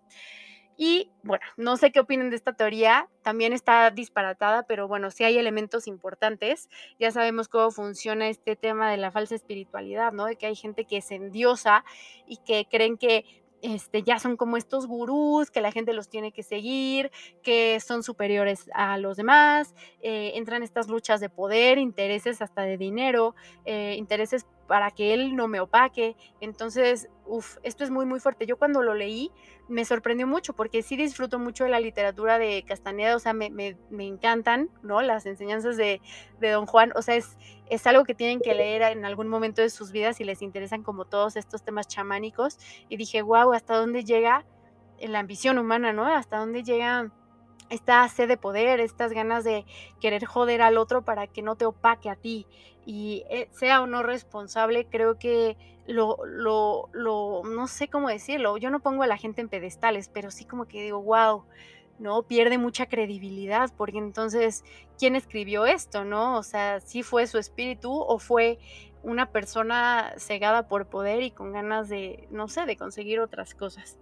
Y 0.77 1.11
bueno, 1.21 1.43
no 1.57 1.77
sé 1.77 1.91
qué 1.91 1.99
opinen 1.99 2.31
de 2.31 2.35
esta 2.35 2.53
teoría, 2.53 3.07
también 3.21 3.53
está 3.53 3.91
disparatada, 3.91 4.63
pero 4.63 4.87
bueno, 4.87 5.11
sí 5.11 5.23
hay 5.23 5.37
elementos 5.37 5.85
importantes. 5.85 6.69
Ya 6.97 7.11
sabemos 7.11 7.49
cómo 7.49 7.69
funciona 7.69 8.29
este 8.29 8.55
tema 8.55 8.89
de 8.89 8.97
la 8.97 9.11
falsa 9.11 9.35
espiritualidad, 9.35 10.11
¿no? 10.11 10.25
De 10.25 10.37
que 10.37 10.47
hay 10.47 10.55
gente 10.55 10.85
que 10.85 10.97
es 10.97 11.11
endiosa 11.11 11.85
y 12.25 12.37
que 12.37 12.67
creen 12.67 12.97
que 12.97 13.25
este, 13.61 14.01
ya 14.01 14.17
son 14.17 14.37
como 14.37 14.57
estos 14.57 14.87
gurús, 14.87 15.51
que 15.51 15.61
la 15.61 15.71
gente 15.71 15.93
los 15.93 16.09
tiene 16.09 16.31
que 16.31 16.41
seguir, 16.41 17.11
que 17.43 17.79
son 17.79 18.01
superiores 18.01 18.69
a 18.73 18.97
los 18.97 19.17
demás, 19.17 19.75
eh, 20.01 20.31
entran 20.35 20.63
estas 20.63 20.87
luchas 20.87 21.19
de 21.19 21.29
poder, 21.29 21.77
intereses 21.77 22.41
hasta 22.41 22.63
de 22.63 22.77
dinero, 22.77 23.35
eh, 23.65 23.95
intereses 23.97 24.47
para 24.71 24.89
que 24.89 25.13
él 25.13 25.35
no 25.35 25.49
me 25.49 25.59
opaque. 25.59 26.15
Entonces, 26.39 27.09
uff, 27.25 27.57
esto 27.61 27.83
es 27.83 27.89
muy, 27.89 28.05
muy 28.05 28.21
fuerte. 28.21 28.45
Yo 28.45 28.57
cuando 28.57 28.81
lo 28.81 28.93
leí 28.93 29.29
me 29.67 29.83
sorprendió 29.83 30.27
mucho 30.27 30.53
porque 30.53 30.81
sí 30.81 30.95
disfruto 30.95 31.39
mucho 31.39 31.65
de 31.65 31.71
la 31.71 31.81
literatura 31.81 32.39
de 32.39 32.63
Castaneda, 32.65 33.17
o 33.17 33.19
sea, 33.19 33.33
me, 33.33 33.49
me, 33.49 33.75
me 33.89 34.07
encantan, 34.07 34.69
¿no? 34.81 35.01
Las 35.01 35.25
enseñanzas 35.25 35.75
de, 35.75 35.99
de, 36.39 36.51
Don 36.51 36.67
Juan, 36.67 36.93
o 36.95 37.01
sea, 37.01 37.17
es, 37.17 37.37
es 37.69 37.85
algo 37.85 38.05
que 38.05 38.15
tienen 38.15 38.39
que 38.39 38.53
leer 38.53 38.83
en 38.83 39.03
algún 39.03 39.27
momento 39.27 39.61
de 39.61 39.69
sus 39.69 39.91
vidas 39.91 40.15
si 40.15 40.23
les 40.23 40.41
interesan 40.41 40.83
como 40.83 41.03
todos 41.03 41.35
estos 41.35 41.63
temas 41.63 41.89
chamánicos. 41.89 42.57
Y 42.87 42.95
dije, 42.95 43.21
wow, 43.23 43.51
¿hasta 43.51 43.75
dónde 43.75 44.05
llega 44.05 44.45
la 45.01 45.19
ambición 45.19 45.57
humana, 45.57 45.91
¿no? 45.91 46.05
¿Hasta 46.05 46.37
dónde 46.37 46.63
llega 46.63 47.11
esta 47.71 48.07
sed 48.09 48.27
de 48.27 48.37
poder, 48.37 48.79
estas 48.79 49.13
ganas 49.13 49.43
de 49.43 49.65
querer 49.99 50.25
joder 50.25 50.61
al 50.61 50.77
otro 50.77 51.03
para 51.03 51.27
que 51.27 51.41
no 51.41 51.55
te 51.55 51.65
opaque 51.65 52.09
a 52.09 52.15
ti 52.15 52.45
y 52.85 53.23
eh, 53.29 53.47
sea 53.51 53.81
o 53.81 53.87
no 53.87 54.03
responsable, 54.03 54.85
creo 54.85 55.17
que 55.17 55.57
lo, 55.87 56.17
lo, 56.25 56.89
lo, 56.91 57.41
no 57.45 57.67
sé 57.67 57.87
cómo 57.87 58.09
decirlo, 58.09 58.57
yo 58.57 58.69
no 58.69 58.79
pongo 58.81 59.03
a 59.03 59.07
la 59.07 59.17
gente 59.17 59.41
en 59.41 59.49
pedestales, 59.49 60.09
pero 60.09 60.31
sí 60.31 60.45
como 60.45 60.65
que 60.65 60.81
digo, 60.81 61.01
wow, 61.01 61.43
¿no? 61.99 62.23
Pierde 62.23 62.57
mucha 62.57 62.87
credibilidad, 62.87 63.71
porque 63.77 63.99
entonces, 63.99 64.63
¿quién 64.97 65.15
escribió 65.15 65.65
esto, 65.65 66.03
no? 66.03 66.37
O 66.37 66.43
sea, 66.43 66.79
¿sí 66.79 67.03
fue 67.03 67.27
su 67.27 67.37
espíritu 67.37 67.91
o 67.91 68.19
fue 68.19 68.59
una 69.03 69.31
persona 69.31 70.13
cegada 70.17 70.67
por 70.67 70.87
poder 70.87 71.23
y 71.23 71.31
con 71.31 71.53
ganas 71.53 71.89
de, 71.89 72.27
no 72.31 72.47
sé, 72.47 72.65
de 72.65 72.75
conseguir 72.75 73.19
otras 73.19 73.53
cosas? 73.53 73.97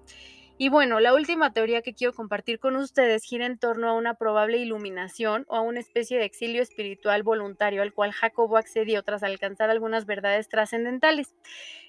Y 0.61 0.67
bueno, 0.67 0.99
la 0.99 1.13
última 1.13 1.53
teoría 1.53 1.81
que 1.81 1.93
quiero 1.93 2.11
compartir 2.11 2.59
con 2.59 2.75
ustedes 2.75 3.23
gira 3.23 3.45
en 3.45 3.57
torno 3.57 3.87
a 3.87 3.93
una 3.93 4.15
probable 4.15 4.57
iluminación 4.57 5.45
o 5.47 5.55
a 5.55 5.61
una 5.61 5.79
especie 5.79 6.17
de 6.19 6.25
exilio 6.25 6.61
espiritual 6.61 7.23
voluntario 7.23 7.81
al 7.81 7.93
cual 7.93 8.11
Jacobo 8.11 8.57
accedió 8.57 9.01
tras 9.01 9.23
alcanzar 9.23 9.69
algunas 9.69 10.05
verdades 10.05 10.49
trascendentales. 10.49 11.33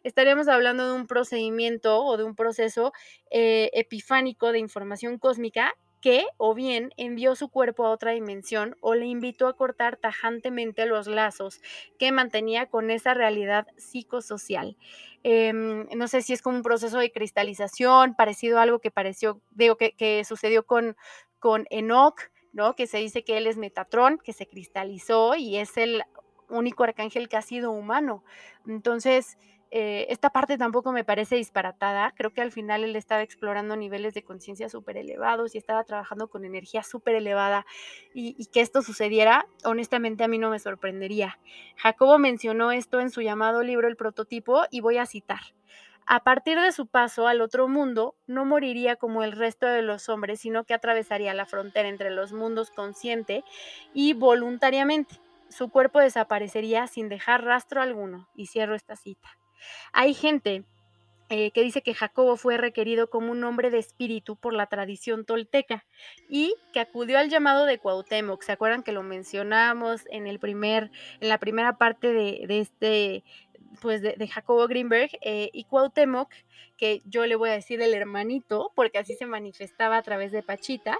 Estaríamos 0.04 0.46
hablando 0.46 0.86
de 0.86 0.94
un 0.94 1.08
procedimiento 1.08 2.04
o 2.04 2.16
de 2.16 2.22
un 2.22 2.36
proceso 2.36 2.92
eh, 3.32 3.70
epifánico 3.72 4.52
de 4.52 4.60
información 4.60 5.18
cósmica 5.18 5.74
que 6.00 6.24
o 6.36 6.54
bien 6.54 6.92
envió 6.96 7.34
su 7.34 7.48
cuerpo 7.48 7.84
a 7.84 7.90
otra 7.90 8.12
dimensión 8.12 8.76
o 8.80 8.94
le 8.94 9.06
invitó 9.06 9.46
a 9.46 9.56
cortar 9.56 9.96
tajantemente 9.96 10.86
los 10.86 11.06
lazos 11.06 11.60
que 11.98 12.12
mantenía 12.12 12.66
con 12.66 12.90
esa 12.90 13.14
realidad 13.14 13.66
psicosocial. 13.76 14.76
Em, 15.22 15.86
no 15.96 16.08
sé 16.08 16.22
si 16.22 16.32
es 16.32 16.42
como 16.42 16.56
un 16.56 16.62
proceso 16.62 16.98
de 16.98 17.12
cristalización, 17.12 18.14
parecido 18.14 18.58
a 18.58 18.62
algo 18.62 18.78
que 18.78 18.90
pareció, 18.90 19.40
digo, 19.50 19.76
que, 19.76 19.92
que 19.92 20.24
sucedió 20.24 20.64
con, 20.64 20.96
con 21.38 21.66
Enoch, 21.70 22.20
¿no? 22.52 22.74
Que 22.74 22.86
se 22.86 22.98
dice 22.98 23.22
que 23.22 23.36
él 23.36 23.46
es 23.46 23.56
Metatrón, 23.56 24.18
que 24.18 24.32
se 24.32 24.46
cristalizó 24.46 25.34
y 25.36 25.58
es 25.58 25.76
el 25.76 26.02
único 26.48 26.84
arcángel 26.84 27.28
que 27.28 27.36
ha 27.36 27.42
sido 27.42 27.70
humano. 27.70 28.24
Entonces, 28.66 29.38
eh, 29.70 30.06
esta 30.10 30.30
parte 30.30 30.58
tampoco 30.58 30.92
me 30.92 31.04
parece 31.04 31.36
disparatada. 31.36 32.12
Creo 32.16 32.32
que 32.32 32.40
al 32.42 32.50
final 32.50 32.84
él 32.84 32.96
estaba 32.96 33.22
explorando 33.22 33.76
niveles 33.76 34.14
de 34.14 34.24
conciencia 34.24 34.68
súper 34.68 34.96
elevados 34.96 35.54
y 35.54 35.58
estaba 35.58 35.84
trabajando 35.84 36.28
con 36.28 36.44
energía 36.44 36.82
súper 36.82 37.14
elevada 37.14 37.66
y, 38.12 38.34
y, 38.38 38.46
que 38.46 38.60
esto 38.60 38.82
sucediera, 38.82 39.46
honestamente 39.64 40.24
a 40.24 40.28
mí 40.28 40.38
no 40.38 40.50
me 40.50 40.58
sorprendería. 40.58 41.38
Jacobo 41.76 42.18
mencionó 42.18 42.72
esto 42.72 43.00
en 43.00 43.10
su 43.10 43.20
llamado 43.20 43.62
libro 43.62 43.86
El 43.88 43.96
prototipo 43.96 44.62
y 44.70 44.80
voy 44.80 44.98
a 44.98 45.06
citar. 45.06 45.40
A 46.12 46.24
partir 46.24 46.58
de 46.58 46.72
su 46.72 46.88
paso 46.88 47.28
al 47.28 47.40
otro 47.40 47.68
mundo, 47.68 48.16
no 48.26 48.44
moriría 48.44 48.96
como 48.96 49.22
el 49.22 49.30
resto 49.30 49.66
de 49.66 49.82
los 49.82 50.08
hombres, 50.08 50.40
sino 50.40 50.64
que 50.64 50.74
atravesaría 50.74 51.34
la 51.34 51.46
frontera 51.46 51.88
entre 51.88 52.10
los 52.10 52.32
mundos 52.32 52.72
consciente 52.72 53.44
y 53.94 54.14
voluntariamente. 54.14 55.20
Su 55.48 55.68
cuerpo 55.68 56.00
desaparecería 56.00 56.88
sin 56.88 57.08
dejar 57.08 57.44
rastro 57.44 57.80
alguno. 57.80 58.28
Y 58.34 58.46
cierro 58.46 58.74
esta 58.74 58.96
cita. 58.96 59.39
Hay 59.92 60.14
gente 60.14 60.64
eh, 61.32 61.52
que 61.52 61.62
dice 61.62 61.80
que 61.80 61.94
Jacobo 61.94 62.36
fue 62.36 62.56
requerido 62.56 63.08
como 63.08 63.30
un 63.30 63.44
hombre 63.44 63.70
de 63.70 63.78
espíritu 63.78 64.34
por 64.34 64.52
la 64.52 64.66
tradición 64.66 65.24
tolteca 65.24 65.84
y 66.28 66.56
que 66.72 66.80
acudió 66.80 67.18
al 67.18 67.30
llamado 67.30 67.66
de 67.66 67.78
Cuauhtémoc. 67.78 68.42
¿Se 68.42 68.50
acuerdan 68.50 68.82
que 68.82 68.90
lo 68.90 69.04
mencionamos 69.04 70.02
en 70.10 70.26
el 70.26 70.40
primer, 70.40 70.90
en 71.20 71.28
la 71.28 71.38
primera 71.38 71.78
parte 71.78 72.12
de, 72.12 72.46
este, 72.48 73.22
pues 73.80 74.02
de, 74.02 74.26
Jacobo 74.26 74.66
Greenberg 74.66 75.10
eh, 75.20 75.50
y 75.52 75.62
Cuauhtémoc, 75.64 76.30
que 76.76 77.00
yo 77.04 77.24
le 77.26 77.36
voy 77.36 77.50
a 77.50 77.52
decir 77.52 77.80
el 77.80 77.94
hermanito, 77.94 78.72
porque 78.74 78.98
así 78.98 79.14
se 79.14 79.26
manifestaba 79.26 79.98
a 79.98 80.02
través 80.02 80.32
de 80.32 80.42
Pachita, 80.42 80.98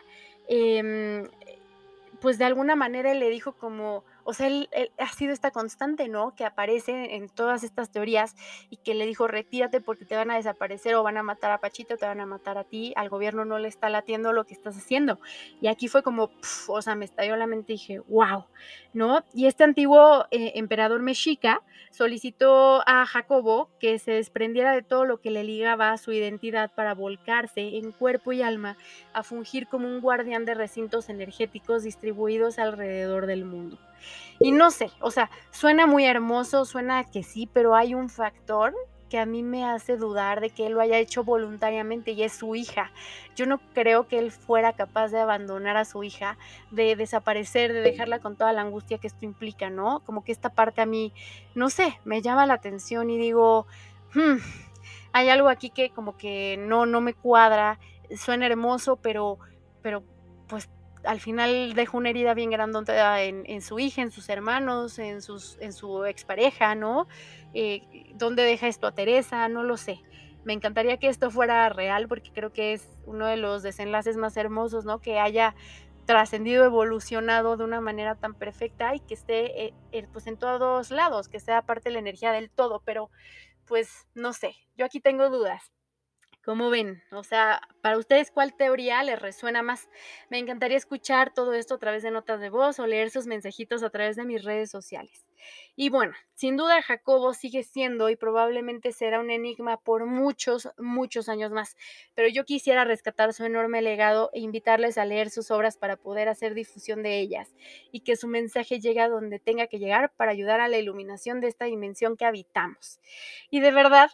eh, 0.48 1.28
pues 2.20 2.38
de 2.38 2.44
alguna 2.44 2.76
manera 2.76 3.14
le 3.14 3.30
dijo 3.30 3.52
como, 3.52 4.04
o 4.24 4.32
sea, 4.32 4.46
él, 4.46 4.68
ha 4.98 5.12
sido 5.12 5.32
esta 5.32 5.50
constante, 5.50 6.08
¿no? 6.08 6.34
Que 6.34 6.44
aparece 6.44 7.16
en 7.16 7.28
todas 7.28 7.64
estas 7.64 7.90
teorías 7.90 8.34
y 8.68 8.76
que 8.76 8.94
le 8.94 9.06
dijo, 9.06 9.26
retírate 9.26 9.80
porque 9.80 10.04
te 10.04 10.16
van 10.16 10.30
a 10.30 10.36
desaparecer 10.36 10.94
o 10.94 11.02
van 11.02 11.16
a 11.16 11.22
matar 11.22 11.50
a 11.50 11.58
Pachito, 11.58 11.96
te 11.96 12.06
van 12.06 12.20
a 12.20 12.26
matar 12.26 12.58
a 12.58 12.64
ti, 12.64 12.92
al 12.96 13.08
gobierno 13.08 13.44
no 13.44 13.58
le 13.58 13.68
está 13.68 13.88
latiendo 13.88 14.32
lo 14.32 14.44
que 14.44 14.54
estás 14.54 14.76
haciendo. 14.76 15.20
Y 15.60 15.68
aquí 15.68 15.88
fue 15.88 16.02
como, 16.02 16.30
o 16.68 16.82
sea, 16.82 16.94
me 16.94 17.04
estalló 17.04 17.36
la 17.36 17.46
mente 17.46 17.72
y 17.72 17.76
dije, 17.76 18.00
wow, 18.08 18.44
¿no? 18.92 19.24
Y 19.34 19.46
este 19.46 19.64
antiguo 19.64 20.26
eh, 20.30 20.52
emperador 20.56 21.00
mexica 21.02 21.62
solicitó 21.90 22.82
a 22.86 23.04
Jacobo 23.06 23.68
que 23.80 23.98
se 23.98 24.12
desprendiera 24.12 24.72
de 24.72 24.82
todo 24.82 25.04
lo 25.04 25.20
que 25.20 25.30
le 25.30 25.44
ligaba 25.44 25.90
a 25.90 25.98
su 25.98 26.12
identidad 26.12 26.70
para 26.74 26.94
volcarse 26.94 27.76
en 27.78 27.92
cuerpo 27.92 28.32
y 28.32 28.42
alma 28.42 28.76
a 29.12 29.22
fungir 29.22 29.66
como 29.66 29.88
un 29.88 30.00
guardián 30.00 30.44
de 30.44 30.54
recintos 30.54 31.08
energéticos 31.08 31.82
distribuidos 31.82 32.58
alrededor 32.58 33.26
del 33.26 33.44
mundo. 33.44 33.78
Y 34.38 34.52
no 34.52 34.70
sé, 34.70 34.90
o 35.00 35.10
sea, 35.10 35.30
suena 35.50 35.86
muy 35.86 36.04
hermoso, 36.04 36.64
suena 36.64 37.04
que 37.04 37.22
sí, 37.22 37.48
pero 37.52 37.74
hay 37.74 37.94
un 37.94 38.08
factor 38.08 38.74
que 39.10 39.18
a 39.18 39.26
mí 39.26 39.42
me 39.42 39.64
hace 39.64 39.96
dudar 39.96 40.40
de 40.40 40.50
que 40.50 40.66
él 40.66 40.72
lo 40.72 40.80
haya 40.80 40.96
hecho 40.96 41.24
voluntariamente 41.24 42.12
y 42.12 42.22
es 42.22 42.32
su 42.32 42.54
hija. 42.54 42.92
Yo 43.36 43.44
no 43.44 43.58
creo 43.74 44.06
que 44.06 44.18
él 44.18 44.30
fuera 44.30 44.72
capaz 44.72 45.08
de 45.08 45.20
abandonar 45.20 45.76
a 45.76 45.84
su 45.84 46.02
hija, 46.04 46.38
de 46.70 46.96
desaparecer, 46.96 47.72
de 47.72 47.80
dejarla 47.80 48.20
con 48.20 48.36
toda 48.36 48.52
la 48.52 48.62
angustia 48.62 48.98
que 48.98 49.08
esto 49.08 49.26
implica, 49.26 49.68
¿no? 49.68 50.00
Como 50.00 50.24
que 50.24 50.32
esta 50.32 50.50
parte 50.50 50.80
a 50.80 50.86
mí, 50.86 51.12
no 51.54 51.68
sé, 51.68 51.98
me 52.04 52.22
llama 52.22 52.46
la 52.46 52.54
atención 52.54 53.10
y 53.10 53.18
digo, 53.18 53.66
hmm, 54.14 54.36
hay 55.12 55.28
algo 55.28 55.48
aquí 55.48 55.70
que 55.70 55.90
como 55.90 56.16
que 56.16 56.56
no, 56.56 56.86
no 56.86 57.00
me 57.00 57.12
cuadra, 57.12 57.80
suena 58.16 58.46
hermoso, 58.46 58.96
pero, 58.96 59.38
pero 59.82 60.04
pues 60.46 60.70
al 61.04 61.20
final 61.20 61.74
deja 61.74 61.96
una 61.96 62.10
herida 62.10 62.34
bien 62.34 62.50
grandota 62.50 63.22
en, 63.22 63.62
su 63.62 63.78
hija, 63.78 64.02
en 64.02 64.10
sus 64.10 64.28
hermanos, 64.28 64.98
en, 64.98 65.22
sus, 65.22 65.56
en 65.60 65.72
su 65.72 66.04
expareja, 66.04 66.74
¿no? 66.74 67.06
Eh, 67.54 68.12
¿Dónde 68.14 68.42
deja 68.42 68.68
esto 68.68 68.86
a 68.86 68.94
Teresa? 68.94 69.48
No 69.48 69.62
lo 69.62 69.76
sé. 69.76 70.00
Me 70.44 70.52
encantaría 70.52 70.96
que 70.98 71.08
esto 71.08 71.30
fuera 71.30 71.68
real 71.68 72.08
porque 72.08 72.32
creo 72.32 72.52
que 72.52 72.72
es 72.72 72.88
uno 73.06 73.26
de 73.26 73.36
los 73.36 73.62
desenlaces 73.62 74.16
más 74.16 74.36
hermosos, 74.36 74.84
¿no? 74.84 75.00
Que 75.00 75.18
haya 75.18 75.54
trascendido, 76.06 76.64
evolucionado 76.64 77.56
de 77.56 77.64
una 77.64 77.80
manera 77.80 78.14
tan 78.14 78.34
perfecta 78.34 78.94
y 78.94 79.00
que 79.00 79.14
esté 79.14 79.66
eh, 79.66 79.74
eh, 79.92 80.06
pues 80.12 80.26
en 80.26 80.36
todos 80.36 80.90
lados, 80.90 81.28
que 81.28 81.40
sea 81.40 81.62
parte 81.62 81.88
de 81.88 81.94
la 81.94 81.98
energía 82.00 82.32
del 82.32 82.50
todo, 82.50 82.82
pero 82.84 83.10
pues 83.66 84.08
no 84.14 84.32
sé, 84.32 84.56
yo 84.76 84.84
aquí 84.84 85.00
tengo 85.00 85.30
dudas. 85.30 85.70
¿Cómo 86.42 86.70
ven? 86.70 87.02
O 87.12 87.22
sea, 87.22 87.60
para 87.82 87.98
ustedes, 87.98 88.30
¿cuál 88.30 88.54
teoría 88.56 89.02
les 89.02 89.20
resuena 89.20 89.62
más? 89.62 89.90
Me 90.30 90.38
encantaría 90.38 90.78
escuchar 90.78 91.34
todo 91.34 91.52
esto 91.52 91.74
a 91.74 91.78
través 91.78 92.02
de 92.02 92.10
notas 92.10 92.40
de 92.40 92.48
voz 92.48 92.78
o 92.78 92.86
leer 92.86 93.10
sus 93.10 93.26
mensajitos 93.26 93.82
a 93.82 93.90
través 93.90 94.16
de 94.16 94.24
mis 94.24 94.42
redes 94.42 94.70
sociales. 94.70 95.26
Y 95.76 95.90
bueno, 95.90 96.14
sin 96.34 96.56
duda 96.56 96.80
Jacobo 96.80 97.34
sigue 97.34 97.62
siendo 97.62 98.08
y 98.08 98.16
probablemente 98.16 98.92
será 98.92 99.20
un 99.20 99.30
enigma 99.30 99.76
por 99.76 100.06
muchos, 100.06 100.68
muchos 100.78 101.28
años 101.28 101.50
más, 101.52 101.76
pero 102.14 102.28
yo 102.28 102.46
quisiera 102.46 102.84
rescatar 102.84 103.34
su 103.34 103.44
enorme 103.44 103.82
legado 103.82 104.30
e 104.32 104.40
invitarles 104.40 104.96
a 104.96 105.04
leer 105.04 105.28
sus 105.28 105.50
obras 105.50 105.76
para 105.76 105.96
poder 105.96 106.28
hacer 106.28 106.54
difusión 106.54 107.02
de 107.02 107.18
ellas 107.20 107.54
y 107.92 108.00
que 108.00 108.16
su 108.16 108.28
mensaje 108.28 108.80
llegue 108.80 109.00
a 109.00 109.08
donde 109.08 109.40
tenga 109.40 109.66
que 109.66 109.78
llegar 109.78 110.12
para 110.16 110.32
ayudar 110.32 110.60
a 110.60 110.68
la 110.68 110.78
iluminación 110.78 111.40
de 111.40 111.48
esta 111.48 111.66
dimensión 111.66 112.16
que 112.16 112.24
habitamos. 112.24 112.98
Y 113.50 113.60
de 113.60 113.72
verdad, 113.72 114.10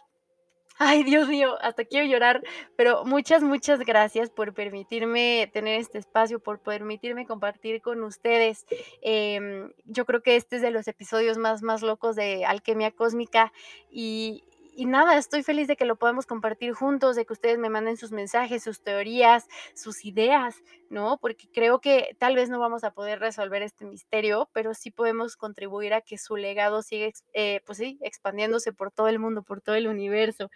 Ay, 0.79 1.03
Dios 1.03 1.27
mío, 1.27 1.57
hasta 1.61 1.85
quiero 1.85 2.05
llorar, 2.05 2.43
pero 2.75 3.03
muchas, 3.03 3.41
muchas 3.41 3.79
gracias 3.79 4.29
por 4.29 4.53
permitirme 4.53 5.49
tener 5.51 5.79
este 5.79 5.97
espacio, 5.97 6.39
por 6.39 6.59
permitirme 6.59 7.25
compartir 7.25 7.81
con 7.81 8.03
ustedes. 8.03 8.65
Eh, 9.01 9.69
yo 9.85 10.05
creo 10.05 10.21
que 10.21 10.35
este 10.35 10.57
es 10.57 10.61
de 10.61 10.71
los 10.71 10.87
episodios 10.87 11.37
más, 11.37 11.63
más 11.63 11.81
locos 11.81 12.15
de 12.15 12.45
Alquimia 12.45 12.91
Cósmica 12.91 13.51
y, 13.89 14.43
y 14.77 14.85
nada, 14.85 15.17
estoy 15.17 15.43
feliz 15.43 15.67
de 15.67 15.75
que 15.75 15.85
lo 15.85 15.97
podamos 15.97 16.25
compartir 16.25 16.73
juntos, 16.73 17.15
de 17.15 17.25
que 17.25 17.33
ustedes 17.33 17.57
me 17.57 17.69
manden 17.69 17.97
sus 17.97 18.11
mensajes, 18.11 18.63
sus 18.63 18.81
teorías, 18.81 19.47
sus 19.75 20.05
ideas, 20.05 20.63
¿no? 20.89 21.17
Porque 21.19 21.49
creo 21.51 21.81
que 21.81 22.15
tal 22.19 22.35
vez 22.35 22.49
no 22.49 22.59
vamos 22.59 22.83
a 22.83 22.91
poder 22.93 23.19
resolver 23.19 23.61
este 23.63 23.85
misterio, 23.85 24.49
pero 24.53 24.73
sí 24.73 24.91
podemos 24.91 25.35
contribuir 25.35 25.93
a 25.93 26.01
que 26.01 26.17
su 26.17 26.35
legado 26.37 26.81
siga, 26.83 27.09
eh, 27.33 27.61
pues 27.65 27.79
sí, 27.79 27.97
expandiéndose 28.01 28.71
por 28.71 28.91
todo 28.91 29.07
el 29.07 29.19
mundo, 29.19 29.43
por 29.43 29.61
todo 29.61 29.75
el 29.75 29.87
universo. 29.87 30.49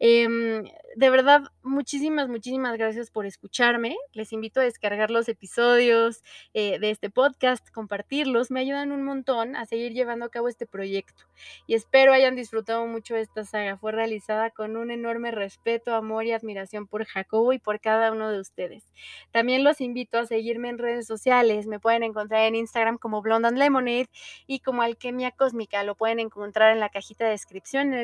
Eh, 0.00 0.62
de 0.98 1.10
verdad, 1.10 1.42
muchísimas, 1.62 2.28
muchísimas 2.28 2.76
gracias 2.76 3.10
por 3.10 3.26
escucharme. 3.26 3.96
Les 4.12 4.32
invito 4.32 4.60
a 4.60 4.64
descargar 4.64 5.10
los 5.10 5.28
episodios 5.28 6.24
eh, 6.54 6.78
de 6.80 6.90
este 6.90 7.10
podcast, 7.10 7.68
compartirlos. 7.70 8.50
Me 8.50 8.60
ayudan 8.60 8.90
un 8.90 9.04
montón 9.04 9.54
a 9.54 9.64
seguir 9.66 9.92
llevando 9.92 10.26
a 10.26 10.28
cabo 10.28 10.48
este 10.48 10.66
proyecto. 10.66 11.24
Y 11.66 11.74
espero 11.74 12.12
hayan 12.12 12.34
disfrutado 12.34 12.86
mucho 12.86 13.16
esta 13.16 13.44
saga. 13.44 13.76
Fue 13.76 13.92
realizada 13.92 14.50
con 14.50 14.76
un 14.76 14.90
enorme 14.90 15.30
respeto, 15.30 15.94
amor 15.94 16.24
y 16.24 16.32
admiración 16.32 16.86
por 16.86 17.04
Jacobo 17.04 17.52
y 17.52 17.58
por 17.58 17.80
cada 17.80 18.10
uno 18.10 18.30
de 18.30 18.40
ustedes. 18.40 18.84
También 19.30 19.62
los 19.62 19.80
invito 19.80 20.18
a 20.18 20.26
seguirme 20.26 20.68
en 20.68 20.78
redes 20.78 21.06
sociales. 21.06 21.66
Me 21.66 21.78
pueden 21.78 22.02
encontrar 22.02 22.44
en 22.44 22.56
Instagram 22.56 22.98
como 22.98 23.22
Blonde 23.22 23.48
and 23.48 23.58
Lemonade 23.58 24.08
y 24.46 24.60
como 24.60 24.82
Alquimia 24.82 25.30
Cósmica. 25.30 25.84
Lo 25.84 25.94
pueden 25.94 26.18
encontrar 26.18 26.72
en 26.72 26.80
la 26.80 26.88
cajita 26.88 27.24
de 27.24 27.30
descripción, 27.30 27.94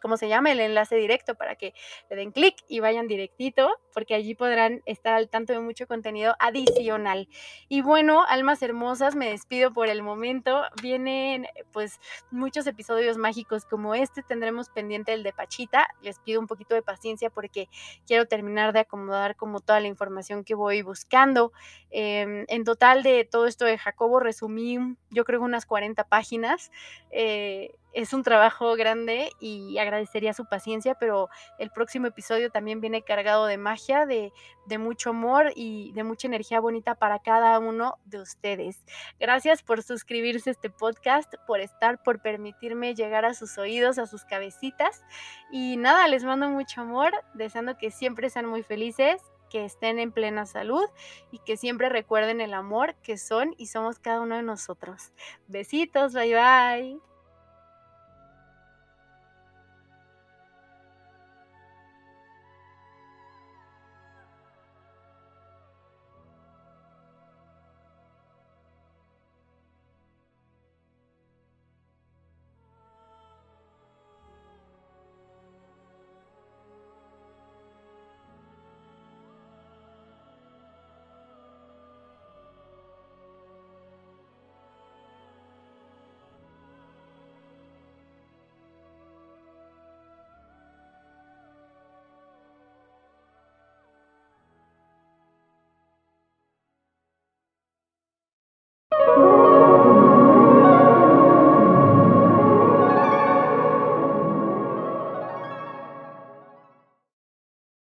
¿cómo 0.00 0.16
se 0.16 0.28
llama? 0.28 0.49
El 0.50 0.60
enlace 0.60 0.96
directo 0.96 1.34
para 1.34 1.56
que 1.56 1.74
le 2.08 2.16
den 2.16 2.32
clic 2.32 2.56
y 2.68 2.80
vayan 2.80 3.08
directito, 3.08 3.70
porque 3.92 4.14
allí 4.14 4.34
podrán 4.34 4.82
estar 4.86 5.14
al 5.14 5.28
tanto 5.28 5.52
de 5.52 5.60
mucho 5.60 5.86
contenido 5.86 6.34
adicional. 6.38 7.28
Y 7.68 7.82
bueno, 7.82 8.24
almas 8.28 8.62
hermosas, 8.62 9.16
me 9.16 9.30
despido 9.30 9.72
por 9.72 9.88
el 9.88 10.02
momento. 10.02 10.62
Vienen 10.82 11.46
pues 11.72 12.00
muchos 12.30 12.66
episodios 12.66 13.16
mágicos 13.16 13.64
como 13.64 13.94
este, 13.94 14.22
tendremos 14.22 14.68
pendiente 14.68 15.12
el 15.12 15.22
de 15.22 15.32
Pachita. 15.32 15.88
Les 16.02 16.18
pido 16.20 16.40
un 16.40 16.46
poquito 16.46 16.74
de 16.74 16.82
paciencia 16.82 17.30
porque 17.30 17.68
quiero 18.06 18.26
terminar 18.26 18.72
de 18.72 18.80
acomodar 18.80 19.36
como 19.36 19.60
toda 19.60 19.80
la 19.80 19.88
información 19.88 20.44
que 20.44 20.54
voy 20.54 20.82
buscando. 20.82 21.52
Eh, 21.90 22.44
en 22.46 22.64
total 22.64 23.02
de 23.02 23.24
todo 23.24 23.46
esto 23.46 23.64
de 23.64 23.78
Jacobo 23.78 24.20
resumí 24.20 24.78
yo 25.10 25.24
creo 25.24 25.40
unas 25.40 25.66
40 25.66 26.04
páginas. 26.04 26.70
Eh, 27.10 27.74
es 27.92 28.12
un 28.12 28.22
trabajo 28.22 28.74
grande 28.76 29.30
y 29.40 29.78
agradecería 29.78 30.32
su 30.32 30.44
paciencia, 30.46 30.94
pero 30.94 31.28
el 31.58 31.70
próximo 31.70 32.06
episodio 32.06 32.50
también 32.50 32.80
viene 32.80 33.02
cargado 33.02 33.46
de 33.46 33.58
magia, 33.58 34.06
de, 34.06 34.32
de, 34.66 34.78
mucho 34.78 35.10
amor 35.10 35.52
y 35.56 35.92
de 35.92 36.04
mucha 36.04 36.28
energía 36.28 36.60
bonita 36.60 36.94
para 36.94 37.18
cada 37.18 37.58
uno 37.58 37.98
de 38.04 38.20
ustedes. 38.20 38.84
Gracias 39.18 39.62
por 39.62 39.82
suscribirse 39.82 40.50
a 40.50 40.52
este 40.52 40.70
podcast, 40.70 41.34
por 41.46 41.60
estar, 41.60 42.02
por 42.02 42.20
permitirme 42.20 42.94
llegar 42.94 43.24
a 43.24 43.34
sus 43.34 43.58
oídos, 43.58 43.98
a 43.98 44.06
sus 44.06 44.24
cabecitas. 44.24 45.04
Y 45.50 45.76
nada, 45.76 46.06
les 46.08 46.24
mando 46.24 46.48
mucho 46.48 46.82
amor, 46.82 47.12
deseando 47.34 47.76
que 47.76 47.90
siempre 47.90 48.30
sean 48.30 48.46
muy 48.46 48.62
felices 48.62 49.20
que 49.50 49.64
estén 49.64 49.98
en 49.98 50.12
plena 50.12 50.46
salud 50.46 50.84
y 51.30 51.40
que 51.40 51.56
siempre 51.56 51.88
recuerden 51.88 52.40
el 52.40 52.54
amor 52.54 52.94
que 53.02 53.18
son 53.18 53.54
y 53.58 53.66
somos 53.66 53.98
cada 53.98 54.20
uno 54.20 54.36
de 54.36 54.42
nosotros. 54.42 55.12
Besitos, 55.48 56.14
bye 56.14 56.34
bye. 56.34 57.09